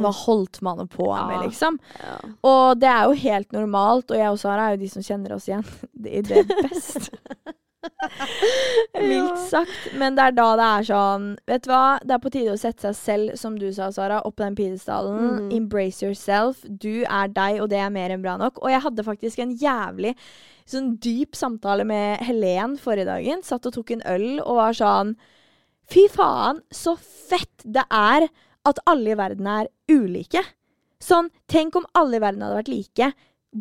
Hva 0.00 0.12
holdt 0.22 0.62
man 0.64 0.80
på 0.88 1.10
med, 1.12 1.42
liksom? 1.44 1.76
Ja. 2.00 2.16
Og 2.48 2.80
det 2.80 2.88
er 2.88 3.10
jo 3.10 3.18
helt 3.26 3.52
normalt, 3.52 4.08
og 4.10 4.22
jeg 4.22 4.32
og 4.32 4.40
Sara 4.40 4.70
er 4.70 4.78
jo 4.78 4.82
de 4.84 4.92
som 4.94 5.04
kjenner 5.04 5.36
oss 5.36 5.50
igjen 5.50 5.66
i 6.18 6.24
det 6.24 6.46
best. 6.48 7.12
Mildt 9.08 9.40
sagt. 9.48 9.90
Men 9.98 10.16
det 10.16 10.28
er 10.28 10.36
da 10.36 10.46
det 10.58 10.68
er 10.68 10.86
sånn 10.86 11.26
Vet 11.50 11.64
du 11.66 11.70
hva, 11.72 11.98
det 12.04 12.14
er 12.16 12.22
på 12.22 12.32
tide 12.34 12.54
å 12.54 12.60
sette 12.60 12.92
seg 12.92 12.98
selv, 12.98 13.34
som 13.40 13.58
du 13.58 13.66
sa, 13.74 13.90
Sara, 13.94 14.20
opp 14.26 14.36
på 14.38 14.46
den 14.46 14.56
pidestallen. 14.58 15.18
Mm. 15.18 15.50
Embrace 15.58 16.04
yourself. 16.04 16.62
Du 16.66 17.02
er 17.02 17.32
deg, 17.32 17.60
og 17.64 17.70
det 17.72 17.82
er 17.82 17.92
mer 17.94 18.14
enn 18.14 18.24
bra 18.24 18.38
nok. 18.40 18.62
Og 18.62 18.72
jeg 18.72 18.84
hadde 18.86 19.06
faktisk 19.06 19.42
en 19.42 19.54
jævlig 19.58 20.14
sånn 20.68 20.94
dyp 21.02 21.36
samtale 21.36 21.86
med 21.88 22.22
Helen 22.26 22.78
forrige 22.80 23.10
dagen. 23.10 23.42
Satt 23.46 23.66
og 23.68 23.76
tok 23.76 23.94
en 23.96 24.06
øl 24.08 24.28
og 24.40 24.58
var 24.60 24.78
sånn 24.78 25.16
Fy 25.92 26.06
faen, 26.08 26.62
så 26.72 26.94
fett 26.96 27.64
det 27.68 27.82
er 27.92 28.28
at 28.68 28.78
alle 28.88 29.12
i 29.12 29.18
verden 29.18 29.48
er 29.50 29.68
ulike. 29.90 30.40
Sånn, 31.02 31.28
tenk 31.50 31.74
om 31.76 31.88
alle 31.98 32.16
i 32.16 32.22
verden 32.22 32.44
hadde 32.46 32.60
vært 32.60 32.70
like. 32.70 33.08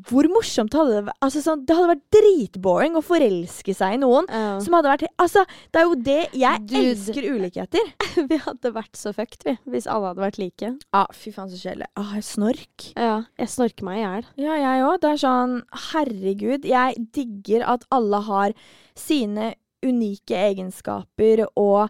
Hvor 0.08 0.24
morsomt 0.32 0.72
hadde 0.78 0.94
det 0.96 1.02
vært? 1.10 1.18
Altså, 1.26 1.42
sånn, 1.44 1.66
det 1.68 1.76
hadde 1.76 1.90
vært 1.92 2.04
dritboring 2.16 2.94
å 2.96 3.02
forelske 3.04 3.74
seg 3.76 3.98
i 3.98 4.00
noen 4.00 4.30
Ja. 4.32 4.54
som 4.64 4.78
hadde 4.78 4.88
vært 4.94 5.04
Altså, 5.20 5.44
det 5.74 5.82
er 5.82 5.84
jo 5.84 5.96
det 5.96 6.20
Jeg 6.32 6.62
Dude. 6.70 6.84
elsker 6.94 7.28
ulikheter. 7.36 7.90
vi 8.32 8.38
hadde 8.46 8.72
vært 8.74 8.96
så 8.96 9.12
fucked, 9.14 9.44
vi, 9.44 9.58
hvis 9.74 9.88
alle 9.92 10.14
hadde 10.14 10.24
vært 10.24 10.40
like. 10.40 10.72
Ja, 10.94 11.04
fy 11.12 11.34
faen, 11.36 11.52
så 11.52 11.60
kjedelig. 11.60 11.90
Ah, 12.00 12.16
snork. 12.24 12.88
Ja, 12.96 13.18
jeg 13.38 13.52
snorker 13.52 13.84
meg 13.90 14.00
i 14.00 14.06
hjel. 14.06 14.30
Ja, 14.46 14.56
jeg 14.64 14.86
òg. 14.88 15.02
Det 15.04 15.12
er 15.12 15.22
sånn 15.26 15.58
Herregud, 15.92 16.66
jeg 16.72 17.06
digger 17.12 17.68
at 17.76 17.84
alle 17.92 18.22
har 18.32 18.56
sine 18.96 19.54
unike 19.84 20.38
egenskaper, 20.38 21.46
og 21.58 21.90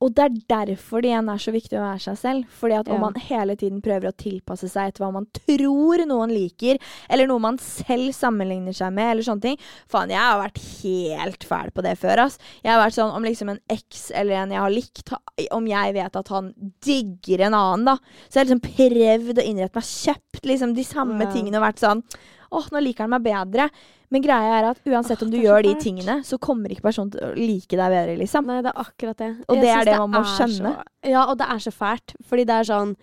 og 0.00 0.14
det 0.16 0.24
er 0.24 0.36
derfor 0.48 1.02
det 1.04 1.10
igjen 1.10 1.28
er 1.28 1.40
så 1.44 1.52
viktig 1.52 1.76
å 1.76 1.82
være 1.84 2.00
seg 2.00 2.16
selv. 2.16 2.44
Fordi 2.56 2.76
at 2.78 2.88
om 2.88 3.02
man 3.04 3.18
hele 3.20 3.52
tiden 3.60 3.82
prøver 3.84 4.08
å 4.08 4.16
tilpasse 4.16 4.70
seg 4.72 4.88
etter 4.88 5.04
hva 5.04 5.10
man 5.12 5.26
tror 5.36 6.00
noen 6.08 6.32
liker, 6.32 6.78
eller 7.12 7.28
noe 7.28 7.42
man 7.44 7.58
selv 7.60 8.14
sammenligner 8.16 8.72
seg 8.76 8.94
med, 8.96 9.10
eller 9.12 9.26
sånne 9.26 9.44
ting 9.44 9.60
Faen, 9.92 10.08
jeg 10.14 10.22
har 10.22 10.40
vært 10.40 10.62
helt 10.80 11.44
fæl 11.44 11.70
på 11.76 11.84
det 11.84 11.94
før, 12.00 12.24
ass. 12.24 12.38
Jeg 12.64 12.72
har 12.72 12.80
vært 12.80 12.96
sånn 12.96 13.12
om 13.12 13.28
liksom 13.28 13.52
en 13.52 13.60
eks 13.76 14.06
eller 14.16 14.40
en 14.40 14.56
jeg 14.56 14.64
har 14.64 14.72
likt, 14.72 15.14
om 15.52 15.68
jeg 15.68 15.94
vet 16.00 16.16
at 16.22 16.32
han 16.32 16.52
digger 16.84 17.46
en 17.50 17.60
annen, 17.60 17.84
da. 17.92 17.96
Så 18.28 18.38
jeg 18.38 18.46
har 18.46 18.50
liksom 18.50 18.66
prøvd 18.70 19.42
å 19.44 19.48
innrette 19.52 19.76
meg, 19.80 19.90
kjøpt 19.90 20.48
liksom 20.48 20.74
de 20.80 20.84
samme 20.88 21.24
Ja. 21.28 21.32
tingene 21.34 21.60
og 21.60 21.66
vært 21.68 21.84
sånn 21.84 22.02
Åh, 22.50 22.66
nå 22.74 22.80
liker 22.82 23.06
han 23.06 23.12
meg 23.14 23.22
bedre. 23.24 23.68
Men 24.10 24.24
greia 24.24 24.56
er 24.58 24.68
at 24.72 24.80
uansett 24.90 25.20
Åh, 25.20 25.26
om 25.26 25.30
du 25.30 25.38
gjør 25.38 25.62
de 25.62 25.74
tingene, 25.78 26.16
så 26.26 26.38
kommer 26.42 26.72
ikke 26.74 26.88
personen 26.88 27.12
til 27.14 27.22
å 27.28 27.30
like 27.38 27.78
deg 27.78 27.94
bedre, 27.94 28.16
liksom. 28.18 28.48
Nei, 28.50 28.58
det 28.66 28.72
er 28.72 28.82
akkurat 28.82 29.20
det. 29.22 29.30
Og 29.46 29.54
Jeg 29.58 29.62
det 29.62 29.70
er 29.76 29.90
det 29.90 29.98
man 30.02 30.14
må 30.16 30.22
skjønne. 30.26 30.72
Så, 30.80 31.12
ja, 31.12 31.24
og 31.30 31.38
det 31.38 31.46
er 31.54 31.62
så 31.62 31.72
fælt. 31.74 32.16
Fordi 32.26 32.46
det 32.48 32.56
er 32.56 32.68
sånn 32.72 32.96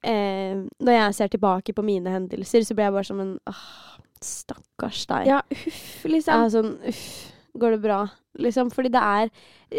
eh, 0.00 0.64
Når 0.80 0.96
jeg 0.98 1.18
ser 1.20 1.34
tilbake 1.36 1.76
på 1.76 1.84
mine 1.84 2.16
hendelser, 2.16 2.64
så 2.64 2.76
blir 2.76 2.88
jeg 2.88 2.96
bare 2.96 3.10
som 3.10 3.20
en 3.20 3.34
åh, 3.52 3.64
Stakkars 4.24 5.04
deg. 5.10 5.28
Ja, 5.28 5.42
Jeg 5.52 6.14
liksom. 6.16 6.40
er 6.46 6.52
sånn 6.54 6.72
Uff, 6.88 7.06
går 7.60 7.76
det 7.76 7.82
bra? 7.84 8.00
Liksom. 8.40 8.72
Fordi 8.72 8.88
det 8.94 9.02
er 9.04 9.34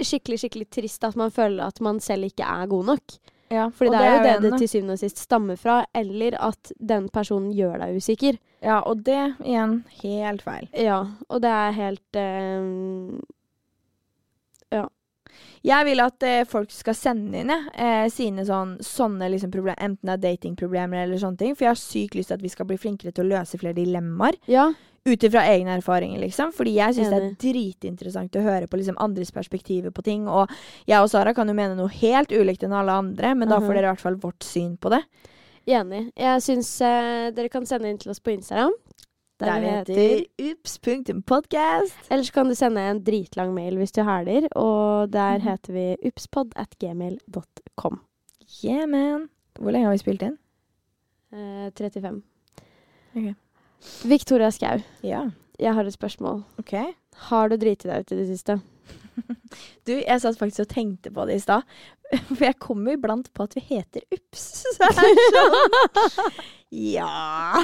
skikkelig, 0.05 0.43
skikkelig 0.43 0.69
trist 0.69 1.03
at 1.07 1.17
man 1.17 1.33
føler 1.33 1.65
at 1.65 1.81
man 1.81 1.97
selv 2.03 2.29
ikke 2.29 2.45
er 2.45 2.69
god 2.69 2.93
nok. 2.93 3.17
Ja, 3.55 3.69
Fordi 3.71 3.93
det, 3.93 4.01
det 4.01 4.07
er 4.09 4.15
jo 4.15 4.25
det 4.25 4.51
det 4.51 4.59
til 4.59 4.71
syvende 4.71 4.97
og 4.97 5.01
sist 5.01 5.21
stammer 5.23 5.59
fra. 5.59 5.79
Eller 5.95 6.35
at 6.43 6.73
den 6.79 7.07
personen 7.13 7.53
gjør 7.55 7.79
deg 7.85 7.99
usikker. 8.01 8.39
Ja, 8.65 8.81
og 8.81 9.03
det 9.05 9.21
igjen 9.45 9.79
helt 10.01 10.43
feil. 10.45 10.69
Ja, 10.73 10.99
og 11.29 11.41
det 11.45 11.51
er 11.53 11.75
helt 11.79 12.19
eh, 12.19 12.63
Jeg 15.65 15.85
vil 15.87 16.01
at 16.03 16.23
eh, 16.25 16.43
folk 16.47 16.73
skal 16.73 16.97
sende 16.97 17.41
inn 17.41 17.51
eh, 17.51 18.05
sine 18.13 18.45
sånn, 18.45 18.75
sånne 18.85 19.29
liksom 19.33 19.53
problem, 19.53 19.77
enten 19.81 20.11
det 20.11 20.17
er 20.17 20.23
datingproblemer 20.27 21.05
eller 21.05 21.21
sånne 21.21 21.41
ting. 21.41 21.55
For 21.55 21.65
jeg 21.65 21.73
har 21.73 21.81
sykt 21.81 22.17
lyst 22.19 22.29
til 22.31 22.39
at 22.39 22.45
vi 22.45 22.51
skal 22.53 22.69
bli 22.69 22.77
flinkere 22.81 23.15
til 23.15 23.25
å 23.25 23.31
løse 23.33 23.59
flere 23.61 23.77
dilemmaer. 23.77 24.37
Ja. 24.51 24.69
Ut 25.07 25.21
ifra 25.23 25.43
egne 25.53 25.75
erfaringer, 25.77 26.17
liksom. 26.19 26.49
Fordi 26.55 26.71
jeg 26.79 26.95
syns 26.97 27.11
det 27.13 27.17
er 27.21 27.33
dritinteressant 27.43 28.37
å 28.39 28.41
høre 28.41 28.65
på 28.67 28.79
liksom, 28.79 28.95
andres 28.97 29.29
perspektiver 29.31 29.91
på 29.93 30.01
ting. 30.01 30.23
Og 30.27 30.49
jeg 30.89 30.97
og 30.97 31.11
Sara 31.11 31.33
kan 31.37 31.47
jo 31.47 31.53
mene 31.53 31.75
noe 31.77 31.91
helt 32.01 32.33
ulikt 32.33 32.63
enn 32.65 32.73
alle 32.73 32.91
andre, 32.91 33.35
men 33.35 33.47
da 33.47 33.59
Mhm. 33.59 33.67
får 33.67 33.73
dere 33.75 33.85
i 33.85 33.91
hvert 33.93 34.01
fall 34.01 34.15
vårt 34.15 34.41
syn 34.43 34.77
på 34.77 34.89
det. 34.89 35.03
Enig. 35.67 36.11
Jeg 36.17 36.41
syns 36.41 36.81
eh, 36.81 37.29
dere 37.31 37.49
kan 37.49 37.65
sende 37.65 37.85
inn 37.89 37.97
til 37.99 38.09
oss 38.09 38.19
på 38.19 38.33
Instagram. 38.33 38.73
Der 39.37 39.59
vi 39.59 39.67
heter 39.67 40.25
ups.podcast. 40.53 41.93
Eller 42.09 42.23
så 42.23 42.31
kan 42.31 42.47
du 42.47 42.55
sende 42.55 42.77
en 42.79 43.01
dritlang 43.03 43.53
mail 43.53 43.75
hvis 43.75 43.91
du 43.91 44.01
hæler, 44.01 44.47
og 44.55 45.11
der 45.11 45.37
Mhm. 45.37 45.41
heter 45.41 45.73
vi 45.73 45.97
upspod 46.09 46.51
at 46.55 46.73
gmail.com. 46.79 47.99
Yeah, 48.63 48.85
man. 48.87 49.29
Hvor 49.59 49.71
lenge 49.71 49.85
har 49.85 49.91
vi 49.91 49.97
spilt 50.03 50.23
inn? 50.23 50.37
Eh, 51.33 51.69
35. 51.71 52.23
Ok. 53.15 53.35
Victoria 54.05 54.51
Skau, 54.53 54.81
Ja, 55.05 55.25
jeg 55.59 55.73
har 55.73 55.87
et 55.87 55.95
spørsmål. 55.95 56.43
OK. 56.61 56.73
Har 57.29 57.49
du 57.49 57.57
driti 57.57 57.87
deg 57.87 58.03
ut 58.03 58.15
i 58.15 58.21
det 58.21 58.29
siste? 58.33 58.59
Du, 59.87 59.93
jeg 59.93 60.19
satt 60.19 60.35
faktisk 60.35 60.65
og 60.65 60.71
tenkte 60.73 61.11
på 61.13 61.23
det 61.29 61.37
i 61.37 61.43
stad. 61.43 61.63
For 62.35 62.43
jeg 62.43 62.57
kommer 62.61 62.91
jo 62.91 62.99
iblant 62.99 63.29
på 63.33 63.45
at 63.45 63.55
vi 63.55 63.63
heter 63.69 64.03
Ups. 64.13 64.43
Så 64.75 64.89
sånn 64.97 66.35
Ja. 66.75 67.61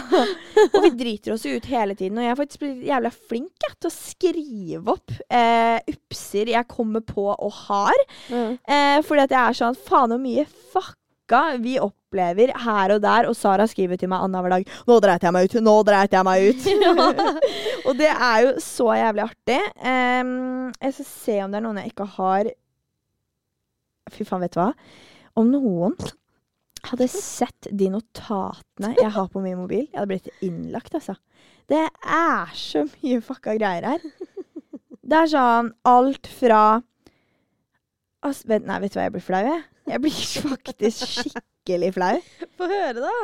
Og 0.70 0.78
vi 0.86 0.92
driter 0.96 1.34
oss 1.36 1.44
jo 1.46 1.58
ut 1.58 1.68
hele 1.68 1.98
tiden. 2.00 2.20
Og 2.22 2.24
jeg 2.26 2.32
er 2.32 2.40
faktisk 2.40 2.64
blitt 2.64 2.86
jævla 2.88 3.12
flink 3.12 3.66
jeg, 3.66 3.76
til 3.82 3.90
å 3.90 3.96
skrive 3.96 4.96
opp 4.96 5.16
eh, 5.28 5.82
upser 5.92 6.54
jeg 6.54 6.70
kommer 6.72 7.04
på 7.06 7.28
og 7.34 7.52
har. 7.66 8.06
Mm. 8.32 8.56
Eh, 8.62 8.98
fordi 9.08 9.26
at 9.26 9.36
jeg 9.36 9.42
er 9.42 9.60
sånn 9.62 9.82
Faen 9.90 10.16
så 10.16 10.22
mye 10.22 10.48
fucka 10.72 11.44
vi 11.60 11.76
opplever 12.12 12.52
her 12.60 12.94
og 12.96 13.02
der. 13.02 13.28
Og 13.30 13.36
Sara 13.36 13.66
skriver 13.68 13.98
til 13.98 14.10
meg 14.12 14.22
annenhver 14.22 14.52
dag 14.52 14.68
'Nå 14.88 15.00
dreit 15.00 15.24
jeg 15.24 15.34
meg 15.34 15.46
ut. 15.46 15.62
Nå 15.64 15.84
dreit 15.84 16.12
jeg 16.12 16.24
meg 16.24 16.42
ut'. 16.52 16.66
og 17.88 17.98
det 17.98 18.12
er 18.12 18.40
jo 18.46 18.52
så 18.60 18.92
jævlig 19.00 19.24
artig. 19.24 19.62
Um, 19.80 20.74
jeg 20.82 20.94
skal 20.94 21.06
se 21.06 21.44
om 21.44 21.52
det 21.52 21.58
er 21.58 21.66
noen 21.66 21.78
jeg 21.78 21.94
ikke 21.94 22.10
har 22.18 22.52
Fy 24.12 24.26
faen, 24.26 24.42
vet 24.42 24.52
du 24.52 24.60
hva? 24.60 24.74
Om 25.40 25.52
noen 25.54 25.94
hadde 26.84 27.06
sett 27.08 27.68
de 27.72 27.88
notatene 27.94 28.96
jeg 28.98 29.12
har 29.14 29.28
på 29.32 29.40
min 29.40 29.56
mobil, 29.56 29.86
jeg 29.86 29.96
hadde 29.96 30.10
blitt 30.10 30.28
innlagt, 30.44 30.96
altså. 30.98 31.16
Det 31.70 31.86
er 32.04 32.52
så 32.58 32.82
mye 32.90 33.22
fucka 33.24 33.54
greier 33.56 33.86
her. 33.88 34.02
Det 35.00 35.16
er 35.16 35.30
sånn 35.32 35.70
alt 35.88 36.28
fra 36.28 36.82
vent, 38.50 38.66
Nei, 38.66 38.82
vet 38.82 38.92
du 38.92 39.00
hva, 39.00 39.06
jeg 39.06 39.14
blir 39.16 39.24
flau, 39.24 39.44
jeg. 39.46 39.64
Jeg 39.92 40.02
blir 40.04 40.48
faktisk 40.54 41.14
skikkelig 41.18 41.94
flau. 41.98 42.18
Få 42.58 42.70
høre, 42.72 43.04
da. 43.04 43.16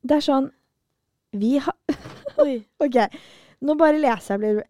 Det 0.00 0.16
er 0.16 0.24
sånn 0.24 0.46
Vi 1.36 1.58
har. 1.60 1.76
OK, 2.84 2.96
nå 3.66 3.76
bare 3.78 4.00
leser 4.00 4.34
jeg. 4.34 4.40
Blir, 4.40 4.62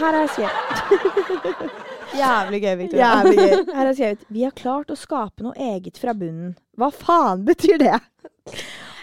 her 0.00 0.18
er 0.18 0.26
jeg 0.26 0.34
skrevet 0.34 1.84
Jævlig 2.18 2.60
gøy, 2.64 2.74
Victoria. 2.82 3.08
Jævlig 3.08 3.38
gøy. 3.38 3.56
Her 3.68 3.78
har 3.78 3.90
jeg 3.90 3.98
skrevet 3.98 4.28
Vi 4.36 4.44
har 4.44 4.54
klart 4.56 4.92
å 4.92 4.98
skape 4.98 5.44
noe 5.44 5.56
eget 5.72 6.00
fra 6.00 6.14
bunnen. 6.16 6.54
Hva 6.78 6.90
faen 6.94 7.44
betyr 7.48 7.80
det? 7.80 7.96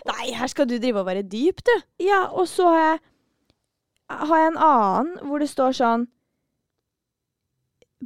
Nei, 0.05 0.31
her 0.37 0.49
skal 0.51 0.69
du 0.69 0.77
drive 0.77 1.01
og 1.01 1.09
være 1.09 1.25
dyp, 1.25 1.61
du. 1.65 1.75
Ja, 2.05 2.27
og 2.29 2.49
så 2.49 2.69
har 2.69 2.81
jeg 2.83 3.03
har 4.05 4.37
jeg 4.37 4.51
en 4.51 4.59
annen 4.61 5.15
hvor 5.25 5.41
det 5.41 5.49
står 5.49 5.73
sånn 5.79 6.03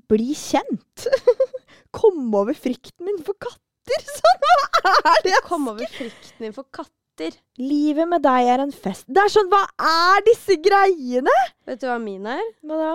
Bli 0.07 0.33
kjent. 0.37 1.07
Kom 1.97 2.29
over 2.37 2.55
frykten 2.57 3.07
min 3.07 3.19
for 3.25 3.37
katter. 3.41 4.05
Sånn, 4.19 4.47
hva 4.79 4.95
er 5.15 5.21
det? 5.25 5.37
Kom 5.47 5.67
over 5.71 5.89
frykten 5.91 6.47
din 6.47 6.55
for 6.55 6.67
katter. 6.71 7.35
Livet 7.59 8.07
med 8.07 8.23
deg 8.23 8.47
er 8.47 8.61
en 8.63 8.71
fest. 8.71 9.03
Det 9.11 9.19
er 9.19 9.31
sånn, 9.33 9.49
hva 9.51 9.65
er 9.83 10.21
disse 10.23 10.55
greiene? 10.63 11.33
Vet 11.67 11.81
du 11.81 11.89
hva 11.89 11.97
min 11.99 12.29
er? 12.31 12.45
Hva 12.63 12.77
da? 12.79 12.93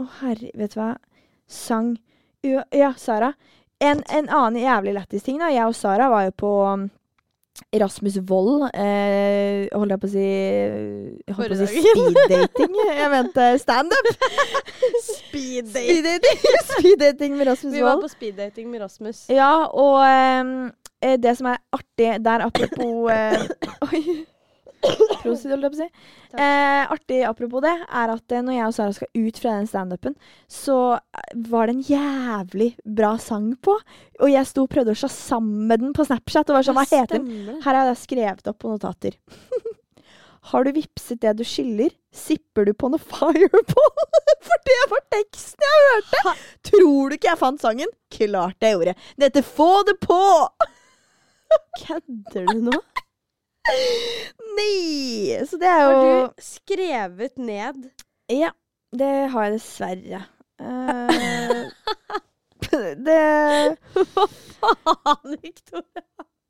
Å 0.00 0.06
herre, 0.22 0.48
vet 0.56 0.72
du 0.72 0.80
hva? 0.80 0.94
Sang 1.50 1.98
Ja, 2.46 2.62
ja, 2.72 2.94
Sara. 2.96 3.34
En, 3.80 4.00
en 4.08 4.30
annen 4.32 4.62
jævlig 4.62 4.94
lættis 4.96 5.26
ting, 5.26 5.36
da. 5.42 5.50
Jeg 5.52 5.68
og 5.68 5.76
Sara 5.76 6.08
var 6.08 6.30
jo 6.30 6.32
på 6.40 6.54
um, 6.64 6.86
Rasmus 7.80 8.16
Wold 8.28 8.64
eh, 8.74 9.68
Holdt 9.76 9.92
jeg 9.94 10.00
på 10.02 10.08
å 10.08 10.12
si 10.12 10.24
Jeg 10.24 11.36
holdt 11.36 11.52
på 11.52 11.56
å 11.56 11.68
si 11.70 11.82
speeddating. 11.84 12.74
Jeg 12.96 13.10
mente 13.12 13.46
standup. 13.62 14.10
Speeddating. 15.10 15.70
Speeddating 15.70 16.58
Speeddating 16.72 17.36
med 17.38 17.50
Rasmus 17.52 17.74
Vi 17.74 17.82
var 17.84 17.94
Wold. 17.96 18.04
på 18.08 18.12
speeddating 18.14 18.70
med 18.72 18.82
Rasmus. 18.84 19.24
Ja, 19.30 19.52
og 19.70 20.00
ehm, 20.06 20.54
eh, 21.02 21.16
det 21.20 21.36
som 21.38 21.50
er 21.52 21.60
artig 21.76 22.10
der, 22.24 22.46
apropos 22.48 23.10
eh, 23.12 23.48
Oi. 23.90 24.04
Prosit, 24.80 25.50
holdt 25.52 25.66
jeg 25.66 25.72
på 25.72 25.76
å 25.76 25.82
si. 25.84 25.90
Eh, 26.30 26.84
artig 26.94 27.24
apropos 27.26 27.58
det, 27.64 27.72
er 27.74 28.10
at 28.12 28.32
eh, 28.32 28.42
når 28.46 28.54
jeg 28.54 28.66
og 28.68 28.74
Sara 28.76 28.92
skal 28.94 29.08
ut 29.18 29.38
fra 29.42 29.54
den 29.58 29.66
standupen, 29.66 30.14
så 30.46 30.76
eh, 30.94 31.32
var 31.50 31.66
det 31.66 31.74
en 31.74 31.82
jævlig 31.88 32.68
bra 32.86 33.16
sang 33.18 33.48
på. 33.58 33.74
Og 34.22 34.30
jeg 34.30 34.46
sto 34.46 34.62
og 34.62 34.70
prøvde 34.70 34.94
å 34.94 35.00
shazamme 35.00 35.80
den 35.82 35.90
på 35.96 36.06
Snapchat. 36.06 36.52
Og 36.52 36.60
var 36.60 36.68
sånn, 36.68 36.78
hva 36.78 36.86
heter 36.86 37.18
den? 37.18 37.58
Her 37.64 37.80
har 37.80 37.90
jeg 37.90 38.02
skrevet 38.04 38.52
opp 38.52 38.60
på 38.62 38.70
notater. 38.70 39.18
Har 40.50 40.64
du 40.64 40.70
vipset 40.72 41.20
det 41.20 41.34
du 41.36 41.44
skylder? 41.44 41.90
Sipper 42.16 42.64
du 42.64 42.72
på 42.74 42.88
noe 42.90 43.02
fireball? 43.02 44.06
For 44.46 44.64
det 44.70 44.78
var 44.94 45.02
teksten 45.12 45.66
jeg 45.66 45.82
hørte! 45.90 46.32
Tror 46.70 47.10
du 47.10 47.18
ikke 47.18 47.28
jeg 47.28 47.40
fant 47.42 47.60
sangen? 47.62 47.92
Klart 48.14 48.64
jeg 48.64 48.78
gjorde. 48.78 48.94
Det 49.18 49.28
heter 49.28 49.46
Få 49.46 49.68
det 49.86 49.98
på! 50.02 50.20
Kødder 51.82 52.48
du 52.54 52.64
nå? 52.70 52.80
Nei! 54.56 55.36
Så 55.46 55.58
det 55.60 55.68
er 55.68 55.82
Har 55.84 56.04
du 56.04 56.42
skrevet 56.42 57.36
ned 57.38 57.90
Ja, 58.32 58.52
det 58.96 59.10
har 59.32 59.46
jeg 59.46 59.58
dessverre. 59.58 60.22
Uh, 60.60 61.68
det 63.06 63.76
Faen, 64.60 65.36
Victoria. 65.42 66.04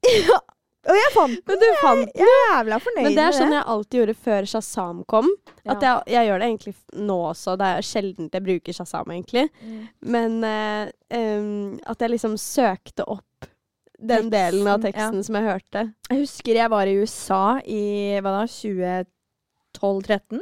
Ja. 0.07 0.41
Og 0.89 0.97
jeg 0.97 1.13
fant 1.13 1.35
den! 1.37 1.45
Men 1.51 1.61
du 1.61 1.67
fant 1.83 2.13
Jeg 2.17 2.25
er 2.25 2.39
jævla 2.55 2.79
fornøyd 2.81 3.03
med 3.05 3.11
det. 3.11 3.13
Men 3.13 3.19
det 3.19 3.25
er 3.27 3.37
sånn 3.37 3.53
jeg 3.53 3.65
alltid 3.75 3.99
gjorde 3.99 4.15
før 4.25 4.47
Shazam 4.49 5.03
kom. 5.13 5.29
At 5.69 5.85
jeg, 5.85 6.05
jeg 6.15 6.29
gjør 6.29 6.41
det 6.41 6.49
egentlig 6.49 6.75
nå 7.11 7.17
også. 7.31 7.57
Det 7.61 7.69
er 7.69 7.87
sjelden 7.87 8.31
jeg 8.33 8.47
bruker 8.47 8.77
Shazam, 8.77 9.13
egentlig. 9.13 9.47
Mm. 9.61 9.83
Men 10.17 10.39
uh, 10.47 10.93
um, 11.13 11.75
at 11.85 12.07
jeg 12.07 12.15
liksom 12.15 12.39
søkte 12.41 13.05
opp 13.05 13.27
den 14.01 14.31
delen 14.33 14.67
av 14.71 14.81
Teksten, 14.85 15.21
ja. 15.21 15.27
som 15.27 15.37
jeg 15.39 15.47
hørte. 15.47 15.83
Jeg 16.09 16.23
husker 16.23 16.59
jeg 16.61 16.73
var 16.73 16.89
i 16.89 16.97
USA 17.01 17.45
i 17.65 17.83
hva 18.23 18.33
da, 18.41 18.45
2012-2013. 19.79 20.41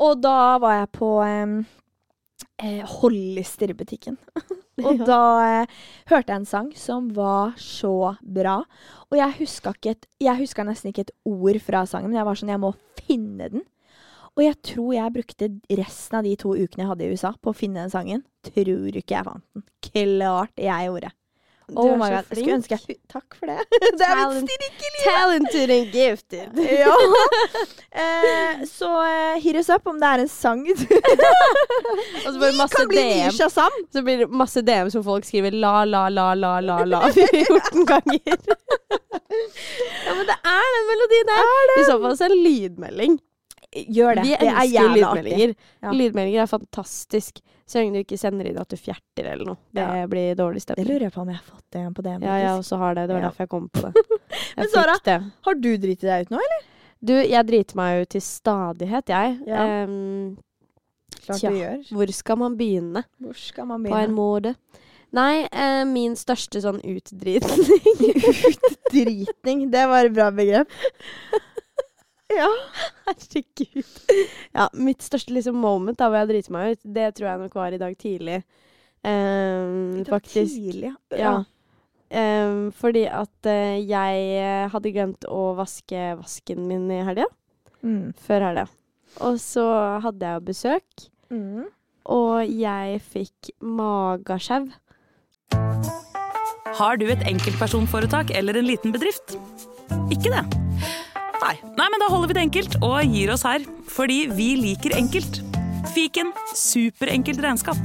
Og 0.00 0.22
da 0.24 0.58
var 0.62 0.78
jeg 0.78 0.90
på 0.96 1.10
eh, 1.26 2.84
Hollister-butikken. 2.96 4.16
og 4.86 5.02
da 5.04 5.22
eh, 5.44 5.82
hørte 6.10 6.32
jeg 6.32 6.38
en 6.40 6.48
sang 6.48 6.70
som 6.78 7.10
var 7.16 7.52
så 7.60 8.14
bra. 8.22 8.62
Og 9.10 9.20
jeg 9.20 9.38
huska, 9.42 9.74
et, 9.92 10.08
jeg 10.22 10.40
huska 10.40 10.64
nesten 10.66 10.94
ikke 10.94 11.08
et 11.08 11.16
ord 11.28 11.60
fra 11.64 11.84
sangen, 11.88 12.10
men 12.10 12.20
jeg 12.20 12.28
var 12.30 12.40
sånn, 12.40 12.54
jeg 12.54 12.64
må 12.64 12.72
finne 13.02 13.52
den. 13.52 13.68
Og 14.38 14.44
jeg 14.46 14.56
tror 14.64 14.92
jeg 14.94 15.12
brukte 15.12 15.48
resten 15.76 16.20
av 16.20 16.26
de 16.26 16.36
to 16.38 16.54
ukene 16.54 16.84
jeg 16.84 16.90
hadde 16.92 17.06
i 17.06 17.14
USA 17.16 17.32
på 17.36 17.52
å 17.52 17.56
finne 17.56 17.82
den 17.82 17.92
sangen. 17.92 18.22
Tror 18.46 18.94
ikke 18.94 19.16
jeg 19.18 19.26
fant 19.26 19.44
den. 19.52 19.64
Klart 19.90 20.62
jeg 20.62 20.86
gjorde. 20.86 21.10
Oh 21.76 21.96
my 21.96 22.08
god, 22.10 22.24
flink. 22.26 22.30
Jeg 22.30 22.36
skulle 22.36 22.56
ønske 22.58 22.78
jeg 22.88 22.96
Takk 23.10 23.36
for 23.38 23.46
det. 23.50 23.58
det 24.00 24.06
er 24.06 24.40
mitt 24.40 24.50
i. 24.50 24.90
Talented 25.04 25.70
and 25.76 25.86
gifted. 25.94 26.48
Ja. 26.80 26.96
Eh, 27.90 28.60
så 28.70 28.86
eh, 29.02 29.40
hit 29.42 29.56
us 29.58 29.68
up 29.68 29.88
om 29.90 29.96
det 29.98 30.06
er 30.06 30.20
en 30.22 30.28
sang 30.30 30.60
Vi 30.62 30.74
kan 32.70 32.86
bli 32.88 33.02
nye. 33.02 33.32
Shazam. 33.34 33.74
Så 33.92 34.02
blir 34.06 34.22
det 34.22 34.28
masse 34.30 34.62
DM 34.62 34.90
som 34.94 35.02
folk 35.02 35.26
skriver 35.26 35.50
la, 35.50 35.82
la, 35.84 36.04
la, 36.08 36.28
la, 36.38 36.60
la, 36.62 36.84
la 36.86 37.00
14 37.10 37.82
ganger. 37.90 38.38
ja, 40.06 40.14
men 40.14 40.22
det 40.30 40.38
er 40.38 40.70
den 40.76 40.86
melodien 40.92 41.32
der. 41.32 41.42
I 41.80 41.84
så 41.90 41.98
fall 41.98 42.14
så 42.14 42.28
er 42.28 42.36
det 42.36 42.40
lydmelding. 42.46 43.18
Gjør 43.70 44.16
det. 44.18 44.22
Vi 44.26 44.30
det 44.34 44.48
er 44.50 44.56
elsker 44.64 44.88
lydmeldinger. 44.96 45.50
artig. 45.52 45.56
Ja. 45.82 45.90
Lydmeldinger 45.94 46.42
er 46.42 46.46
fantastisk. 46.50 47.40
Så 47.70 47.78
lenge 47.78 47.92
du 47.94 47.98
ikke 48.02 48.18
sender 48.18 48.48
inn 48.50 48.58
at 48.58 48.68
du 48.68 48.74
fjerter 48.76 49.28
eller 49.30 49.44
noe. 49.52 49.56
Det 49.72 49.84
Ja. 49.84 50.06
blir 50.10 50.34
dårlig 50.34 50.64
Det 50.66 50.86
lurer 50.88 51.00
jeg 51.06 51.12
på 51.14 51.20
om 51.22 51.28
jeg 51.28 51.36
har 51.36 51.44
fått 51.44 51.70
det 51.70 51.84
på 51.94 52.02
DM. 52.02 52.22
Ja, 52.26 52.34
jeg 52.40 52.58
også 52.58 52.78
har 52.78 52.94
det. 52.94 53.06
Det 53.08 53.14
var 53.14 53.22
derfor 53.28 53.44
jeg 53.46 53.48
kom 53.48 53.68
på 53.70 53.80
det. 53.86 53.94
Men 54.56 54.68
Sara, 54.74 54.96
det. 55.04 55.18
Har 55.46 55.54
du 55.54 55.76
driti 55.78 56.06
deg 56.06 56.26
ut 56.26 56.30
nå, 56.30 56.38
eller? 56.38 56.66
Du, 57.02 57.12
jeg 57.14 57.46
driter 57.46 57.76
meg 57.76 58.02
ut 58.02 58.08
til 58.10 58.20
stadighet, 58.20 59.06
jeg. 59.08 59.38
Ja. 59.46 59.84
Um, 59.84 60.36
Klart 61.24 61.38
Tja. 61.40 61.50
du 61.50 61.56
gjør. 61.56 61.78
hvor 61.94 62.12
skal 62.12 62.36
man 62.38 62.56
begynne 62.56 63.04
Hvor 63.20 63.34
skal 63.36 63.66
man 63.66 63.82
på 63.84 63.94
en 63.94 64.14
begynne? 64.14 64.14
måte? 64.14 64.54
Nei, 65.12 65.46
eh, 65.52 65.84
min 65.84 66.14
største 66.14 66.60
sånn 66.62 66.78
utdritning 66.86 67.66
Utdritning. 68.90 69.70
Det 69.70 69.86
var 69.90 70.04
et 70.06 70.14
bra 70.14 70.30
begrep. 70.30 70.70
Ja. 72.30 72.48
Herregud. 73.08 73.86
Ja, 74.54 74.68
mitt 74.78 75.02
største 75.02 75.34
liksom 75.34 75.56
moment 75.60 75.98
da 75.98 76.08
hvor 76.10 76.20
jeg 76.22 76.30
driter 76.30 76.54
meg 76.54 76.76
ut, 76.76 76.82
det 76.96 77.08
tror 77.16 77.30
jeg 77.32 77.40
nok 77.44 77.56
var 77.58 77.74
i 77.74 77.80
dag 77.82 77.96
tidlig. 77.98 78.40
Ehm, 79.06 80.04
faktisk. 80.08 80.54
Tidlig, 80.54 80.92
Ja. 81.16 81.40
Ehm, 82.10 82.72
fordi 82.74 83.04
at 83.06 83.46
uh, 83.46 83.76
jeg 83.78 84.22
eh, 84.42 84.68
hadde 84.72 84.90
glemt 84.94 85.26
å 85.30 85.54
vaske 85.58 86.16
vasken 86.18 86.64
min 86.66 86.88
i 86.90 87.02
helga. 87.06 87.26
Mm. 87.86 88.12
Før 88.26 88.46
helga. 88.48 88.66
Og 89.26 89.38
så 89.42 89.64
hadde 90.04 90.26
jeg 90.26 90.38
jo 90.40 90.46
besøk, 90.52 91.06
Mm. 91.30 91.68
og 92.10 92.46
jeg 92.50 93.00
fikk 93.06 93.52
magasjau. 93.62 94.66
Har 96.80 96.96
du 96.96 97.06
et 97.10 97.22
enkeltpersonforetak 97.26 98.30
eller 98.34 98.58
en 98.58 98.66
liten 98.66 98.92
bedrift? 98.94 99.36
Ikke 100.10 100.30
det? 100.34 100.69
Nei. 101.40 101.54
Nei, 101.78 101.86
men 101.88 102.02
da 102.02 102.10
holder 102.12 102.28
vi 102.30 102.36
det 102.36 102.42
enkelt 102.48 102.74
og 102.84 102.98
gir 103.14 103.32
oss 103.32 103.46
her. 103.48 103.64
Fordi 103.88 104.26
vi 104.36 104.52
liker 104.60 104.92
enkelt. 104.98 105.40
Fiken 105.94 106.34
superenkelt 106.56 107.40
regnskap. 107.42 107.80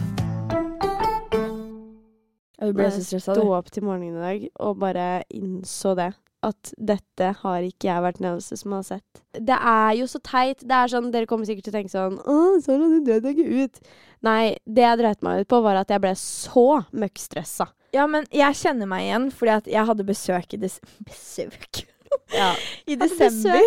Jeg 2.55 2.73
ble 2.75 2.87
så 2.91 3.01
stressa, 3.03 3.35
sto 3.35 3.49
opp 3.53 3.67
til 3.73 3.85
morgenen 3.85 4.17
i 4.17 4.23
dag 4.23 4.45
og 4.63 4.79
bare 4.81 5.07
innså 5.33 5.95
det. 5.97 6.11
At 6.45 6.73
dette 6.77 7.31
har 7.39 7.63
ikke 7.65 7.87
jeg 7.87 8.03
vært 8.05 8.19
den 8.19 8.27
eneste 8.29 8.57
som 8.59 8.75
har 8.75 8.83
sett. 8.85 9.21
Det 9.33 9.55
er 9.55 9.95
jo 9.97 10.05
så 10.11 10.19
teit. 10.21 10.61
Det 10.61 10.75
er 10.77 10.91
sånn, 10.91 11.07
Dere 11.13 11.29
kommer 11.29 11.47
sikkert 11.47 11.65
til 11.65 11.73
å 11.73 11.77
tenke 11.79 11.93
sånn 11.93 12.19
Å, 12.21 12.35
Sara, 12.61 12.89
du 12.91 12.99
dreit 13.07 13.23
deg 13.25 13.39
ikke 13.39 13.63
ut. 13.63 13.89
Nei, 14.27 14.53
det 14.67 14.85
jeg 14.85 14.99
dreit 15.01 15.25
meg 15.25 15.41
ut 15.41 15.49
på, 15.49 15.63
var 15.65 15.79
at 15.81 15.95
jeg 15.95 16.03
ble 16.03 16.13
så 16.19 16.67
møkkstressa. 16.93 17.71
Ja, 17.95 18.05
men 18.11 18.27
jeg 18.35 18.59
kjenner 18.59 18.89
meg 18.91 19.07
igjen, 19.07 19.27
fordi 19.33 19.55
at 19.55 19.73
jeg 19.73 19.89
hadde 19.89 20.05
besøk 20.05 20.53
i 20.53 20.61
des 20.67 20.77
Besøk? 21.07 21.85
Ja. 22.33 22.55
I 22.87 22.95
desember. 22.95 23.59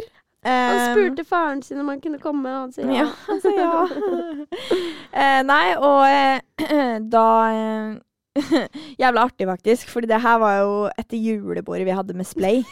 Han 0.47 0.49
Um, 0.49 0.95
spurte 0.95 1.25
faren 1.27 1.59
sin 1.67 1.81
om 1.83 1.89
han 1.91 1.99
kunne 2.01 2.19
komme, 2.23 2.47
og 2.49 2.61
han 2.61 2.73
sa 2.73 2.83
ja. 2.87 2.93
Ja, 2.95 3.07
altså 3.29 3.51
ja. 3.53 3.87
eh, 5.25 5.41
nei, 5.45 5.75
og 5.77 6.07
eh, 6.07 6.41
da 7.15 7.25
eh, 7.51 7.97
Jævla 9.03 9.25
artig, 9.27 9.49
faktisk. 9.51 9.89
Fordi 9.91 10.07
det 10.07 10.21
her 10.23 10.39
var 10.39 10.61
jo 10.61 10.87
etter 10.95 11.19
julebordet 11.19 11.83
vi 11.89 11.97
hadde 11.99 12.15
med 12.15 12.27
Splay. 12.29 12.63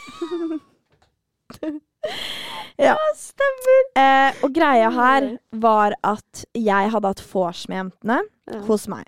ja. 2.87 2.95
Stemmer. 3.19 3.81
Eh, 3.99 4.31
og 4.45 4.53
greia 4.55 4.87
her 4.93 5.27
var 5.59 5.91
at 6.07 6.45
jeg 6.55 6.91
hadde 6.93 7.11
hatt 7.13 7.23
vors 7.33 7.65
med 7.67 7.77
jentene 7.81 8.21
Ja. 8.47 8.61
hos 8.69 8.87
meg. 8.87 9.03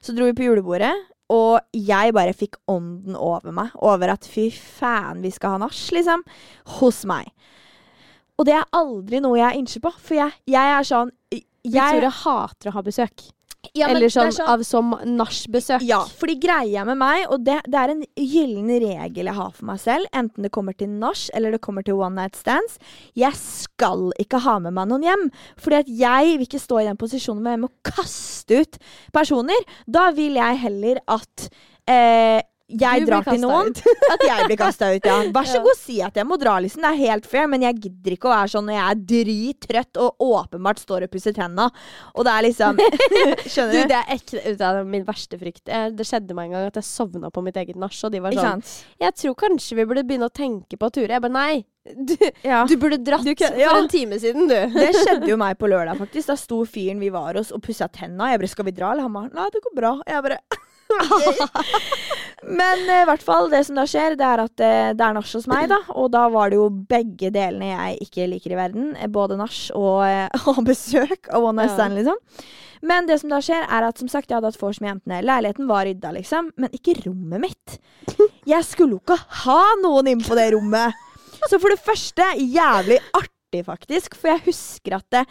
Så 0.00 0.12
dro 0.14 0.24
vi 0.28 0.32
på 0.38 0.44
julebordet, 0.46 0.94
og 1.28 1.60
jeg 1.76 2.14
bare 2.16 2.32
fikk 2.36 2.56
ånden 2.72 3.16
over 3.16 3.52
meg. 3.54 3.74
Over 3.84 4.14
at 4.14 4.28
fy 4.28 4.48
faen, 4.54 5.20
vi 5.24 5.32
skal 5.34 5.56
ha 5.56 5.62
nach, 5.66 5.80
liksom. 5.92 6.24
Hos 6.78 7.02
meg. 7.08 7.28
Og 8.38 8.46
det 8.48 8.54
er 8.56 8.68
aldri 8.78 9.20
noe 9.20 9.40
jeg 9.40 9.60
innser 9.60 9.82
på. 9.84 9.92
For 9.92 10.16
jeg, 10.16 10.36
jeg 10.48 10.74
er 10.76 10.86
sånn 10.86 11.12
jeg, 11.34 11.44
Victoria 11.66 12.12
hater 12.22 12.70
å 12.70 12.78
ha 12.78 12.84
besøk. 12.86 13.26
Ja, 13.74 13.88
Eller 13.90 14.06
er 14.06 14.12
sånn, 14.12 14.36
av 14.48 14.62
som 14.66 14.92
nachbesøk. 15.02 15.82
Ja, 15.86 15.98
fordi 16.20 16.36
greia 16.40 16.84
med 16.86 16.98
meg, 17.00 17.24
og 17.28 17.42
det, 17.46 17.58
det 17.66 17.78
er 17.80 17.92
en 17.92 18.04
gyllen 18.14 18.70
regel 18.70 19.28
jeg 19.28 19.34
har 19.34 19.50
for 19.54 19.68
meg 19.68 19.80
selv, 19.82 20.06
enten 20.16 20.46
det 20.46 20.52
kommer 20.54 20.76
til 20.78 20.92
nach 21.00 21.24
eller 21.36 21.54
det 21.54 21.60
kommer 21.64 21.84
til 21.86 21.98
one 21.98 22.14
night 22.16 22.38
stands, 22.38 22.78
jeg 23.18 23.34
skal 23.38 24.08
ikke 24.22 24.40
ha 24.46 24.58
med 24.62 24.76
meg 24.78 24.88
noen 24.90 25.06
hjem. 25.08 25.24
Fordi 25.58 25.80
at 25.82 25.90
jeg 25.90 26.36
vil 26.36 26.46
ikke 26.46 26.62
stå 26.62 26.82
i 26.82 26.86
den 26.88 27.00
posisjonen 27.00 27.42
hvor 27.42 27.56
jeg 27.56 27.64
må 27.64 27.72
kaste 27.90 28.62
ut 28.62 28.78
personer. 29.14 29.66
Da 29.90 30.08
vil 30.16 30.38
jeg 30.38 30.62
heller 30.62 31.02
at 31.18 31.50
eh, 31.90 32.40
jeg 32.68 33.06
drar 33.08 33.24
til 33.24 33.40
noen. 33.40 33.70
At 34.12 34.24
jeg 34.26 34.46
blir 34.46 34.58
kasta 34.60 34.90
ut, 34.94 35.04
ja. 35.08 35.22
Vær 35.32 35.46
så 35.48 35.56
Ja. 35.58 35.62
god, 35.64 35.76
si 35.78 36.00
at 36.04 36.14
jeg 36.20 36.26
må 36.28 36.36
dra, 36.38 36.58
liksom. 36.60 36.82
Det 36.84 36.90
er 36.90 36.98
helt 37.08 37.26
fair, 37.26 37.46
men 37.48 37.62
jeg 37.64 37.78
gidder 37.80 38.12
ikke 38.16 38.28
å 38.28 38.34
være 38.34 38.52
sånn 38.52 38.66
når 38.68 38.76
jeg 38.76 38.90
er 38.90 39.00
drittrøtt 39.12 40.00
og 40.04 40.16
åpenbart 40.28 40.78
står 40.82 41.06
og 41.06 41.10
pusser 41.10 41.32
tenna, 41.32 41.70
og 42.14 42.24
det 42.28 42.32
er 42.34 42.42
liksom 42.48 42.76
Skjønner 43.52 43.72
du? 43.72 43.88
det 43.88 43.96
er 43.98 44.12
ekte 44.14 44.42
ut 44.52 44.60
av 44.68 44.82
min 44.86 45.04
verste 45.08 45.38
frykt. 45.40 45.64
Det 45.96 46.06
skjedde 46.06 46.34
meg 46.36 46.50
en 46.50 46.52
gang 46.58 46.66
at 46.68 46.76
jeg 46.82 46.84
sovna 46.84 47.30
på 47.32 47.42
mitt 47.46 47.56
eget 47.56 47.76
nach, 47.80 47.96
og 48.04 48.12
de 48.12 48.20
var 48.20 48.32
sånn? 48.36 48.62
Jeg 49.00 49.14
tror 49.22 49.34
kanskje 49.46 49.76
vi 49.80 49.88
burde 49.88 50.04
begynne 50.04 50.28
å 50.28 50.34
tenke 50.34 50.76
på 50.76 50.90
turer. 50.92 51.16
Jeg 51.16 51.24
bare 51.24 51.32
nei. 51.38 51.64
Du, 51.88 52.16
Ja. 52.44 52.66
du 52.68 52.76
burde 52.76 52.98
dratt 53.00 53.24
Du 53.24 53.32
kan- 53.34 53.54
for 53.56 53.78
en 53.80 53.88
time 53.88 54.18
siden, 54.20 54.44
du. 54.46 54.54
Det 54.76 54.92
skjedde 54.94 55.28
jo 55.30 55.36
meg 55.40 55.56
på 55.58 55.70
lørdag, 55.72 55.96
faktisk. 55.96 56.26
Da 56.28 56.36
sto 56.36 56.60
fyren 56.68 57.00
vi 57.00 57.08
var 57.08 57.32
hos 57.40 57.50
og 57.50 57.62
pussa 57.64 57.88
tenna. 57.88 58.28
Jeg 58.30 58.40
bare 58.40 58.48
'Skal 58.52 58.64
vi 58.66 58.72
dra?' 58.76 58.92
Eller 58.92 59.02
han 59.08 59.12
bare 59.12 59.30
'Nei, 59.32 59.48
det 59.54 59.62
går 59.64 59.74
bra'. 59.80 60.02
Jeg 60.06 60.22
bare. 60.22 60.38
Men 62.48 62.84
eh, 62.88 63.02
i 63.02 63.06
hvert 63.08 63.24
fall, 63.24 63.48
det 63.52 63.64
som 63.66 63.78
da 63.78 63.84
skjer, 63.88 64.14
det 64.18 64.24
er 64.26 64.42
at 64.44 64.54
det, 64.60 64.70
det 64.98 65.04
er 65.04 65.16
nach 65.16 65.32
hos 65.34 65.48
meg, 65.50 65.66
da. 65.72 65.80
Og 65.98 66.10
da 66.14 66.26
var 66.32 66.52
det 66.52 66.58
jo 66.60 66.68
begge 66.70 67.30
delene 67.34 67.72
jeg 67.72 67.98
ikke 68.08 68.28
liker 68.30 68.54
i 68.54 68.58
verden. 68.60 68.92
eh, 68.96 69.10
Både 69.12 69.36
nach 69.40 69.58
og, 69.76 70.00
eh, 70.06 70.28
og 70.52 70.62
besøk 70.68 71.28
og 71.34 71.50
one 71.50 71.62
night 71.62 71.74
stand, 71.74 71.98
liksom. 71.98 72.18
Men 72.88 73.08
det 73.08 73.16
som 73.18 73.32
da 73.32 73.40
skjer, 73.42 73.64
er 73.66 73.88
at 73.88 73.98
som 73.98 74.06
sagt, 74.10 74.30
jeg 74.30 74.38
hadde 74.38 74.52
hatt 74.52 74.60
vors 74.62 74.78
med 74.80 74.92
jentene. 74.92 75.18
Leiligheten 75.26 75.66
var 75.66 75.82
rydda, 75.88 76.12
liksom, 76.14 76.52
men 76.62 76.70
ikke 76.76 76.94
rommet 77.08 77.42
mitt. 77.48 77.78
Jeg 78.46 78.62
skulle 78.68 78.94
jo 78.94 79.00
ikke 79.02 79.18
ha 79.44 79.60
noen 79.82 80.12
inn 80.12 80.22
på 80.22 80.38
det 80.38 80.52
rommet. 80.54 80.94
Så 81.50 81.58
for 81.58 81.74
det 81.74 81.80
første, 81.82 82.22
jævlig 82.38 83.00
artig, 83.18 83.64
faktisk. 83.66 84.14
For 84.18 84.30
jeg 84.36 84.44
husker 84.46 85.00
at 85.00 85.08
det 85.14 85.24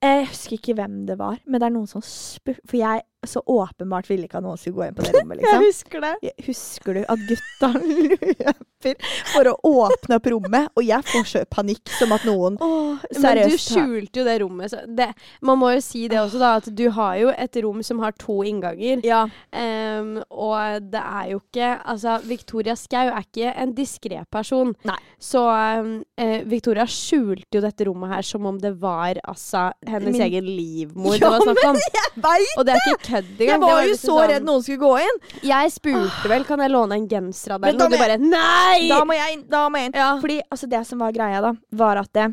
Jeg 0.00 0.26
husker 0.30 0.56
ikke 0.56 0.74
hvem 0.78 1.02
det 1.06 1.18
var, 1.20 1.34
men 1.44 1.60
det 1.60 1.66
er 1.66 1.72
noen 1.74 1.88
som 1.90 2.00
spurte 2.00 2.62
For 2.70 2.78
jeg 2.80 3.02
så 3.26 3.42
åpenbart 3.46 4.08
ville 4.10 4.24
ikke 4.28 4.38
at 4.40 4.44
noen 4.46 4.56
skulle 4.60 4.76
gå 4.78 4.86
inn 4.88 4.94
på 4.96 5.04
det 5.04 5.12
rommet, 5.18 5.40
liksom. 5.42 5.64
husker 5.68 6.00
det. 6.06 6.14
Jeg- 6.22 6.46
Husker 6.50 6.94
du 6.96 7.00
at 7.04 7.24
gutta 7.28 7.68
løper 7.84 8.96
for 9.34 9.48
å 9.50 9.54
åpne 9.68 10.16
opp 10.16 10.26
rommet, 10.32 10.70
og 10.78 10.84
jeg 10.86 11.04
får 11.10 11.26
så 11.28 11.42
panikk 11.52 11.90
som 11.98 12.14
at 12.16 12.24
noen 12.24 12.56
men 12.60 13.40
du 13.50 13.56
skjulte 13.60 14.22
jo 14.22 14.24
det 14.24 14.36
rommet. 14.40 14.70
Så 14.72 14.80
det, 14.88 15.10
man 15.44 15.58
må 15.60 15.72
jo 15.74 15.82
si 15.84 16.06
det 16.08 16.16
også, 16.20 16.40
da, 16.40 16.54
at 16.62 16.68
du 16.76 16.86
har 16.96 17.18
jo 17.20 17.28
et 17.34 17.58
rom 17.64 17.82
som 17.84 18.00
har 18.00 18.14
to 18.20 18.38
innganger. 18.48 19.02
Ja. 19.04 19.26
Um, 19.52 20.14
og 20.30 20.88
det 20.92 21.00
er 21.02 21.30
jo 21.34 21.40
ikke 21.42 21.68
Altså, 21.90 22.16
Victoria 22.24 22.74
Skau 22.78 23.10
er 23.10 23.20
ikke 23.24 23.52
en 23.52 23.74
diskré 23.76 24.22
person. 24.32 24.72
Nei. 24.88 24.96
Så 25.20 25.42
eh, 26.16 26.40
Victoria 26.48 26.86
skjulte 26.88 27.58
jo 27.58 27.62
dette 27.64 27.84
rommet 27.88 28.12
her 28.14 28.24
som 28.26 28.46
om 28.48 28.58
det 28.60 28.72
var 28.80 29.20
altså 29.28 29.66
hennes 29.86 30.14
Min- 30.16 30.24
egen 30.28 30.48
livmor 30.48 31.18
Ja, 31.18 31.18
det 31.20 31.30
var 31.34 31.46
snakk 31.50 31.64
om. 31.68 31.80
Veit! 32.24 32.54
Og 32.58 32.66
det 32.68 32.74
er 32.76 32.80
ikke 32.94 33.09
kødd 33.10 33.30
engang. 33.34 33.50
Jeg 33.50 33.60
var, 33.62 33.74
var 33.76 33.86
jo 33.90 33.94
så 33.98 34.08
sånn- 34.14 34.28
redd 34.32 34.48
noen 34.48 34.64
skulle 34.66 34.82
gå 34.86 34.92
inn. 35.04 35.20
Jeg 35.50 35.74
spurte 35.76 36.32
vel 36.32 36.44
kan 36.48 36.64
jeg 36.64 36.72
låne 36.74 36.98
en 37.00 37.08
genser 37.10 37.56
av 37.56 37.64
deg, 37.66 37.74
og 37.76 37.90
du 37.94 37.98
bare 38.00 38.18
nei! 38.22 38.88
Da 38.90 39.04
må 39.04 39.16
jeg 39.18 39.36
inn! 39.38 39.46
Da 39.50 39.64
må 39.68 39.80
jeg 39.82 39.90
inn. 39.90 39.98
Ja. 40.00 40.10
Fordi 40.22 40.40
altså, 40.48 40.68
det 40.70 40.84
som 40.88 41.02
var 41.02 41.16
greia, 41.16 41.40
da, 41.44 41.54
var 41.82 42.00
at 42.04 42.12
det, 42.16 42.28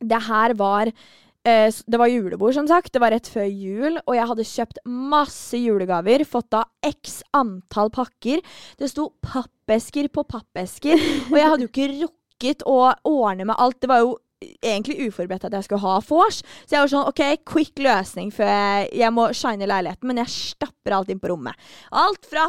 det 0.00 0.20
her 0.28 0.54
var 0.58 0.92
eh, 0.92 1.70
Det 1.72 1.98
var 1.98 2.10
julebord, 2.12 2.54
som 2.54 2.68
sagt. 2.70 2.92
Det 2.92 3.00
var 3.02 3.14
rett 3.14 3.26
før 3.32 3.46
jul, 3.48 3.98
og 4.04 4.14
jeg 4.14 4.28
hadde 4.30 4.46
kjøpt 4.52 4.78
masse 4.86 5.58
julegaver. 5.58 6.24
Fått 6.28 6.50
da 6.54 6.64
x 6.84 7.22
antall 7.36 7.90
pakker. 7.94 8.42
Det 8.78 8.90
sto 8.92 9.08
pappesker 9.24 10.08
på 10.12 10.24
pappesker, 10.28 10.94
og 11.32 11.36
jeg 11.38 11.50
hadde 11.50 11.66
jo 11.66 11.70
ikke 11.72 11.90
rukket 12.04 12.64
å 12.68 12.78
ordne 13.08 13.48
med 13.48 13.56
alt. 13.58 13.80
Det 13.82 13.90
var 13.90 14.04
jo 14.04 14.16
egentlig 14.62 15.08
uforberedt 15.08 15.46
at 15.48 15.54
jeg 15.56 15.66
skulle 15.66 15.82
ha 15.82 15.98
vors. 16.08 16.40
Så 16.64 16.76
jeg 16.76 16.82
var 16.82 16.92
sånn 16.92 17.08
OK, 17.10 17.22
quick 17.48 17.80
løsning 17.82 18.30
før 18.34 18.50
jeg, 18.50 18.90
jeg 19.00 19.14
må 19.14 19.28
shine 19.36 19.68
leiligheten, 19.68 20.10
men 20.10 20.20
jeg 20.22 20.34
stapper 20.34 20.98
alt 20.98 21.12
inn 21.12 21.22
på 21.22 21.32
rommet. 21.32 21.58
Alt 21.90 22.28
fra 22.30 22.48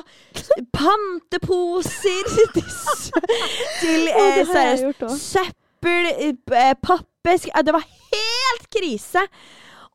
panteposer 0.76 2.30
til, 2.56 2.76
til 3.82 4.12
eh, 4.12 4.44
seriøst 4.50 5.24
søppel, 5.24 6.12
eh, 6.14 6.76
pappesk 6.82 7.50
eh, 7.54 7.64
Det 7.66 7.76
var 7.76 7.88
helt 7.88 8.70
krise. 8.74 9.26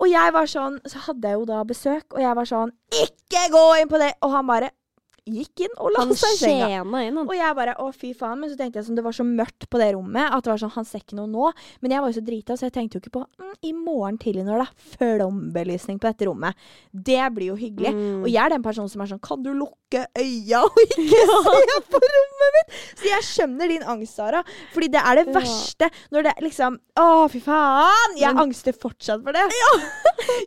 Og 0.02 0.08
jeg 0.10 0.32
var 0.34 0.48
sånn 0.50 0.80
Så 0.90 0.98
hadde 1.04 1.30
jeg 1.30 1.38
jo 1.38 1.44
da 1.46 1.60
besøk, 1.66 2.16
og 2.16 2.18
jeg 2.18 2.34
var 2.34 2.48
sånn 2.50 2.72
Ikke 3.04 3.44
gå 3.52 3.62
inn 3.78 3.90
på 3.92 4.00
det! 4.02 4.10
Og 4.26 4.34
han 4.34 4.48
bare 4.48 4.72
gikk 5.26 5.60
inn 5.64 5.74
og 5.80 5.90
la 5.94 6.02
Han 6.04 6.14
seg 6.14 6.34
i 6.34 6.36
senga. 6.36 6.66
inn, 6.68 6.92
han. 6.94 7.18
Og 7.24 7.34
jeg 7.34 7.56
bare 7.56 7.74
å 7.80 7.86
fy 7.96 8.12
faen, 8.14 8.40
men 8.40 8.50
så 8.50 8.56
tenkte 8.58 8.78
jeg 8.80 8.88
sånn, 8.88 8.96
det 8.98 9.04
var 9.06 9.12
så 9.16 9.24
mørkt 9.24 9.68
på 9.72 9.78
det 9.80 9.92
rommet 9.96 10.28
at 10.30 10.44
det 10.44 10.52
var 10.52 10.58
sånn, 10.60 10.74
han 10.76 10.84
ser 10.84 11.00
ikke 11.00 11.16
noe 11.16 11.30
nå. 11.32 11.52
Men 11.80 11.90
jeg 11.94 12.00
var 12.04 12.10
jo 12.12 12.18
så 12.20 12.24
drita, 12.26 12.56
så 12.60 12.66
jeg 12.68 12.74
tenkte 12.76 12.98
jo 12.98 13.04
ikke 13.04 13.14
på 13.18 13.22
mm, 13.40 13.54
i 13.64 13.72
morgen 13.72 14.18
tidlig 14.20 14.44
når 14.44 14.60
det 14.60 14.66
er 14.68 14.96
flombelysning 14.98 15.98
på 16.02 16.10
dette 16.10 16.28
rommet. 16.28 16.54
Det 16.92 17.22
blir 17.34 17.52
jo 17.52 17.56
hyggelig. 17.60 17.94
Mm. 17.94 18.22
Og 18.24 18.28
jeg 18.28 18.42
er 18.44 18.54
den 18.54 18.64
personen 18.66 18.90
som 18.92 19.00
er 19.04 19.10
sånn 19.14 19.22
Kan 19.24 19.42
du 19.44 19.50
lukke 19.56 20.04
øya 20.18 20.60
og 20.66 20.78
ikke 20.84 21.06
se 21.08 21.78
på 21.92 22.00
rommet 22.02 22.56
mitt? 22.58 22.76
Så 23.00 23.08
jeg 23.08 23.26
skjønner 23.30 23.70
din 23.72 23.84
angst, 23.94 24.18
Sara. 24.18 24.42
Fordi 24.74 24.88
det 24.92 25.00
er 25.00 25.20
det 25.22 25.26
Ja. 25.28 25.34
verste 25.40 25.88
når 26.12 26.28
det 26.28 26.34
liksom 26.44 26.78
Å, 27.00 27.06
fy 27.32 27.40
faen! 27.42 28.18
Jeg 28.20 28.34
Men- 28.34 28.44
angster 28.48 28.76
fortsatt 28.76 29.24
for 29.24 29.32
det. 29.32 29.46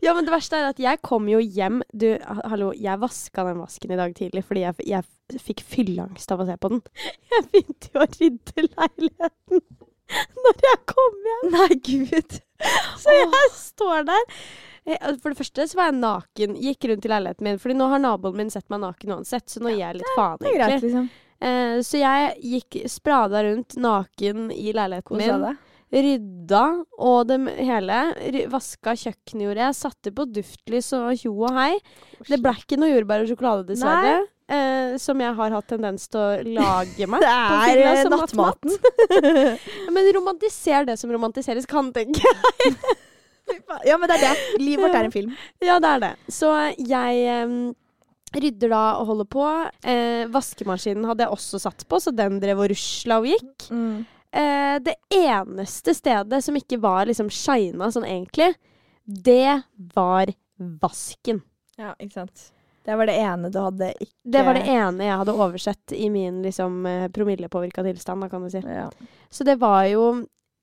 Ja, 0.01 0.13
men 0.15 0.25
det 0.25 0.31
verste 0.33 0.57
er 0.57 0.69
at 0.71 0.79
jeg 0.81 0.99
kom 1.05 1.27
jo 1.29 1.37
hjem 1.39 1.81
Du, 1.93 2.07
hallo, 2.49 2.71
jeg 2.75 2.97
vaska 2.99 3.43
den 3.45 3.59
vasken 3.61 3.91
i 3.93 3.97
dag 3.99 4.13
tidlig 4.17 4.43
fordi 4.47 4.63
jeg, 4.63 4.66
jeg 4.69 4.87
jeg 4.93 5.41
fikk 5.43 5.61
fylleangst 5.67 6.31
av 6.31 6.39
å 6.43 6.47
se 6.47 6.55
på 6.61 6.69
den. 6.71 6.81
Jeg 7.33 7.43
begynte 7.51 7.89
jo 7.93 7.99
å 8.03 8.07
rydde 8.13 8.63
leiligheten 8.67 9.61
når 10.45 10.61
jeg 10.63 10.79
kom 10.87 11.17
hjem. 11.27 11.49
Nei, 11.51 11.75
gud. 11.83 12.37
Så 13.01 13.11
jeg 13.17 13.49
står 13.57 14.05
der. 14.07 14.29
Eh, 14.87 15.09
For 15.19 15.33
det 15.33 15.39
første 15.41 15.65
så 15.67 15.75
var 15.81 15.89
jeg 15.91 15.97
naken, 15.99 16.55
gikk 16.63 16.87
rundt 16.87 17.03
i 17.05 17.11
leiligheten 17.11 17.43
min. 17.49 17.59
Fordi 17.59 17.75
nå 17.75 17.89
har 17.91 17.99
naboen 17.99 18.37
min 18.39 18.49
sett 18.53 18.69
meg 18.71 18.79
naken 18.85 19.17
uansett, 19.17 19.49
så 19.51 19.59
nå 19.59 19.73
gir 19.75 19.83
jeg 19.83 19.99
litt 19.99 20.13
faen, 20.15 20.39
Det 20.39 20.53
er 20.53 20.55
greit, 20.61 20.69
egentlig. 20.77 20.93
liksom. 20.93 21.09
Eh, 21.37 21.75
så 21.85 21.99
jeg 21.99 22.31
gikk 22.53 22.77
sprada 22.89 23.43
rundt 23.49 23.75
naken 23.83 24.47
i 24.55 24.71
leiligheten 24.73 25.19
min. 25.19 25.59
Rydda 25.91 26.63
og 26.99 27.19
det 27.29 27.37
hele. 27.67 27.99
Vaska 28.51 28.95
kjøkkenet 28.99 29.45
gjorde 29.45 29.61
jeg. 29.67 29.75
Satte 29.83 30.11
på 30.15 30.25
duftlys 30.39 30.89
og 30.97 31.11
tjo 31.19 31.35
og 31.47 31.53
hei. 31.55 31.73
Det 32.27 32.39
ble 32.43 32.55
ikke 32.63 32.79
noe 32.79 32.89
jordbær 32.95 33.23
og 33.23 33.29
sjokolade, 33.31 33.67
dessverre. 33.69 34.17
Eh, 34.47 34.93
som 34.95 35.19
jeg 35.19 35.35
har 35.35 35.51
hatt 35.57 35.67
tendens 35.67 36.05
til 36.07 36.21
å 36.21 36.27
lage 36.61 37.07
meg. 37.11 37.23
Det 37.23 37.31
er 37.31 37.65
fylla 37.67 37.95
eh, 37.95 38.11
nattmaten. 38.13 38.77
Men 39.95 40.07
romantiser 40.15 40.87
det 40.87 40.95
som 41.01 41.11
romantiseres 41.11 41.67
kan, 41.69 41.91
tenker 41.95 42.23
jeg. 42.23 42.77
Ja, 43.87 43.95
men 43.95 44.09
det 44.11 44.17
er 44.17 44.23
det. 44.25 44.39
Livet 44.59 44.83
vårt 44.83 44.95
er 44.99 45.05
en 45.07 45.11
film. 45.13 45.29
Ja, 45.63 45.77
det 45.79 45.87
er 45.87 46.01
det. 46.03 46.09
Så 46.35 46.49
jeg 46.83 47.21
eh, 47.31 47.53
rydder 48.35 48.73
da 48.73 48.81
og 48.99 49.07
holder 49.13 49.29
på. 49.31 49.45
Eh, 49.87 50.25
vaskemaskinen 50.33 51.07
hadde 51.07 51.23
jeg 51.23 51.31
også 51.31 51.61
satt 51.63 51.85
på, 51.87 51.99
så 52.03 52.11
den 52.11 52.41
drev 52.43 52.59
og 52.65 52.67
rusla 52.73 53.21
og 53.21 53.29
gikk. 53.31 53.69
Eh, 53.71 54.75
det 54.83 54.97
eneste 55.15 55.95
stedet 55.95 56.41
som 56.43 56.59
ikke 56.59 56.81
var 56.83 57.07
liksom 57.07 57.31
shina 57.31 57.87
sånn 57.95 58.09
egentlig, 58.09 58.51
det 59.07 59.61
var 59.95 60.35
vasken. 60.83 61.39
Ja, 61.79 61.95
ikke 62.03 62.19
sant. 62.25 62.49
Det 62.87 62.95
var 62.95 63.09
det 63.09 63.17
ene 63.19 63.49
du 63.51 63.59
hadde 63.59 63.89
ikke 63.99 64.31
Det 64.31 64.41
var 64.47 64.55
det 64.55 64.63
ene 64.71 65.07
jeg 65.09 65.19
hadde 65.19 65.33
oversett 65.35 65.91
i 65.91 66.07
min 66.11 66.39
liksom 66.45 66.85
eh, 66.87 67.07
promillepåvirka 67.11 67.83
tilstand, 67.83 68.23
da, 68.23 68.29
kan 68.31 68.45
du 68.45 68.51
si. 68.53 68.61
Ja. 68.63 68.87
Så 69.29 69.43
det 69.47 69.57
var 69.59 69.83
jo 69.91 70.05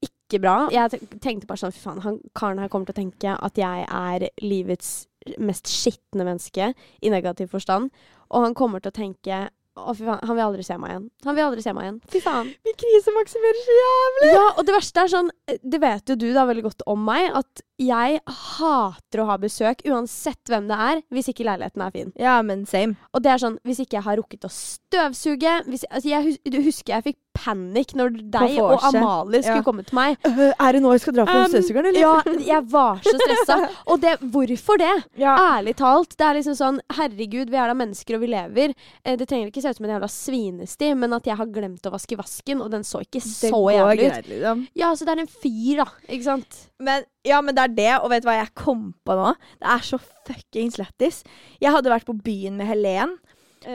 ikke 0.04 0.40
bra. 0.40 0.54
Jeg 0.72 1.02
tenkte 1.20 1.48
bare 1.50 1.60
sånn, 1.60 1.74
fy 1.74 1.82
faen, 1.82 2.00
han 2.04 2.16
karen 2.36 2.62
her 2.62 2.70
kommer 2.72 2.88
til 2.88 2.96
å 2.96 3.00
tenke 3.02 3.34
at 3.36 3.60
jeg 3.60 3.84
er 3.84 4.24
livets 4.40 4.94
mest 5.40 5.68
skitne 5.68 6.24
menneske, 6.24 6.72
i 7.04 7.12
negativ 7.12 7.52
forstand. 7.52 7.92
Og 8.32 8.48
han 8.48 8.56
kommer 8.56 8.80
til 8.80 8.92
å 8.92 8.98
tenke 8.98 9.44
å, 9.74 9.92
fy 9.96 10.06
faen, 10.06 10.20
han 10.22 10.36
vil 10.36 10.44
aldri 10.44 10.64
se 10.66 10.76
meg 10.78 10.92
igjen. 10.92 11.06
Han 11.26 11.36
vil 11.36 11.44
aldri 11.48 11.64
se 11.64 11.72
meg 11.74 11.86
igjen. 11.88 12.00
Fy 12.12 12.20
faen. 12.22 12.50
Vi 12.66 12.74
krisemaksimerer 12.78 13.62
så 13.64 13.78
jævlig! 13.78 14.30
Ja, 14.30 14.44
og 14.52 14.66
det 14.68 14.76
verste 14.76 15.02
er 15.02 15.10
sånn, 15.10 15.30
det 15.74 15.80
vet 15.82 16.12
jo 16.12 16.18
du 16.20 16.28
da 16.36 16.46
veldig 16.48 16.66
godt 16.68 16.84
om 16.90 17.02
meg, 17.08 17.26
at 17.34 17.64
jeg 17.82 18.20
hater 18.54 19.22
å 19.22 19.26
ha 19.32 19.38
besøk, 19.42 19.82
uansett 19.90 20.52
hvem 20.52 20.68
det 20.70 20.78
er, 20.86 21.02
hvis 21.14 21.32
ikke 21.32 21.46
leiligheten 21.48 21.82
er 21.82 21.94
fin. 21.94 22.14
Ja, 22.20 22.36
men 22.46 22.62
same. 22.70 22.94
Og 23.10 23.24
det 23.24 23.34
er 23.34 23.42
sånn, 23.42 23.58
hvis 23.66 23.82
ikke 23.82 23.98
jeg 23.98 24.06
har 24.06 24.20
rukket 24.20 24.46
å 24.46 24.52
støvsuge 24.54 25.56
hvis, 25.66 25.86
altså 25.90 26.10
jeg 26.12 26.38
du 26.54 26.60
husker 26.62 26.94
jeg 26.94 27.06
fikk 27.08 27.18
panikk 27.34 27.94
når 27.98 28.14
deg 28.32 28.56
og. 28.62 28.78
Amalie 28.88 29.42
skulle 29.42 29.60
Ja. 29.60 29.66
komme 29.66 29.84
til 29.86 29.96
meg. 29.98 30.16
Uh, 30.26 30.52
er 30.54 30.72
det 30.76 30.82
nå 30.84 30.92
jeg 30.94 31.02
skal 31.04 31.16
dra 31.18 31.24
Um, 31.24 31.50
ja, 31.94 32.12
jeg 32.46 32.62
var 32.70 33.00
så 33.02 33.14
stressa. 33.18 33.56
Og 33.90 34.00
det, 34.00 34.14
hvorfor 34.20 34.78
det? 34.80 34.92
Ja. 35.18 35.34
Ærlig 35.58 35.74
talt. 35.76 36.14
Det 36.16 36.24
er 36.26 36.38
liksom 36.38 36.56
sånn 36.58 36.80
Herregud, 36.94 37.50
vi 37.50 37.58
er 37.58 37.70
da 37.72 37.74
mennesker, 37.74 38.16
og 38.16 38.22
vi 38.24 38.30
lever. 38.32 38.74
Eh, 39.04 39.16
det 39.20 39.26
trenger 39.28 39.50
ikke 39.50 39.62
se 39.64 39.72
ut 39.74 39.76
som 39.80 39.88
en 39.88 39.94
jævla 39.96 40.10
svinesti, 40.10 40.92
men 40.98 41.12
at 41.16 41.26
jeg 41.26 41.36
har 41.40 41.50
glemt 41.50 41.84
å 41.88 41.92
vaske 41.94 42.16
vasken, 42.18 42.62
og 42.62 42.70
den 42.74 42.86
så 42.86 43.02
ikke 43.04 43.22
så 43.24 43.50
jævlig 43.74 44.10
ut. 44.12 44.30
liksom. 44.30 44.64
Ja, 44.78 44.92
så 44.94 45.04
det 45.08 45.16
er 45.16 45.24
en 45.24 45.32
fyr, 45.34 45.82
da. 45.82 45.88
Ikke 46.08 46.28
sant? 46.28 46.60
Men, 46.84 47.04
ja, 47.26 47.40
men 47.44 47.54
det 47.56 47.62
er 47.64 47.74
det, 47.76 47.90
og 48.02 48.10
vet 48.12 48.24
du 48.24 48.28
hva 48.30 48.38
jeg 48.40 48.54
kom 48.58 48.92
på 49.06 49.16
nå? 49.18 49.34
Det 49.62 49.70
er 49.74 49.84
så 49.86 49.98
fuckings 50.26 50.78
lættis. 50.80 51.22
Jeg 51.62 51.72
hadde 51.74 51.90
vært 51.92 52.06
på 52.08 52.16
byen 52.24 52.56
med 52.60 52.66
Helen, 52.70 53.18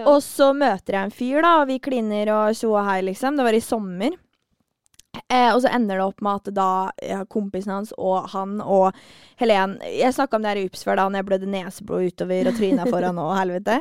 og 0.06 0.20
så 0.26 0.52
møter 0.58 0.96
jeg 0.96 1.08
en 1.08 1.14
fyr, 1.14 1.42
da, 1.46 1.54
og 1.62 1.70
vi 1.72 1.80
kliner 1.84 2.34
og 2.36 2.58
tjo 2.58 2.74
og 2.76 2.86
hei, 2.88 3.02
liksom. 3.10 3.40
Det 3.40 3.48
var 3.48 3.58
i 3.58 3.64
sommer. 3.64 4.18
Eh, 5.28 5.50
og 5.56 5.64
så 5.64 5.72
ender 5.74 5.98
det 5.98 6.06
opp 6.06 6.22
med 6.22 6.38
at 6.38 6.52
da 6.54 6.72
ja, 7.02 7.24
kompisen 7.30 7.74
hans 7.74 7.92
og 7.98 8.28
han 8.30 8.60
og 8.62 8.96
Helen 9.42 9.74
Jeg 9.82 10.14
snakka 10.14 10.38
om 10.38 10.44
det 10.44 10.52
her 10.52 10.60
i 10.62 10.66
UPS 10.70 10.84
før, 10.86 11.00
da 11.00 11.06
når 11.10 11.20
jeg 11.20 11.28
blødde 11.30 11.50
neseblod 11.50 12.12
utover 12.12 12.50
og 12.52 12.60
tryna 12.60 12.86
foran 12.86 13.22
og 13.22 13.32
helvete. 13.38 13.80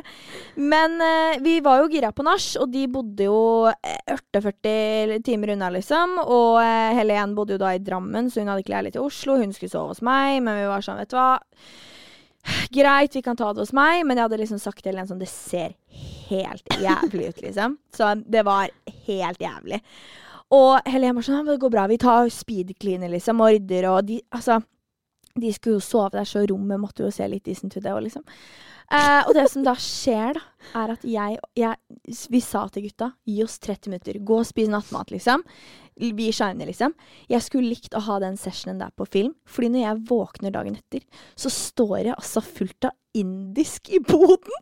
Men 0.57 0.97
eh, 1.05 1.41
vi 1.45 1.59
var 1.65 1.83
jo 1.83 1.91
gira 1.91 2.11
på 2.15 2.25
nach, 2.25 2.47
og 2.61 2.71
de 2.73 2.87
bodde 2.91 3.29
jo 3.29 3.41
eh, 3.69 4.15
48 4.15 5.19
timer 5.25 5.53
unna, 5.55 5.69
liksom. 5.77 6.17
Og 6.23 6.61
eh, 6.63 6.97
Helen 6.97 7.37
bodde 7.37 7.57
jo 7.57 7.61
da 7.61 7.75
i 7.75 7.83
Drammen, 7.83 8.31
så 8.31 8.41
hun 8.41 8.49
hadde 8.49 8.65
ikke 8.65 8.73
leilighet 8.73 8.99
i 8.99 9.05
Oslo. 9.05 9.37
Hun 9.37 9.53
skulle 9.53 9.73
sove 9.73 9.93
hos 9.93 10.03
meg, 10.05 10.39
men 10.45 10.63
vi 10.63 10.67
var 10.71 10.85
sånn, 10.85 11.01
vet 11.03 11.13
du 11.13 11.19
hva. 11.19 11.31
Greit, 12.71 13.15
vi 13.15 13.21
kan 13.25 13.37
ta 13.37 13.51
det 13.53 13.63
hos 13.63 13.73
meg, 13.75 14.05
men 14.07 14.17
jeg 14.17 14.27
hadde 14.27 14.39
liksom 14.41 14.61
sagt 14.61 14.83
til 14.83 14.93
Helen 14.93 15.09
sånn 15.09 15.21
Det 15.21 15.29
ser 15.31 15.75
helt 16.29 16.75
jævlig 16.79 17.29
ut, 17.31 17.41
liksom. 17.43 17.77
Så 17.95 18.13
det 18.25 18.45
var 18.47 18.69
helt 19.07 19.41
jævlig. 19.41 19.81
Og 20.55 20.89
Helen 20.89 21.17
var 21.17 21.25
sånn 21.25 21.45
Det 21.49 21.59
går 21.61 21.73
bra, 21.73 21.87
vi 21.89 21.99
tar 22.01 22.29
speed-cleaner, 22.33 23.11
liksom, 23.15 23.41
og 23.41 23.55
rydder, 23.55 23.89
og 23.91 24.05
de 24.09 24.21
Altså, 24.35 24.61
de 25.41 25.53
skulle 25.55 25.79
jo 25.79 25.83
sove 25.83 26.13
der, 26.17 26.27
så 26.27 26.45
rommet 26.49 26.81
måtte 26.81 27.05
jo 27.05 27.11
se 27.13 27.27
litt 27.29 27.45
decent 27.47 27.77
ut, 27.77 27.83
det 27.83 27.95
liksom. 28.09 28.25
Eh, 28.89 29.21
og 29.27 29.35
det 29.37 29.45
som 29.51 29.65
da 29.65 29.75
skjer, 29.77 30.39
da, 30.39 30.45
er 30.79 30.95
at 30.95 31.03
jeg, 31.05 31.37
jeg 31.57 32.17
Vi 32.33 32.39
sa 32.41 32.63
til 32.73 32.87
gutta 32.87 33.11
gi 33.29 33.37
oss 33.45 33.59
30 33.61 33.91
minutter. 33.91 34.17
Gå 34.25 34.39
og 34.41 34.47
spis 34.49 34.71
nattmat, 34.71 35.13
liksom. 35.13 35.43
Vi 35.99 36.29
shiner, 36.33 36.65
liksom. 36.65 36.95
Jeg 37.29 37.45
skulle 37.45 37.69
likt 37.69 37.93
å 37.93 38.01
ha 38.07 38.17
den 38.23 38.39
sessionen 38.39 38.81
der 38.81 38.93
på 38.97 39.05
film, 39.05 39.35
fordi 39.45 39.69
når 39.75 39.85
jeg 39.85 40.01
våkner 40.09 40.55
dagen 40.55 40.79
etter, 40.79 41.05
så 41.37 41.51
står 41.53 41.95
jeg 41.99 42.15
altså 42.15 42.43
fullt 42.45 42.89
av 42.89 42.95
indisk 43.17 43.91
i 43.93 44.01
boden, 44.05 44.59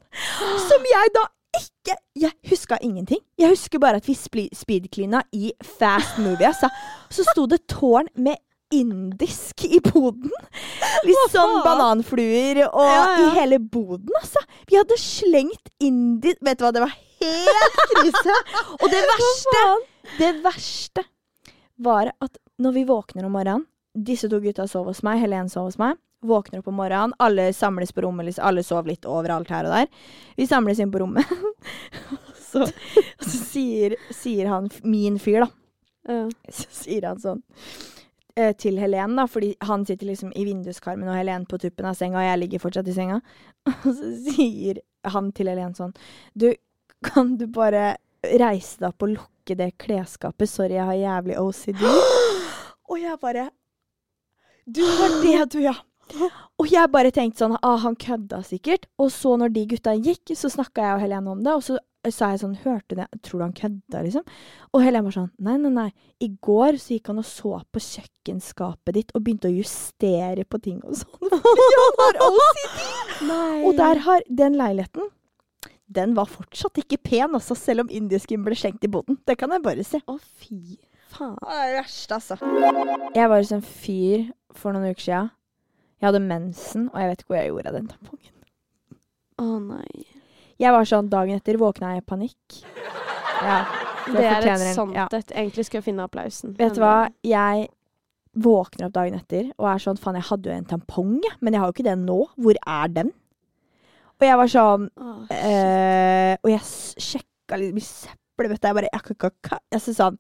som 0.68 0.88
jeg 0.92 1.16
da 1.16 1.28
ikke 1.58 1.96
Jeg 2.18 2.34
huska 2.50 2.78
ingenting. 2.82 3.22
Jeg 3.38 3.50
husker 3.54 3.80
bare 3.80 4.02
at 4.02 4.08
vi 4.08 4.14
speedcleana 4.54 5.22
i 5.34 5.52
Fast 5.64 6.18
Movie. 6.20 6.48
Altså. 6.50 6.70
Så 7.10 7.24
sto 7.32 7.46
det 7.50 7.64
tårn 7.70 8.10
med 8.16 8.36
indisk 8.74 9.64
i 9.66 9.80
boden. 9.84 10.32
Litt 11.08 11.32
sånn 11.34 11.60
bananfluer 11.66 12.64
og 12.68 12.84
Ja, 12.84 13.04
ja. 13.18 13.26
i 13.26 13.30
hele 13.38 13.60
boden, 13.60 14.10
altså. 14.20 14.42
Vi 14.68 14.78
hadde 14.80 14.98
slengt 15.00 15.72
indisk 15.84 16.42
Vet 16.44 16.60
du 16.60 16.66
hva, 16.66 16.74
det 16.76 16.84
var 16.84 16.96
helt 16.96 17.80
krise. 17.94 18.36
Og 18.82 18.90
det 18.92 19.00
verste, 19.12 19.62
det 20.20 20.32
verste 20.44 21.06
var 21.82 22.12
at 22.24 22.38
når 22.62 22.74
vi 22.76 22.84
våkner 22.90 23.26
om 23.28 23.34
morgenen 23.38 23.66
Disse 23.98 24.28
to 24.30 24.38
gutta 24.44 24.68
sov 24.70 24.86
hos 24.92 25.00
meg, 25.06 25.18
Helen 25.24 25.48
sov 25.50 25.72
hos 25.72 25.78
meg. 25.82 25.96
Våkner 26.26 26.60
opp 26.62 26.68
om 26.70 26.76
morgenen, 26.78 27.16
alle 27.22 27.48
samles 27.54 27.90
på 27.94 28.04
rommet. 28.06 28.28
liksom, 28.28 28.46
Alle 28.46 28.62
sov 28.66 28.86
litt 28.90 29.06
overalt 29.10 29.50
her 29.50 29.66
og 29.66 29.74
der. 29.74 29.88
Vi 30.38 30.46
samles 30.50 30.78
inn 30.84 30.92
på 30.94 31.02
rommet. 31.02 31.26
så, 32.52 32.68
så 32.68 33.32
sier, 33.40 33.96
sier 34.14 34.52
han, 34.54 34.70
min 34.86 35.18
fyr, 35.22 35.46
da 35.48 35.50
Ja. 36.14 36.28
så 36.54 36.70
sier 36.84 37.10
han 37.10 37.18
sånn 37.20 37.42
eh, 38.38 38.54
til 38.56 38.78
Helen, 38.82 39.18
da, 39.20 39.26
fordi 39.30 39.54
han 39.68 39.86
sitter 39.88 40.12
liksom 40.12 40.32
i 40.36 40.46
vinduskarmen 40.48 41.10
og 41.10 41.18
Helen 41.18 41.48
på 41.50 41.60
tuppen 41.62 41.90
av 41.90 41.98
senga, 41.98 42.22
og 42.22 42.30
jeg 42.30 42.42
ligger 42.44 42.64
fortsatt 42.64 42.92
i 42.92 42.96
senga. 42.96 43.20
Og 43.74 43.90
så 43.90 44.12
sier 44.30 44.82
han 45.08 45.32
til 45.36 45.50
Helen 45.52 45.74
sånn 45.76 45.92
Du, 46.38 46.50
kan 47.04 47.36
du 47.40 47.46
bare 47.52 47.98
reise 48.24 48.80
deg 48.80 48.90
opp 48.90 49.06
og 49.06 49.14
lukke 49.16 49.58
det 49.60 49.74
klesskapet? 49.82 50.50
Sorry, 50.50 50.78
jeg 50.78 50.88
har 50.88 51.02
jævlig 51.02 51.38
OCD. 51.42 51.84
Og 52.92 53.02
jeg 53.02 53.20
bare 53.22 53.50
Du 54.66 54.84
var 54.84 55.20
det, 55.24 55.36
du, 55.54 55.60
ja. 55.64 55.76
Og 56.58 56.72
jeg 56.72 56.90
bare 56.92 57.12
tenkte 57.12 57.44
sånn 57.44 57.58
ah, 57.60 57.78
Han 57.84 57.98
kødda 58.00 58.42
sikkert. 58.48 58.88
Og 59.02 59.12
så 59.12 59.36
når 59.40 59.52
de 59.56 59.66
gutta 59.74 59.94
gikk, 59.96 60.32
så 60.40 60.52
snakka 60.52 60.86
jeg 60.86 60.98
og 60.98 61.04
Helene 61.04 61.34
om 61.34 61.44
det. 61.44 61.56
Og 61.56 61.66
så 61.66 61.80
sa 62.16 62.30
jeg 62.32 62.42
sånn 62.44 62.56
Hørte 62.64 62.96
du 62.96 63.00
det? 63.02 63.08
Tror 63.26 63.42
du 63.42 63.46
han 63.46 63.56
kødda, 63.58 64.02
liksom? 64.06 64.26
Og 64.74 64.84
Helene 64.86 65.08
var 65.08 65.16
sånn 65.16 65.30
Nei, 65.44 65.58
nei, 65.62 65.72
nei. 65.74 65.88
I 66.24 66.30
går 66.44 66.80
så 66.82 66.96
gikk 66.96 67.12
han 67.12 67.22
og 67.22 67.28
så 67.28 67.54
på 67.74 67.84
kjøkkenskapet 67.84 68.98
ditt 68.98 69.14
og 69.18 69.24
begynte 69.26 69.50
å 69.52 69.56
justere 69.56 70.46
på 70.48 70.60
ting 70.64 70.82
og 70.84 70.98
sånn. 71.02 71.32
Han 71.32 72.02
har 72.02 72.20
OCD! 72.28 72.82
Nei. 73.28 73.62
Og 73.68 73.78
der 73.80 74.04
har 74.06 74.26
den 74.42 74.58
leiligheten 74.60 75.10
Den 76.00 76.14
var 76.18 76.30
fortsatt 76.30 76.78
ikke 76.84 77.00
pen, 77.00 77.34
altså, 77.38 77.56
selv 77.58 77.86
om 77.86 77.94
indisken 77.94 78.44
ble 78.46 78.58
slengt 78.60 78.84
i 78.84 78.92
boden. 78.92 79.20
Det 79.28 79.38
kan 79.40 79.54
jeg 79.56 79.64
bare 79.64 79.86
si. 79.88 80.02
Å, 80.04 80.18
fy 80.42 80.78
faen. 81.14 81.38
Det 81.40 81.56
er 81.56 81.72
det 81.72 81.78
verste, 81.80 82.18
altså. 82.20 82.38
Jeg 83.16 83.32
var 83.32 83.40
hos 83.40 83.54
en 83.56 83.64
fyr 83.64 84.28
for 84.58 84.76
noen 84.76 84.92
uker 84.92 85.06
siden. 85.06 85.30
Jeg 85.98 86.10
hadde 86.12 86.22
mensen, 86.28 86.90
og 86.92 87.00
jeg 87.02 87.10
vet 87.10 87.24
ikke 87.24 87.32
hvor 87.34 87.40
jeg 87.40 87.50
gjorde 87.54 87.72
av 87.72 87.78
den 87.80 87.88
tampongen. 87.90 88.34
Å 89.42 89.48
nei. 89.64 90.06
Jeg 90.58 90.74
var 90.74 90.88
sånn 90.90 91.10
dagen 91.12 91.38
etter 91.38 91.60
våkna 91.62 91.96
jeg 91.96 92.04
i 92.04 92.08
panikk. 92.08 92.60
Ja. 93.44 93.58
Det 94.08 94.24
er 94.24 94.46
et 94.48 94.76
sånt 94.76 94.96
ja. 94.96 95.06
et. 95.12 95.34
Egentlig 95.36 95.68
skal 95.68 95.82
jeg 95.82 95.90
finne 95.90 96.06
applausen. 96.08 96.54
Vet 96.58 96.78
du 96.78 96.82
hva? 96.82 97.08
eh, 97.10 97.30
Jeg 97.34 97.68
våkner 98.38 98.88
opp 98.88 98.96
dagen 98.96 99.18
etter 99.18 99.50
og 99.58 99.68
er 99.72 99.82
sånn 99.82 99.98
Faen, 100.00 100.18
jeg 100.20 100.28
hadde 100.30 100.50
jo 100.50 100.56
en 100.56 100.68
tampong, 100.70 101.16
jeg, 101.26 101.36
men 101.42 101.56
jeg 101.56 101.62
har 101.62 101.70
jo 101.70 101.76
ikke 101.76 101.88
den 101.90 102.06
nå. 102.08 102.20
Hvor 102.38 102.60
er 102.62 102.94
den? 102.94 103.12
Og 104.18 104.26
jeg 104.26 104.40
var 104.40 104.50
sånn 104.50 104.88
oh, 104.98 105.20
øh, 105.30 106.34
Og 106.42 106.50
jeg 106.50 106.64
sjekka 106.66 107.60
litt 107.62 107.78
i 107.78 107.84
søppelbøtta. 107.86 108.72
Jeg 108.72 108.80
bare 108.80 108.90
jeg, 108.90 109.04
jeg, 109.12 109.20
jeg, 109.22 109.62
jeg, 109.76 109.84
så 109.84 109.96
sånn 109.98 110.18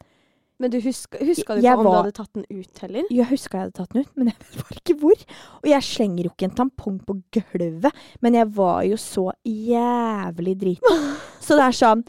Men 0.57 0.73
du 0.73 0.79
huska, 0.81 1.19
huska 1.21 1.55
du 1.55 1.61
ikke 1.61 1.75
om 1.77 1.85
du 1.85 1.93
hadde 1.93 2.13
tatt 2.17 2.33
den 2.33 2.45
ut 2.49 2.79
heller? 2.81 3.09
Jeg 3.13 3.29
huska 3.29 3.59
jeg 3.59 3.67
hadde 3.67 3.77
tatt 3.77 3.93
den 3.93 4.05
ut, 4.07 4.13
men 4.17 4.27
jeg 4.31 4.39
vet 4.41 4.59
bare 4.63 4.79
ikke 4.81 4.95
hvor. 5.03 5.25
Og 5.61 5.69
jeg 5.69 5.85
slenger 5.85 6.25
jo 6.25 6.33
ikke 6.33 6.47
en 6.49 6.55
tampong 6.57 6.99
på 7.05 7.17
gulvet, 7.37 8.03
men 8.25 8.37
jeg 8.39 8.49
var 8.57 8.81
jo 8.87 8.97
så 9.01 9.27
jævlig 9.45 10.55
drita. 10.63 10.95
Så 11.47 11.55
det 11.55 11.63
er 11.63 11.75
sånn 11.77 12.01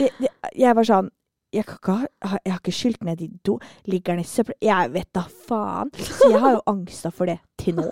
Jeg, 0.00 0.28
jeg 0.56 0.76
var 0.78 0.86
sånn 0.88 1.10
jeg, 1.52 1.64
kan 1.64 1.76
ikke 1.76 1.96
jeg 2.44 2.52
har 2.52 2.60
ikke 2.60 2.72
skylt 2.76 3.04
ned 3.08 3.20
i 3.24 3.28
do. 3.44 3.56
Ligger 3.88 4.14
den 4.14 4.22
i 4.24 4.28
søpla? 4.28 4.54
Jeg 4.62 4.92
vet 4.94 5.08
da 5.16 5.24
faen. 5.48 5.90
Så 5.96 6.28
jeg 6.28 6.40
har 6.44 6.54
jo 6.58 6.62
angsta 6.72 7.12
for 7.12 7.28
det 7.28 7.38
til 7.60 7.78
nå. 7.80 7.86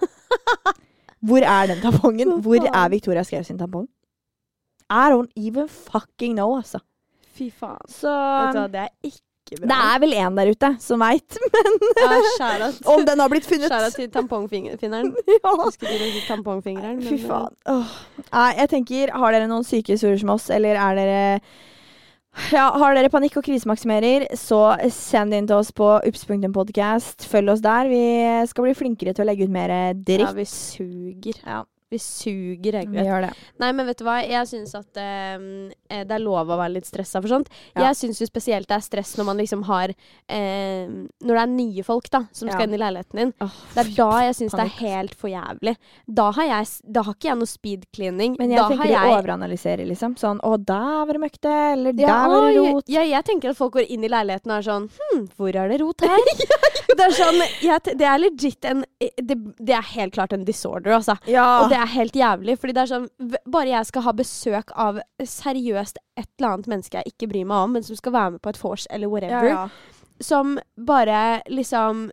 Hvor 1.27 1.45
er 1.45 1.71
den 1.73 1.81
tampongen? 1.81 2.35
Hvor 2.45 2.61
er 2.69 2.91
Victoria 2.93 3.25
Skau 3.25 3.43
sin 3.45 3.59
tampong? 3.59 3.89
I 4.93 5.09
don't 5.11 5.33
even 5.37 5.69
fucking 5.69 6.37
know, 6.37 6.55
altså. 6.59 6.83
Fy 7.37 7.49
faen. 7.51 7.89
Så 7.91 8.13
det 8.73 8.87
er 8.87 8.93
ikke 9.03 9.25
bra. 9.55 9.69
det 9.71 9.77
er 9.77 10.01
vel 10.03 10.15
en 10.19 10.41
der 10.41 10.51
ute 10.51 10.71
som 10.83 11.05
veit, 11.05 11.39
men 11.55 11.79
ja, 12.01 12.71
om 12.93 13.05
den 13.07 13.23
har 13.23 13.31
blitt 13.33 13.47
funnet. 13.47 13.71
Skjæra 13.71 13.93
til 13.95 14.11
tampongfingeren. 14.11 15.15
Ja. 15.37 15.53
Husker 15.61 15.87
du 15.87 16.05
ikke 16.09 16.25
tampongfingeren? 16.27 16.99
Fy 17.05 17.15
eh, 17.21 17.25
faen. 17.29 17.55
Åh. 17.71 17.95
Nei, 18.33 18.51
jeg 18.63 18.71
tenker, 18.73 19.13
har 19.15 19.37
dere 19.37 19.49
noen 19.51 19.67
syke 19.67 19.95
historier 19.95 20.19
som 20.19 20.33
oss, 20.35 20.49
eller 20.51 20.79
er 20.81 20.99
dere 20.99 21.23
ja, 22.53 22.67
Har 22.77 22.97
dere 22.97 23.09
panikk 23.13 23.39
og 23.41 23.47
krisemaksimerer, 23.47 24.27
så 24.37 24.61
send 24.93 25.33
det 25.33 25.39
inn 25.41 25.49
til 25.49 25.61
oss 25.61 25.71
på 25.77 25.87
ups.podcast. 26.05 27.25
Følg 27.31 27.55
oss 27.55 27.63
der. 27.65 27.89
Vi 27.89 28.03
skal 28.51 28.67
bli 28.67 28.75
flinkere 28.77 29.15
til 29.17 29.25
å 29.25 29.29
legge 29.31 29.47
ut 29.47 29.55
mer 29.55 29.73
dritt. 29.97 30.27
Ja, 30.27 30.35
vi 30.37 30.45
suger. 30.51 31.41
Ja, 31.47 31.63
Vi 31.91 31.99
suger, 32.03 32.73
det. 32.73 33.31
Nei, 33.63 33.69
men 33.73 33.87
vet 33.87 34.01
du 34.01 34.05
hva? 34.09 34.17
Jeg 34.27 34.49
syns 34.51 34.73
at 34.75 34.99
eh, 34.99 35.37
eh, 35.87 36.01
det 36.03 36.17
er 36.17 36.23
lov 36.25 36.51
å 36.51 36.57
være 36.59 36.73
litt 36.81 36.89
stressa 36.89 37.21
for 37.23 37.31
sånt. 37.31 37.47
Ja. 37.77 37.85
Jeg 37.85 37.99
syns 38.01 38.19
jo 38.25 38.27
spesielt 38.27 38.67
det 38.67 38.75
er 38.75 38.83
stress 38.83 39.13
når 39.15 39.29
man 39.29 39.39
liksom 39.39 39.63
har 39.69 39.93
eh, 39.93 40.89
Når 40.91 41.31
det 41.31 41.43
er 41.45 41.53
nye 41.53 41.85
folk 41.87 42.09
da 42.11 42.25
som 42.35 42.51
skal 42.51 42.67
inn 42.67 42.75
i 42.75 42.81
leiligheten 42.83 43.21
din. 43.23 43.31
Oh, 43.45 43.55
Det 43.77 43.85
er 43.85 43.93
da 44.01 44.09
jeg 44.27 44.39
syns 44.41 44.57
det 44.59 44.65
er 44.65 44.73
helt 44.81 45.15
for 45.15 45.31
jævlig. 45.31 45.77
Da 46.19 46.27
har, 46.35 46.49
jeg, 46.51 46.73
da 46.97 47.05
har 47.07 47.15
ikke 47.15 47.31
jeg 47.31 47.41
noe 47.45 47.53
speed 47.53 47.87
cleaning. 47.95 48.35
Men 48.41 48.57
jeg 48.57 48.61
da 48.61 48.67
tenker 48.73 48.91
de 48.91 48.97
jeg 48.97 49.15
overanalyserer, 49.21 49.87
liksom. 49.93 50.19
Sånn 50.19 50.43
Å, 50.43 50.57
der 50.59 50.91
var 51.07 51.13
det 51.15 51.23
møkte, 51.23 51.55
eller 51.77 51.95
der 51.95 52.11
ja, 52.11 52.19
var 52.35 52.49
det 52.49 52.67
rot. 52.67 52.91
Ja, 52.97 53.07
jeg 53.07 53.29
tenker 53.31 53.55
at 53.55 53.61
folk 53.63 53.77
går 53.79 53.87
inn 53.95 54.03
i 54.03 54.11
leiligheten 54.11 54.51
og 54.51 54.59
er 54.59 54.67
sånn 54.67 54.91
Hm, 54.97 55.25
hvor 55.39 55.55
er 55.55 55.71
det 55.71 55.79
rot 55.85 56.03
her? 56.11 56.19
det 56.97 57.07
er 57.07 57.15
sånn 57.15 57.41
jeg, 57.63 57.95
Det 57.95 58.07
er 58.11 58.21
legit 58.23 58.67
en 58.67 58.83
det, 58.97 59.37
det 59.61 59.75
er 59.77 59.85
helt 59.95 60.15
klart 60.17 60.33
en 60.33 60.45
disorder, 60.47 60.95
altså. 60.97 61.17
Ja. 61.29 61.45
Og 61.63 61.71
det 61.71 61.76
er 61.81 61.93
helt 61.95 62.17
jævlig, 62.17 62.59
fordi 62.61 62.75
det 62.77 62.83
er 62.83 62.91
sånn 62.91 63.09
Bare 63.47 63.71
jeg 63.71 63.89
skal 63.89 64.03
ha 64.07 64.13
besøk 64.17 64.73
av 64.77 65.01
seriøst 65.23 65.99
et 66.19 66.29
eller 66.39 66.53
annet 66.55 66.71
menneske 66.73 67.01
jeg 67.01 67.13
ikke 67.15 67.29
bryr 67.33 67.49
meg 67.49 67.67
om, 67.67 67.77
men 67.77 67.87
som 67.87 67.99
skal 67.99 68.15
være 68.17 68.37
med 68.37 68.43
på 68.45 68.53
et 68.53 68.61
vors 68.63 68.87
eller 68.91 69.11
whatever, 69.13 69.49
ja. 69.51 69.69
som 70.21 70.57
bare 70.77 71.43
liksom 71.49 72.07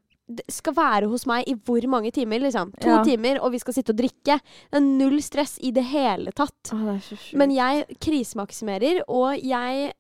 skal 0.50 0.74
være 0.78 1.10
hos 1.12 1.26
meg 1.28 1.48
i 1.52 1.54
hvor 1.68 1.84
mange 1.92 2.12
timer, 2.16 2.40
liksom? 2.40 2.72
To 2.82 2.90
Ja. 2.90 3.04
timer, 3.04 3.42
og 3.44 3.52
vi 3.52 3.60
skal 3.60 3.74
sitte 3.76 3.92
og 3.92 4.00
drikke. 4.00 4.40
Det 4.72 4.80
er 4.80 4.86
null 4.86 5.20
stress 5.22 5.58
i 5.62 5.72
det 5.76 5.84
hele 5.92 6.32
tatt. 6.32 6.72
Å, 6.72 6.80
det. 6.96 7.20
Men 7.36 7.52
jeg 7.52 7.86
krisemaksimerer, 8.00 9.04
og 9.08 9.36
jeg 9.38 9.92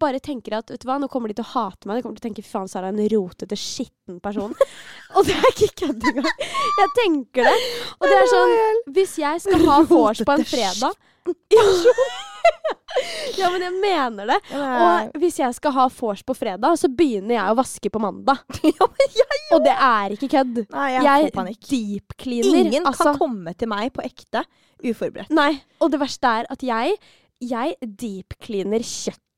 bare 0.00 0.20
tenker 0.24 0.54
at 0.56 0.70
vet 0.72 0.80
du 0.80 0.86
hva, 0.88 0.96
nå 1.00 1.08
kommer 1.12 1.28
de 1.28 1.36
til 1.36 1.44
å 1.44 1.52
hate 1.52 1.88
meg. 1.88 1.98
De 1.98 2.06
kommer 2.06 2.18
til 2.18 2.24
å 2.24 2.28
tenke 2.28 2.44
fy 2.44 2.52
faen, 2.52 2.70
Sara 2.70 2.88
er 2.88 2.94
en 2.94 3.10
rotete, 3.12 3.56
skitten 3.60 4.20
person. 4.24 4.52
og 5.16 5.28
det 5.28 5.36
er 5.36 5.50
ikke 5.52 5.74
kødd 5.82 6.02
engang. 6.12 6.38
Jeg 6.80 6.90
tenker 7.00 7.50
det. 7.50 7.58
Og 7.98 8.04
det 8.08 8.16
er 8.16 8.32
sånn 8.32 8.54
Hvis 8.96 9.12
jeg 9.20 9.44
skal 9.44 9.60
ha 9.68 9.76
vors 9.88 10.20
på 10.24 10.36
en 10.36 10.46
fredag 10.46 10.94
ja. 13.36 13.48
men 13.50 13.64
jeg 13.64 13.74
mener 13.82 14.30
det. 14.30 14.36
Og 14.54 15.18
hvis 15.18 15.40
jeg 15.40 15.56
skal 15.58 15.74
ha 15.74 15.88
vors 15.90 16.22
på 16.22 16.36
fredag, 16.38 16.78
så 16.78 16.86
begynner 16.86 17.34
jeg 17.34 17.50
å 17.50 17.58
vaske 17.58 17.90
på 17.90 18.02
mandag. 18.02 18.44
Og 19.54 19.58
det 19.64 19.74
er 19.74 20.14
ikke 20.14 20.30
kødd. 20.36 20.62
Jeg, 20.70 21.32
deep-cleaner. 21.66 22.62
Ingen 22.62 22.86
altså. 22.86 23.10
kan 23.10 23.18
komme 23.18 23.56
til 23.58 23.72
meg 23.74 23.90
på 23.96 24.06
ekte 24.06 24.46
uforberedt. 24.84 25.34
Nei. 25.34 25.56
Og 25.82 25.90
det 25.92 26.00
verste 26.02 26.26
er 26.40 26.48
at 26.52 26.62
jeg 26.62 26.96
jeg 27.42 27.74
deep-cleaner 27.82 28.82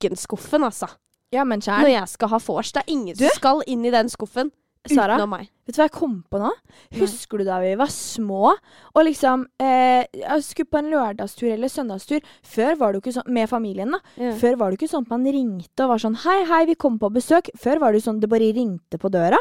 kjøkkenskuffen, 0.01 0.65
altså. 0.65 0.89
Ja, 1.33 1.45
men 1.45 1.61
Når 1.61 1.91
jeg 1.91 2.09
skal 2.09 2.29
ha 2.29 2.39
vors. 2.39 2.73
Det 2.73 2.83
er 2.87 2.93
ingen 2.93 3.15
Du? 3.17 3.27
som 3.27 3.37
skal 3.37 3.63
inn 3.67 3.85
i 3.85 3.91
den 3.91 4.09
skuffen 4.09 4.51
Sara? 4.89 5.17
utenom 5.19 5.29
meg. 5.35 5.49
Vet 5.67 5.75
du 5.77 5.81
hva 5.83 5.85
jeg 5.89 5.93
kom 5.93 6.25
på 6.31 6.39
nå? 6.41 6.51
Husker 6.97 7.39
du 7.39 7.45
da 7.45 7.59
vi 7.61 7.75
var 7.77 7.91
små 7.93 8.55
og 8.95 9.05
liksom 9.05 9.43
eh, 9.61 10.07
jeg 10.15 10.43
skulle 10.47 10.71
på 10.71 10.79
en 10.79 10.89
lørdagstur 10.91 11.51
eller 11.53 11.69
søndagstur? 11.69 12.21
Før 12.43 12.79
var 12.81 12.93
det 12.93 12.97
jo 12.97 13.03
ikke 13.05 13.17
sånn 13.19 13.35
med 13.35 13.49
familien, 13.51 13.91
da. 13.93 13.99
Ja. 14.17 14.33
Før 14.41 14.57
var 14.57 14.71
det 14.71 14.79
jo 14.79 14.87
ikke 14.87 14.93
sånn 14.95 15.05
at 15.05 15.11
man 15.13 15.25
ringte 15.29 15.85
og 15.85 15.91
var 15.93 15.99
sånn 15.99 16.17
Hei, 16.25 16.45
hei, 16.49 16.65
vi 16.71 16.75
kom 16.81 16.97
på 16.99 17.11
besøk. 17.13 17.51
Før 17.59 17.79
var 17.83 17.93
det 17.93 18.01
jo 18.01 18.07
sånn 18.09 18.21
det 18.23 18.31
bare 18.33 18.49
ringte 18.57 18.97
på 19.03 19.11
døra. 19.13 19.37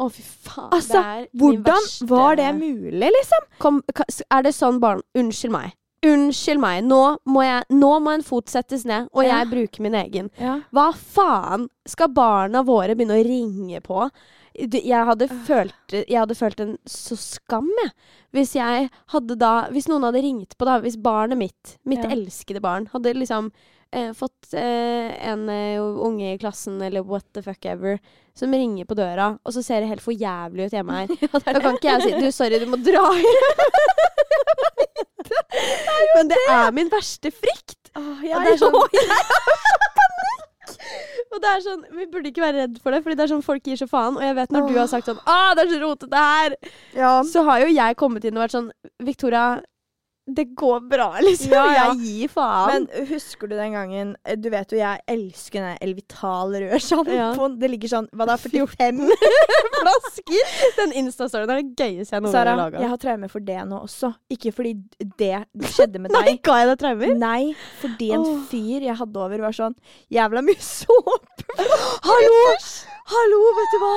Å, 0.00 0.06
fy 0.14 0.22
faen. 0.22 0.70
Altså, 0.72 0.94
det 0.94 1.04
er 1.04 1.28
Hvordan 1.36 1.64
verste- 1.74 2.08
var 2.08 2.36
det 2.38 2.48
mulig, 2.54 3.10
liksom? 3.18 3.48
Kom, 3.58 3.82
er 4.30 4.42
det 4.46 4.54
sånn 4.54 4.78
barn 4.80 5.02
Unnskyld 5.18 5.52
meg. 5.52 5.74
Unnskyld 6.06 6.60
meg. 6.62 6.84
Nå 6.86 6.98
må, 7.26 7.42
jeg, 7.42 7.64
nå 7.74 7.92
må 8.04 8.12
en 8.14 8.22
fot 8.22 8.46
settes 8.52 8.84
ned, 8.86 9.08
og 9.12 9.24
Ja. 9.24 9.38
jeg 9.40 9.50
bruker 9.50 9.82
min 9.82 9.94
egen. 9.98 10.30
Ja. 10.38 10.60
Hva 10.70 10.92
faen 10.94 11.68
skal 11.88 12.08
barna 12.14 12.62
våre 12.62 12.94
begynne 12.94 13.18
å 13.18 13.24
ringe 13.26 13.80
på? 13.82 14.04
Jeg 14.58 15.04
hadde, 15.06 15.28
følt, 15.46 15.92
jeg 15.94 16.18
hadde 16.18 16.34
følt 16.34 16.60
en 16.60 16.76
så 16.86 17.14
skam, 17.18 17.68
jeg. 17.82 17.92
Hvis 18.34 18.54
jeg 18.56 18.88
hadde 19.12 19.36
da 19.38 19.68
Hvis 19.70 19.86
noen 19.88 20.02
hadde 20.02 20.22
ringt 20.24 20.56
på, 20.58 20.64
da. 20.66 20.80
Hvis 20.82 20.96
barnet 21.00 21.38
mitt, 21.38 21.76
mitt 21.86 22.02
Ja. 22.02 22.10
elskede 22.10 22.60
barn, 22.60 22.86
hadde 22.92 23.14
liksom 23.14 23.52
eh, 23.92 24.10
fått 24.12 24.52
eh, 24.54 25.14
en 25.30 25.48
uh, 25.48 26.02
unge 26.04 26.34
i 26.34 26.38
klassen, 26.38 26.80
eller 26.82 27.02
what 27.02 27.24
the 27.32 27.42
fuck 27.42 27.64
ever, 27.66 27.98
som 28.34 28.50
ringer 28.52 28.84
på 28.84 28.94
døra, 28.98 29.38
og 29.44 29.52
så 29.54 29.62
ser 29.64 29.80
det 29.80 29.88
helt 29.88 30.02
for 30.02 30.12
jævlig 30.12 30.66
ut 30.66 30.72
hjemme 30.72 30.92
her. 30.92 31.08
Da 31.44 31.60
kan 31.60 31.74
ikke 31.78 31.94
jeg 31.94 32.02
si 32.02 32.20
Du, 32.20 32.30
sorry, 32.32 32.58
du 32.58 32.66
må 32.66 32.76
dra 32.82 33.06
Men 36.16 36.30
det 36.30 36.38
er 36.50 36.70
min 36.76 36.90
verste 36.92 37.32
frykt. 37.34 37.92
Åh, 37.96 38.22
Og 38.22 38.44
det 38.44 38.52
er 38.52 38.60
sånn, 38.60 38.76
og 41.32 41.40
det 41.42 41.50
er 41.50 41.62
sånn, 41.64 41.82
Vi 41.96 42.06
burde 42.10 42.30
ikke 42.30 42.44
være 42.44 42.64
redd 42.64 42.76
for 42.82 42.94
det, 42.94 43.02
Fordi 43.04 43.16
det 43.18 43.24
er 43.26 43.32
sånn 43.32 43.44
folk 43.46 43.66
gir 43.66 43.80
så 43.80 43.88
faen. 43.90 44.18
Og 44.18 44.24
jeg 44.24 44.36
vet 44.38 44.54
når 44.54 44.68
du 44.68 44.78
har 44.78 44.90
sagt 44.90 45.08
sånn 45.10 45.20
'Å, 45.22 45.38
det 45.56 45.64
er 45.64 45.72
så 45.72 45.80
rotete 45.82 46.22
her', 46.28 46.56
ja. 46.96 47.12
så 47.24 47.44
har 47.48 47.64
jo 47.64 47.72
jeg 47.72 47.98
kommet 48.00 48.24
inn 48.24 48.36
og 48.38 48.44
vært 48.46 48.56
sånn 48.56 48.70
'Victoria, 49.04 49.46
det 50.28 50.44
går 50.44 50.80
bra', 50.88 51.20
liksom. 51.24 51.52
Ja, 51.52 51.64
ja. 51.72 51.84
Jeg 51.88 52.04
gir 52.04 52.28
faen. 52.28 52.68
Men 52.68 53.06
husker 53.08 53.48
du 53.48 53.54
den 53.56 53.72
gangen 53.72 54.10
eh, 54.24 54.36
Du 54.36 54.50
vet 54.52 54.72
jo 54.72 54.76
jeg 54.76 55.00
elsker 55.08 55.64
den 55.64 55.78
Elvital 55.80 56.52
rød 56.52 56.84
sjampoen. 56.84 57.56
Det 57.60 57.70
ligger 57.72 57.92
sånn 57.94 58.08
Hva 58.12 58.26
da? 58.28 58.36
45 58.44 59.00
flasker? 59.78 60.52
den 60.78 60.92
Insta-storyen 61.00 61.52
er 61.54 61.62
det 61.62 61.72
gøyeste 61.80 62.16
jeg 62.16 62.24
noen 62.24 62.34
gang 62.34 62.50
har 62.50 62.60
laga. 62.60 62.82
jeg 62.82 62.92
har 62.92 63.00
traumer 63.02 63.32
for 63.32 63.48
det 63.48 63.58
nå 63.70 63.80
også. 63.88 64.12
Ikke 64.36 64.52
fordi 64.52 64.74
det 65.18 65.32
skjedde 65.72 66.04
med 66.04 66.12
deg. 66.14 66.28
Nei, 66.28 66.36
ga 66.44 66.60
jeg 66.60 66.70
deg 66.72 66.82
traumer? 66.84 67.16
Nei, 67.24 67.42
fordi 67.80 68.12
en 68.18 68.26
oh. 68.26 68.44
fyr 68.50 68.88
jeg 68.90 68.98
hadde 69.00 69.24
over, 69.24 69.46
var 69.48 69.56
sånn 69.56 69.76
Jævla 70.12 70.44
mye 70.44 70.60
såpe! 70.60 71.48
Hallo! 72.08 72.44
Hallo, 73.08 73.42
vet 73.56 73.72
du 73.72 73.80
hva? 73.80 73.96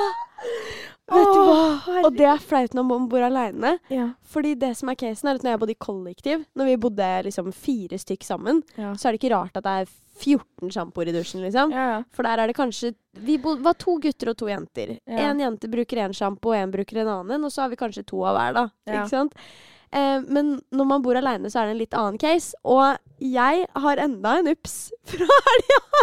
Vet 1.10 1.32
du 1.34 1.40
hva? 1.42 2.02
Og 2.06 2.14
det 2.16 2.26
er 2.30 2.38
flaut 2.40 2.74
når 2.78 2.84
man 2.86 3.08
bor 3.10 3.24
aleine. 3.26 3.72
Ja. 3.90 4.10
Fordi 4.32 4.54
det 4.58 4.76
som 4.78 4.88
er 4.92 4.94
casen, 5.00 5.28
er 5.28 5.34
at 5.40 5.42
når 5.44 5.50
jeg 5.56 5.60
bodde 5.60 5.74
i 5.74 5.80
kollektiv, 5.82 6.44
når 6.56 6.70
vi 6.70 6.76
bodde 6.84 7.08
liksom 7.26 7.50
fire 7.52 7.98
stykk 7.98 8.22
sammen, 8.24 8.62
Ja. 8.78 8.92
så 8.94 9.08
er 9.08 9.12
det 9.16 9.20
ikke 9.22 9.34
rart 9.34 9.56
at 9.58 9.64
det 9.66 9.74
er 9.82 9.90
14 10.22 10.70
sjampoer 10.70 11.08
i 11.08 11.12
dusjen, 11.16 11.42
liksom. 11.42 11.72
Ja, 11.74 11.84
ja. 11.96 12.02
For 12.14 12.22
der 12.22 12.38
er 12.38 12.46
det 12.46 12.56
kanskje 12.56 12.94
Vi 13.18 13.36
bo, 13.38 13.56
var 13.56 13.74
to 13.74 13.98
gutter 13.98 14.30
og 14.30 14.36
to 14.38 14.46
jenter. 14.48 14.98
En 15.06 15.38
jente 15.42 15.68
bruker 15.68 15.96
én 16.06 16.14
sjampo, 16.16 16.48
og 16.52 16.56
en 16.56 16.70
bruker 16.72 17.02
en 17.02 17.08
annen, 17.08 17.44
og 17.44 17.50
så 17.52 17.62
har 17.66 17.68
vi 17.72 17.76
kanskje 17.76 18.06
to 18.06 18.22
av 18.24 18.36
hver, 18.38 18.54
da. 18.54 18.68
Ikke 18.88 19.08
sant? 19.10 19.34
Eh, 19.92 20.22
men 20.24 20.54
når 20.72 20.86
man 20.88 21.02
bor 21.04 21.18
aleine, 21.20 21.50
så 21.52 21.60
er 21.62 21.68
det 21.68 21.74
en 21.74 21.80
litt 21.82 21.96
annen 21.98 22.18
case. 22.20 22.56
Og 22.64 22.96
jeg 23.22 23.66
har 23.84 24.00
enda 24.02 24.36
en 24.40 24.48
ups 24.52 24.76
fra 25.12 25.40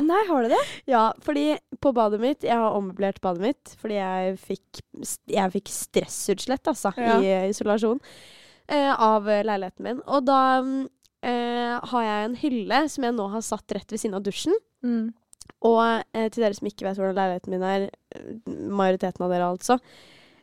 Nei, 0.06 0.20
har 0.30 0.46
du 0.46 0.52
det? 0.54 0.60
Ja, 0.88 1.08
fordi 1.26 1.58
på 1.84 1.92
badet 1.96 2.22
mitt 2.22 2.46
Jeg 2.48 2.56
har 2.56 2.76
ommøblert 2.78 3.18
badet 3.24 3.42
mitt 3.44 3.74
fordi 3.82 3.98
jeg 3.98 4.38
fikk, 4.40 4.80
jeg 5.28 5.52
fikk 5.58 5.72
stressutslett, 5.74 6.70
altså, 6.72 6.94
Ja. 7.02 7.18
i 7.20 7.50
isolasjon 7.50 8.00
eh, 8.70 8.94
av 8.94 9.26
leiligheten 9.28 9.84
min. 9.90 10.00
Og 10.08 10.24
da 10.30 10.40
eh, 11.26 11.76
har 11.92 12.06
jeg 12.06 12.28
en 12.30 12.38
hylle 12.44 12.84
som 12.94 13.08
jeg 13.10 13.18
nå 13.18 13.26
har 13.34 13.44
satt 13.46 13.76
rett 13.76 13.92
ved 13.92 14.00
siden 14.04 14.16
av 14.20 14.24
dusjen. 14.24 14.56
Mm. 14.86 15.10
Og 15.66 15.82
eh, 16.14 16.30
til 16.32 16.46
dere 16.46 16.56
som 16.56 16.70
ikke 16.70 16.86
vet 16.88 17.00
hvordan 17.02 17.18
leiligheten 17.18 17.52
min 17.58 17.66
er, 17.68 17.90
eh, 18.16 18.32
majoriteten 18.70 19.26
av 19.26 19.34
dere 19.34 19.50
altså, 19.52 19.80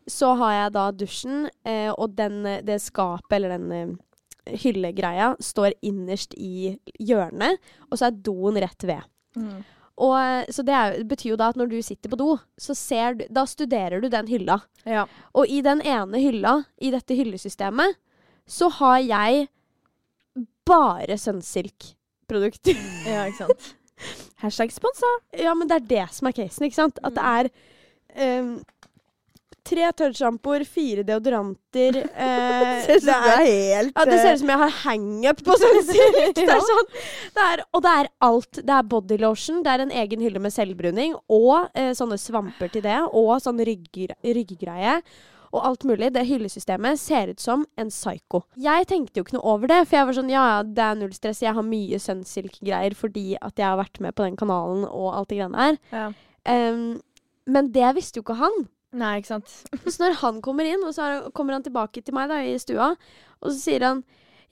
så 0.06 0.32
har 0.40 0.52
jeg 0.54 0.74
da 0.76 0.88
dusjen, 0.94 1.46
eh, 1.66 1.90
og 1.90 2.14
den, 2.18 2.42
det 2.66 2.78
skapet, 2.84 3.38
eller 3.38 3.56
den 3.56 3.72
eh, 3.74 4.58
hyllegreia, 4.62 5.34
står 5.42 5.74
innerst 5.86 6.36
i 6.38 6.76
hjørnet, 7.02 7.58
og 7.90 7.98
så 7.98 8.08
er 8.08 8.20
doen 8.28 8.60
rett 8.62 8.86
ved. 8.86 9.08
Mm. 9.36 9.64
Og, 9.96 10.14
eh, 10.20 10.52
så 10.52 10.64
det 10.66 10.76
er, 10.76 10.98
betyr 11.08 11.32
jo 11.32 11.40
da 11.40 11.50
at 11.52 11.58
når 11.58 11.72
du 11.72 11.78
sitter 11.84 12.12
på 12.12 12.18
do, 12.20 12.36
så 12.60 12.76
ser 12.76 13.18
du, 13.18 13.26
da 13.32 13.46
studerer 13.48 14.02
du 14.02 14.10
den 14.12 14.28
hylla. 14.30 14.60
Ja. 14.84 15.06
Og 15.34 15.50
i 15.50 15.62
den 15.64 15.82
ene 15.82 16.20
hylla, 16.22 16.58
i 16.78 16.92
dette 16.94 17.16
hyllesystemet, 17.16 17.96
så 18.46 18.68
har 18.78 19.00
jeg 19.02 19.48
bare 20.66 21.16
Sunsilk-produkter. 21.18 22.78
ja, 23.10 23.26
ikke 23.26 23.46
sant. 23.46 23.72
Hashtag 24.42 24.74
sponsa. 24.74 25.08
ja, 25.32 25.54
men 25.56 25.70
det 25.70 25.80
er 25.80 25.88
det 25.88 26.06
som 26.12 26.28
er 26.28 26.36
casen, 26.36 26.68
ikke 26.68 26.78
sant? 26.78 27.00
At 27.06 27.16
det 27.16 27.24
er 27.24 27.48
ehm, 28.20 28.58
tre 29.66 29.90
tørrsjampoer, 29.98 30.64
fire 30.68 31.02
deodoranter 31.06 31.98
eh, 32.14 32.86
det 32.86 33.12
er- 33.12 33.44
helt 33.44 33.92
ja, 33.96 34.04
det 34.08 34.18
ser 34.22 34.36
ut 34.38 34.42
som 34.44 34.52
jeg 34.54 34.62
har 34.62 34.74
hangup 34.84 35.44
på 35.46 35.56
sånn 35.60 35.78
Ja. 36.46 36.56
er 36.56 36.66
sånn, 36.70 36.90
og 37.74 37.82
det 37.84 37.94
er 38.00 38.10
alt. 38.24 38.60
Det 38.62 38.74
er 38.78 38.90
body 38.90 39.18
lotion, 39.22 39.62
det 39.66 39.72
er 39.74 39.84
en 39.86 39.94
egen 40.02 40.22
hylle 40.24 40.42
med 40.42 40.54
selvbruning, 40.54 41.16
og 41.32 41.70
eh, 41.74 41.92
sånne 41.96 42.18
svamper 42.20 42.70
til 42.72 42.84
det, 42.86 42.98
og 43.12 43.34
sånn 43.42 43.60
ryggegreie. 43.66 45.00
Og 45.54 45.62
alt 45.64 45.84
mulig. 45.88 46.10
Det 46.12 46.24
hyllesystemet 46.26 46.98
ser 47.00 47.30
ut 47.32 47.40
som 47.40 47.62
en 47.80 47.88
psycho. 47.88 48.42
Jeg 48.60 48.88
tenkte 48.90 49.20
jo 49.20 49.24
ikke 49.24 49.36
noe 49.38 49.54
over 49.54 49.70
det, 49.70 49.78
for 49.86 49.96
jeg 49.96 50.08
var 50.08 50.16
sånn 50.18 50.32
ja, 50.32 50.42
ja, 50.50 50.62
det 50.66 50.82
er 50.84 50.98
null 50.98 51.14
stress. 51.16 51.40
Jeg 51.40 51.54
har 51.56 51.64
mye 51.64 52.00
Sunsilk-greier 52.02 52.96
fordi 52.98 53.36
at 53.38 53.54
jeg 53.56 53.64
har 53.70 53.78
vært 53.80 54.00
med 54.04 54.16
på 54.18 54.26
den 54.26 54.36
kanalen 54.36 54.84
og 54.88 55.12
alt 55.14 55.30
det 55.30 55.38
greiene 55.38 55.68
der. 55.70 55.78
Ja. 55.94 56.06
Um, 56.50 56.82
men 57.46 57.70
det 57.72 57.94
visste 57.96 58.20
jo 58.20 58.26
ikke 58.26 58.36
han. 58.42 58.66
Nei, 58.96 59.16
ikke 59.20 59.34
sant. 59.34 59.56
Så 59.92 59.96
når 60.02 60.20
han 60.22 60.42
kommer 60.44 60.68
inn, 60.68 60.84
og 60.86 60.94
så 60.96 61.08
er, 61.08 61.26
kommer 61.36 61.56
han 61.56 61.66
tilbake 61.66 62.02
til 62.04 62.16
meg 62.16 62.30
da, 62.32 62.40
i 62.40 62.56
stua, 62.60 62.94
og 63.42 63.50
så 63.52 63.58
sier 63.58 63.84
han 63.84 64.04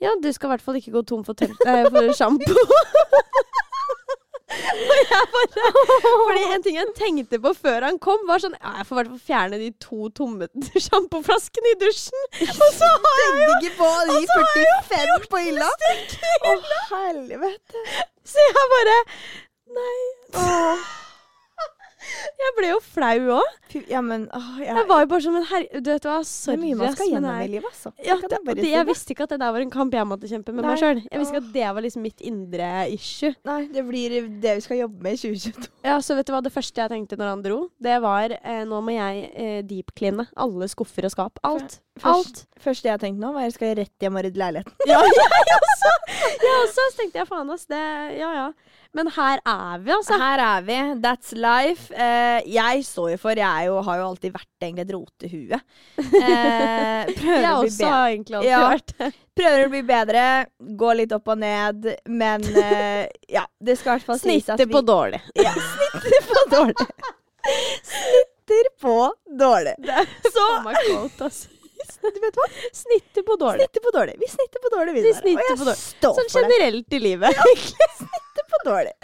ja, 0.03 0.11
du 0.21 0.27
skal 0.35 0.49
i 0.49 0.53
hvert 0.53 0.65
fall 0.65 0.77
ikke 0.77 0.93
gå 0.93 1.05
tom 1.07 1.23
for, 1.25 1.39
eh, 1.39 1.87
for 1.89 2.09
sjampo. 2.19 2.55
og 4.55 4.97
jeg 5.11 5.27
bare 5.35 5.71
Fordi 6.03 6.43
en 6.55 6.65
ting 6.65 6.77
jeg 6.77 6.93
tenkte 6.99 7.39
på 7.43 7.53
før 7.57 7.87
han 7.89 7.99
kom, 8.03 8.27
var 8.29 8.43
sånn 8.43 8.57
ja, 8.59 8.75
Jeg 8.81 8.89
får 8.89 8.95
i 8.95 8.99
hvert 8.99 9.13
fall 9.13 9.23
fjerne 9.29 9.61
de 9.63 9.71
to 9.83 10.11
tomme 10.19 10.49
sjampoflaskene 10.87 11.73
i 11.73 11.79
dusjen. 11.81 12.27
Og 12.49 12.67
så 12.79 12.91
har 13.07 13.23
jeg 13.23 13.31
jo 13.39 13.55
ikke 13.61 13.73
på 13.79 13.93
de 14.11 14.19
og 14.19 14.29
så 14.33 14.41
har 14.41 14.59
jeg 14.59 14.67
jo 14.67 14.83
45 14.91 15.31
på 15.31 15.45
hylla. 15.47 15.71
Å, 16.51 16.59
helvete. 16.91 17.87
Så 18.35 18.51
jeg 18.51 18.69
bare 18.77 19.01
Nei. 19.75 21.01
Jeg 22.45 22.53
ble 22.59 22.71
jo 22.71 22.79
flau 22.85 23.29
òg. 23.39 23.53
Ja, 23.91 24.01
men 24.05 24.27
åh, 24.37 24.49
jeg, 24.61 24.69
Jeg 24.71 24.87
var 24.91 25.01
jo 25.03 25.09
bare 25.11 25.25
som 25.25 25.37
en 25.39 25.47
herre... 25.51 25.81
Du 25.83 25.89
vet 25.91 26.05
hva, 26.07 26.19
Det 26.23 26.29
sorry. 26.31 26.55
er 26.55 26.61
mye 26.63 26.77
man 26.79 26.93
skal 26.95 27.11
gjennom 27.11 27.39
i 27.43 27.49
livet, 27.51 27.67
altså. 27.71 27.93
Ja, 28.05 28.17
det, 28.23 28.39
jeg 28.39 28.57
det, 28.61 28.67
jeg 28.71 28.87
visste 28.91 29.15
ikke 29.15 29.27
at 29.27 29.33
det 29.35 29.41
der 29.43 29.55
var 29.57 29.65
en 29.65 29.73
kamp 29.75 29.97
jeg 29.97 30.07
måtte 30.11 30.31
kjempe 30.31 30.55
med 30.55 30.63
meg 30.63 30.75
Nei. 30.75 30.81
sjøl. 30.83 31.01
Jeg 31.09 31.23
visste 31.23 31.35
ikke 31.35 31.43
at 31.45 31.53
det 31.57 31.71
var 31.79 31.87
liksom 31.87 32.05
mitt 32.07 32.25
indre 32.31 32.69
issue. 32.95 33.33
Nei, 33.49 33.59
det 33.75 33.85
blir 33.89 34.17
det 34.45 34.57
vi 34.61 34.67
skal 34.69 34.81
jobbe 34.85 35.07
med 35.09 35.17
i 35.19 35.23
2022. 35.25 35.73
Ja, 35.89 35.97
så 36.05 36.19
vet 36.19 36.29
du 36.29 36.35
hva 36.37 36.43
det 36.47 36.55
første 36.55 36.85
jeg 36.85 36.93
tenkte 36.95 37.19
når 37.21 37.33
han 37.33 37.43
dro? 37.47 37.59
Det 37.89 37.97
var 38.05 38.37
eh, 38.39 38.63
nå 38.69 38.83
må 38.85 38.95
jeg 38.95 39.25
eh, 39.35 39.59
deep-cleane 39.67 40.29
alle 40.45 40.71
skuffer 40.71 41.09
og 41.09 41.15
skap. 41.17 41.43
Alt. 41.47 41.81
Alt. 42.03 42.45
Første 42.63 42.89
jeg 42.91 43.01
tenkte 43.03 43.23
nå, 43.23 43.33
var 43.37 43.47
jeg 43.49 43.57
skal 43.57 43.75
rett 43.81 44.07
hjem 44.07 44.21
og 44.21 44.27
rydde 44.29 44.41
leiligheten. 44.45 44.79
Ja, 44.91 45.01
jeg 45.03 45.59
også! 45.59 45.93
Jeg 46.45 46.55
også. 46.63 46.85
Så 46.91 46.97
tenkte 46.99 47.21
jeg 47.23 47.29
faen, 47.31 47.51
ass. 47.55 47.67
Det 47.71 47.83
Ja 48.21 48.31
ja. 48.35 48.47
Men 48.95 49.09
her 49.11 49.41
er 49.43 49.79
vi, 49.83 49.91
altså. 49.91 50.17
Her 50.23 50.39
er 50.39 50.61
vi. 50.67 50.77
That's 51.03 51.33
life. 51.35 51.89
Eh, 51.95 52.45
jeg 52.55 52.85
står 52.87 53.09
jo 53.15 53.17
for 53.19 53.35
Jeg 53.41 53.43
er 53.65 53.67
jo, 53.67 53.81
har 53.83 53.99
jo 53.99 54.05
alltid 54.13 54.33
vært 54.37 54.63
egentlig 54.63 54.85
et 54.85 54.93
rotehue. 54.95 55.59
Eh, 55.99 57.11
prøver, 57.19 57.41
Jeg 57.43 57.51
å 57.51 57.59
bli 57.59 57.69
også 57.69 57.81
bedre. 57.81 57.91
har 57.95 58.13
egentlig 58.13 58.37
alltid 58.39 58.51
Ja. 58.53 58.61
vært 58.71 58.95
det. 58.99 59.09
prøver 59.41 59.65
å 59.67 59.73
bli 59.75 59.83
bedre. 59.89 60.27
Gå 60.85 60.93
litt 61.01 61.13
opp 61.19 61.33
og 61.35 61.39
ned. 61.43 61.89
Men 62.07 62.47
eh, 62.63 63.09
ja, 63.35 63.45
det 63.61 63.77
skal 63.81 63.97
i 63.97 63.99
hvert 63.99 64.07
fall 64.13 64.21
sies 64.23 64.47
at 64.49 64.59
vi 64.59 64.65
Snitter 64.65 64.71
på 64.77 64.85
dårlig. 64.87 65.21
Ja, 65.43 65.53
snitter 65.59 66.31
på 66.31 66.45
dårlig. 66.55 66.89
Snitter 67.83 68.71
på 68.81 68.95
dårlig. 69.43 69.75
Så 70.31 70.47
my 70.65 70.75
quote, 70.87 71.25
altså. 71.25 71.51
Du 72.01 72.17
vet 72.23 72.37
hva? 72.39 72.45
Snitter 72.73 73.23
på 73.27 73.35
dårlig. 73.37 73.61
Snitter 73.67 73.83
på 73.85 73.91
dårlig. 73.93 74.15
Vi 74.23 74.29
snitter 74.33 74.63
på 74.63 74.71
dårlig, 74.73 74.93
vi. 74.95 75.03
Vi 75.05 75.13
snitter 75.19 75.57
på 75.59 75.67
dårlig. 75.67 75.83
Sånn 76.01 76.31
generelt 76.33 76.97
i 76.97 77.01
livet. 77.03 77.37
Snitter 77.37 78.34
på 78.55 78.69
dårlig. 78.71 78.95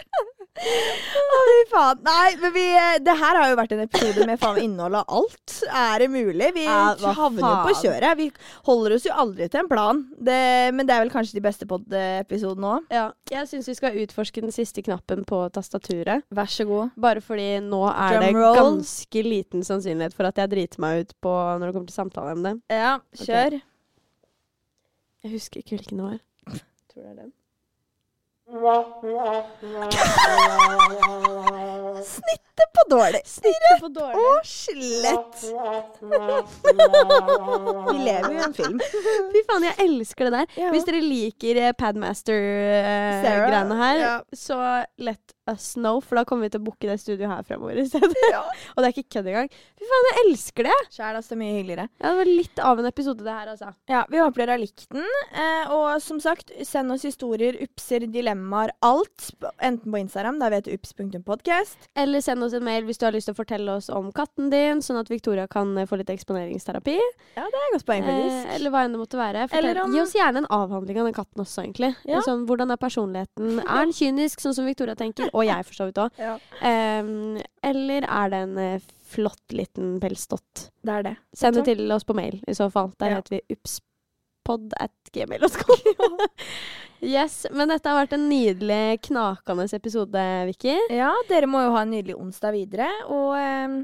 Å, 0.61 1.37
fy 1.47 1.59
faen. 1.71 2.01
Nei, 2.05 2.33
men 2.41 2.51
vi 2.53 2.63
eh, 2.75 2.97
Det 3.01 3.13
her 3.17 3.37
har 3.39 3.49
jo 3.49 3.55
vært 3.57 3.71
en 3.71 3.79
episode 3.85 4.25
med 4.27 4.39
faen 4.41 4.57
innhold 4.61 4.97
av 4.99 5.13
alt. 5.17 5.53
Er 5.71 6.03
det 6.03 6.09
mulig? 6.11 6.49
Vi 6.57 6.65
Ja, 6.67 6.91
havner 7.17 7.41
jo 7.45 7.53
på 7.69 7.75
kjøret. 7.79 8.17
Vi 8.19 8.27
holder 8.67 8.95
oss 8.97 9.07
jo 9.07 9.15
aldri 9.23 9.47
til 9.49 9.61
en 9.63 9.69
plan. 9.71 10.01
Det, 10.19 10.35
men 10.75 10.85
det 10.89 10.93
er 10.97 11.01
vel 11.05 11.13
kanskje 11.13 11.39
de 11.39 11.43
beste 11.47 11.65
pod-episodene 11.71 12.73
òg. 12.75 12.91
Ja, 12.93 13.05
jeg 13.31 13.47
syns 13.49 13.71
vi 13.71 13.77
skal 13.79 13.97
utforske 14.03 14.43
den 14.43 14.53
siste 14.53 14.83
knappen 14.85 15.23
på 15.29 15.39
tastaturet. 15.55 16.27
Vær 16.35 16.51
så 16.51 16.67
god. 16.69 16.93
Bare 16.99 17.23
fordi 17.25 17.49
nå 17.65 17.81
er 17.93 18.19
det 18.19 18.29
Drumroll. 18.33 18.59
ganske 18.59 19.25
liten 19.31 19.65
sannsynlighet 19.65 20.13
for 20.17 20.29
at 20.29 20.43
jeg 20.43 20.51
driter 20.51 20.83
meg 20.83 21.05
ut 21.07 21.15
på 21.23 21.31
når 21.31 21.67
det 21.71 21.75
kommer 21.79 21.93
til 21.93 21.99
samtaleemne. 22.03 22.57
Ja, 22.69 22.97
kjør. 23.23 23.61
Jeg 25.21 25.35
husker 25.37 25.61
ikke 25.63 25.77
hvilken 25.79 26.01
det 26.03 26.09
var. 26.11 26.19
Tror 26.91 27.05
det 27.05 27.11
er 27.15 27.19
den. 27.23 27.31
Snittet 32.03 32.69
på 32.75 32.83
dårlig. 32.89 33.21
Snittet 33.25 33.79
på 33.79 33.87
dårlig. 33.87 34.15
Og 34.15 34.45
slett. 34.45 35.43
Vi 37.91 37.97
lever 38.03 38.27
jo 38.27 38.39
i 38.39 38.43
en 38.43 38.53
film. 38.57 38.79
Fy 39.31 39.43
faen, 39.47 39.63
jeg 39.69 39.75
elsker 39.85 40.27
det 40.27 40.33
der. 40.35 40.45
Ja. 40.59 40.69
Hvis 40.75 40.87
dere 40.89 40.99
liker 41.05 41.55
eh, 41.61 41.71
Padmaster-greiene 41.79 43.75
her, 43.85 43.97
ja. 44.03 44.15
så 44.35 44.59
let 44.99 45.23
us 45.49 45.73
know, 45.73 45.99
for 45.99 46.15
da 46.15 46.23
kommer 46.23 46.45
vi 46.45 46.51
til 46.53 46.61
å 46.61 46.65
booke 46.67 46.85
det 46.87 46.99
studioet 47.01 47.29
her 47.31 47.43
fremover 47.47 47.79
i 47.81 47.85
stedet. 47.89 48.13
Og 48.75 48.77
det 48.77 48.85
er 48.85 48.93
ikke 48.93 49.15
kødd 49.17 49.27
engang. 49.31 49.49
Fy 49.79 49.87
faen, 49.89 50.07
jeg 50.11 50.25
elsker 50.27 50.67
det! 50.69 50.75
Sjæl, 50.93 51.15
altså. 51.17 51.37
Mye 51.39 51.55
hyggeligere. 51.57 51.87
Ja, 51.97 52.11
det 52.11 52.17
var 52.21 52.29
litt 52.29 52.59
av 52.61 52.79
en 52.83 52.85
episode, 52.91 53.23
det 53.25 53.33
her, 53.33 53.49
altså. 53.55 53.71
Ja, 53.89 54.03
Vi 54.11 54.19
håper 54.21 54.43
dere 54.43 54.55
har 54.57 54.61
likt 54.61 54.85
den. 54.93 55.07
Eh, 55.33 55.71
og 55.73 56.01
som 56.03 56.19
sagt, 56.21 56.51
send 56.67 56.91
oss 56.93 57.01
historier, 57.07 57.57
upser, 57.65 58.05
dilemmaer, 58.11 58.71
alt. 58.85 59.31
Enten 59.63 59.89
på 59.91 60.01
Instagram, 60.03 60.37
der 60.43 60.53
vi 60.53 60.59
heter 60.61 60.77
ups.podcast. 60.77 61.89
Eller 61.97 62.21
send 62.21 62.43
oss 62.45 62.53
en 62.53 62.63
mail 62.65 62.85
hvis 62.87 63.01
du 63.01 63.07
har 63.07 63.15
lyst 63.15 63.27
til 63.31 63.35
å 63.35 63.39
fortelle 63.41 63.75
oss 63.79 63.89
om 63.89 64.11
katten 64.15 64.51
din, 64.53 64.81
sånn 64.85 64.99
at 65.01 65.09
Victoria 65.11 65.47
kan 65.51 65.73
eh, 65.81 65.87
få 65.89 65.97
litt 66.01 66.11
eksponeringsterapi. 66.13 66.97
Ja, 67.37 67.47
det 67.47 67.57
er 67.63 67.67
et 67.71 67.75
godt 67.79 67.87
poeng, 67.89 68.05
Eh, 68.05 68.11
faktisk. 68.11 68.53
eller 68.59 68.73
hva 68.75 68.85
enn 68.85 68.95
det 68.95 69.01
måtte 69.01 69.19
være. 69.19 69.47
Fortell, 69.51 69.81
om- 69.85 69.95
Gi 69.97 70.01
oss 70.05 70.13
gjerne 70.15 70.43
en 70.45 70.49
avhandling 70.53 70.99
av 71.01 71.09
den 71.09 71.17
katten 71.17 71.41
også, 71.43 71.63
egentlig. 71.65 71.93
Ja. 72.05 72.21
Sånn, 72.25 72.45
hvordan 72.49 72.71
er 72.71 72.77
personligheten? 72.81 73.59
Er 73.65 73.85
den 73.85 73.93
kynisk, 73.97 74.39
sånn 74.43 74.53
som 74.57 74.65
Victoria 74.69 74.95
tenker? 74.99 75.30
Og 75.37 75.45
jeg, 75.47 75.65
for 75.67 75.77
så 75.77 75.87
vidt 75.89 76.01
òg. 76.03 76.17
Ja. 76.19 76.37
eller 77.63 78.07
er 78.07 78.33
det 78.33 78.41
en 78.47 78.57
eh, 78.57 78.89
flott 79.11 79.55
liten 79.55 79.95
pelsdott? 80.03 80.67
Det 80.83 80.93
er 80.97 81.03
det. 81.09 81.15
Send 81.37 81.55
det 81.59 81.65
til 81.69 81.91
oss 81.91 82.05
på 82.07 82.15
mail, 82.17 82.39
i 82.47 82.55
så 82.57 82.69
fall. 82.71 82.91
Der 82.99 83.11
Ja. 83.15 83.19
heter 83.21 83.37
vi 83.37 83.41
upspod 83.55 84.73
at 84.79 84.91
gmail.com. 85.13 86.17
yes, 87.15 87.45
men 87.51 87.69
dette 87.73 87.89
har 87.89 88.03
vært 88.05 88.13
en 88.17 88.27
nydelig, 88.29 89.01
knakende 89.09 89.67
episode, 89.77 90.23
Vicky. 90.51 90.77
Ja, 90.93 91.11
dere 91.29 91.49
må 91.49 91.63
jo 91.65 91.73
ha 91.75 91.83
en 91.85 91.91
nydelig 91.95 92.15
onsdag 92.19 92.55
videre. 92.55 92.89
Og 93.09 93.35
eh, 93.37 93.81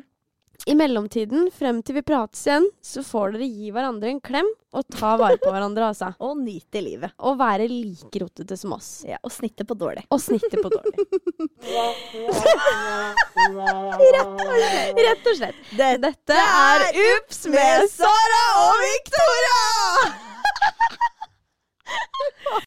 I 0.66 0.74
mellomtiden, 0.76 1.52
frem 1.54 1.84
til 1.86 1.96
vi 2.00 2.02
prates 2.08 2.48
igjen, 2.48 2.66
så 2.84 3.04
får 3.06 3.32
dere 3.36 3.46
gi 3.48 3.70
hverandre 3.72 4.10
en 4.10 4.20
klem 4.24 4.48
og 4.76 4.84
ta 4.94 5.16
vare 5.20 5.38
på 5.42 5.52
hverandre, 5.54 5.88
altså. 5.94 6.08
og 6.26 6.38
nyte 6.42 6.82
livet. 6.84 7.12
Og 7.24 7.38
være 7.40 7.68
like 7.72 8.20
rotete 8.24 8.58
som 8.60 8.74
oss. 8.76 8.90
Ja, 9.08 9.18
og 9.22 9.32
snitte 9.34 9.66
på 9.68 9.74
dårlig. 9.78 10.04
Og 10.12 10.20
snitte 10.22 10.58
på 10.60 10.70
dårlig. 10.74 10.98
Rett 15.08 15.28
og 15.32 15.36
slett. 15.38 15.56
Dette 15.78 16.38
er 16.38 16.80
Ups 17.08 17.40
med 17.54 17.90
Sara 17.94 18.44
og 18.68 18.76
Victoria! 18.86 19.62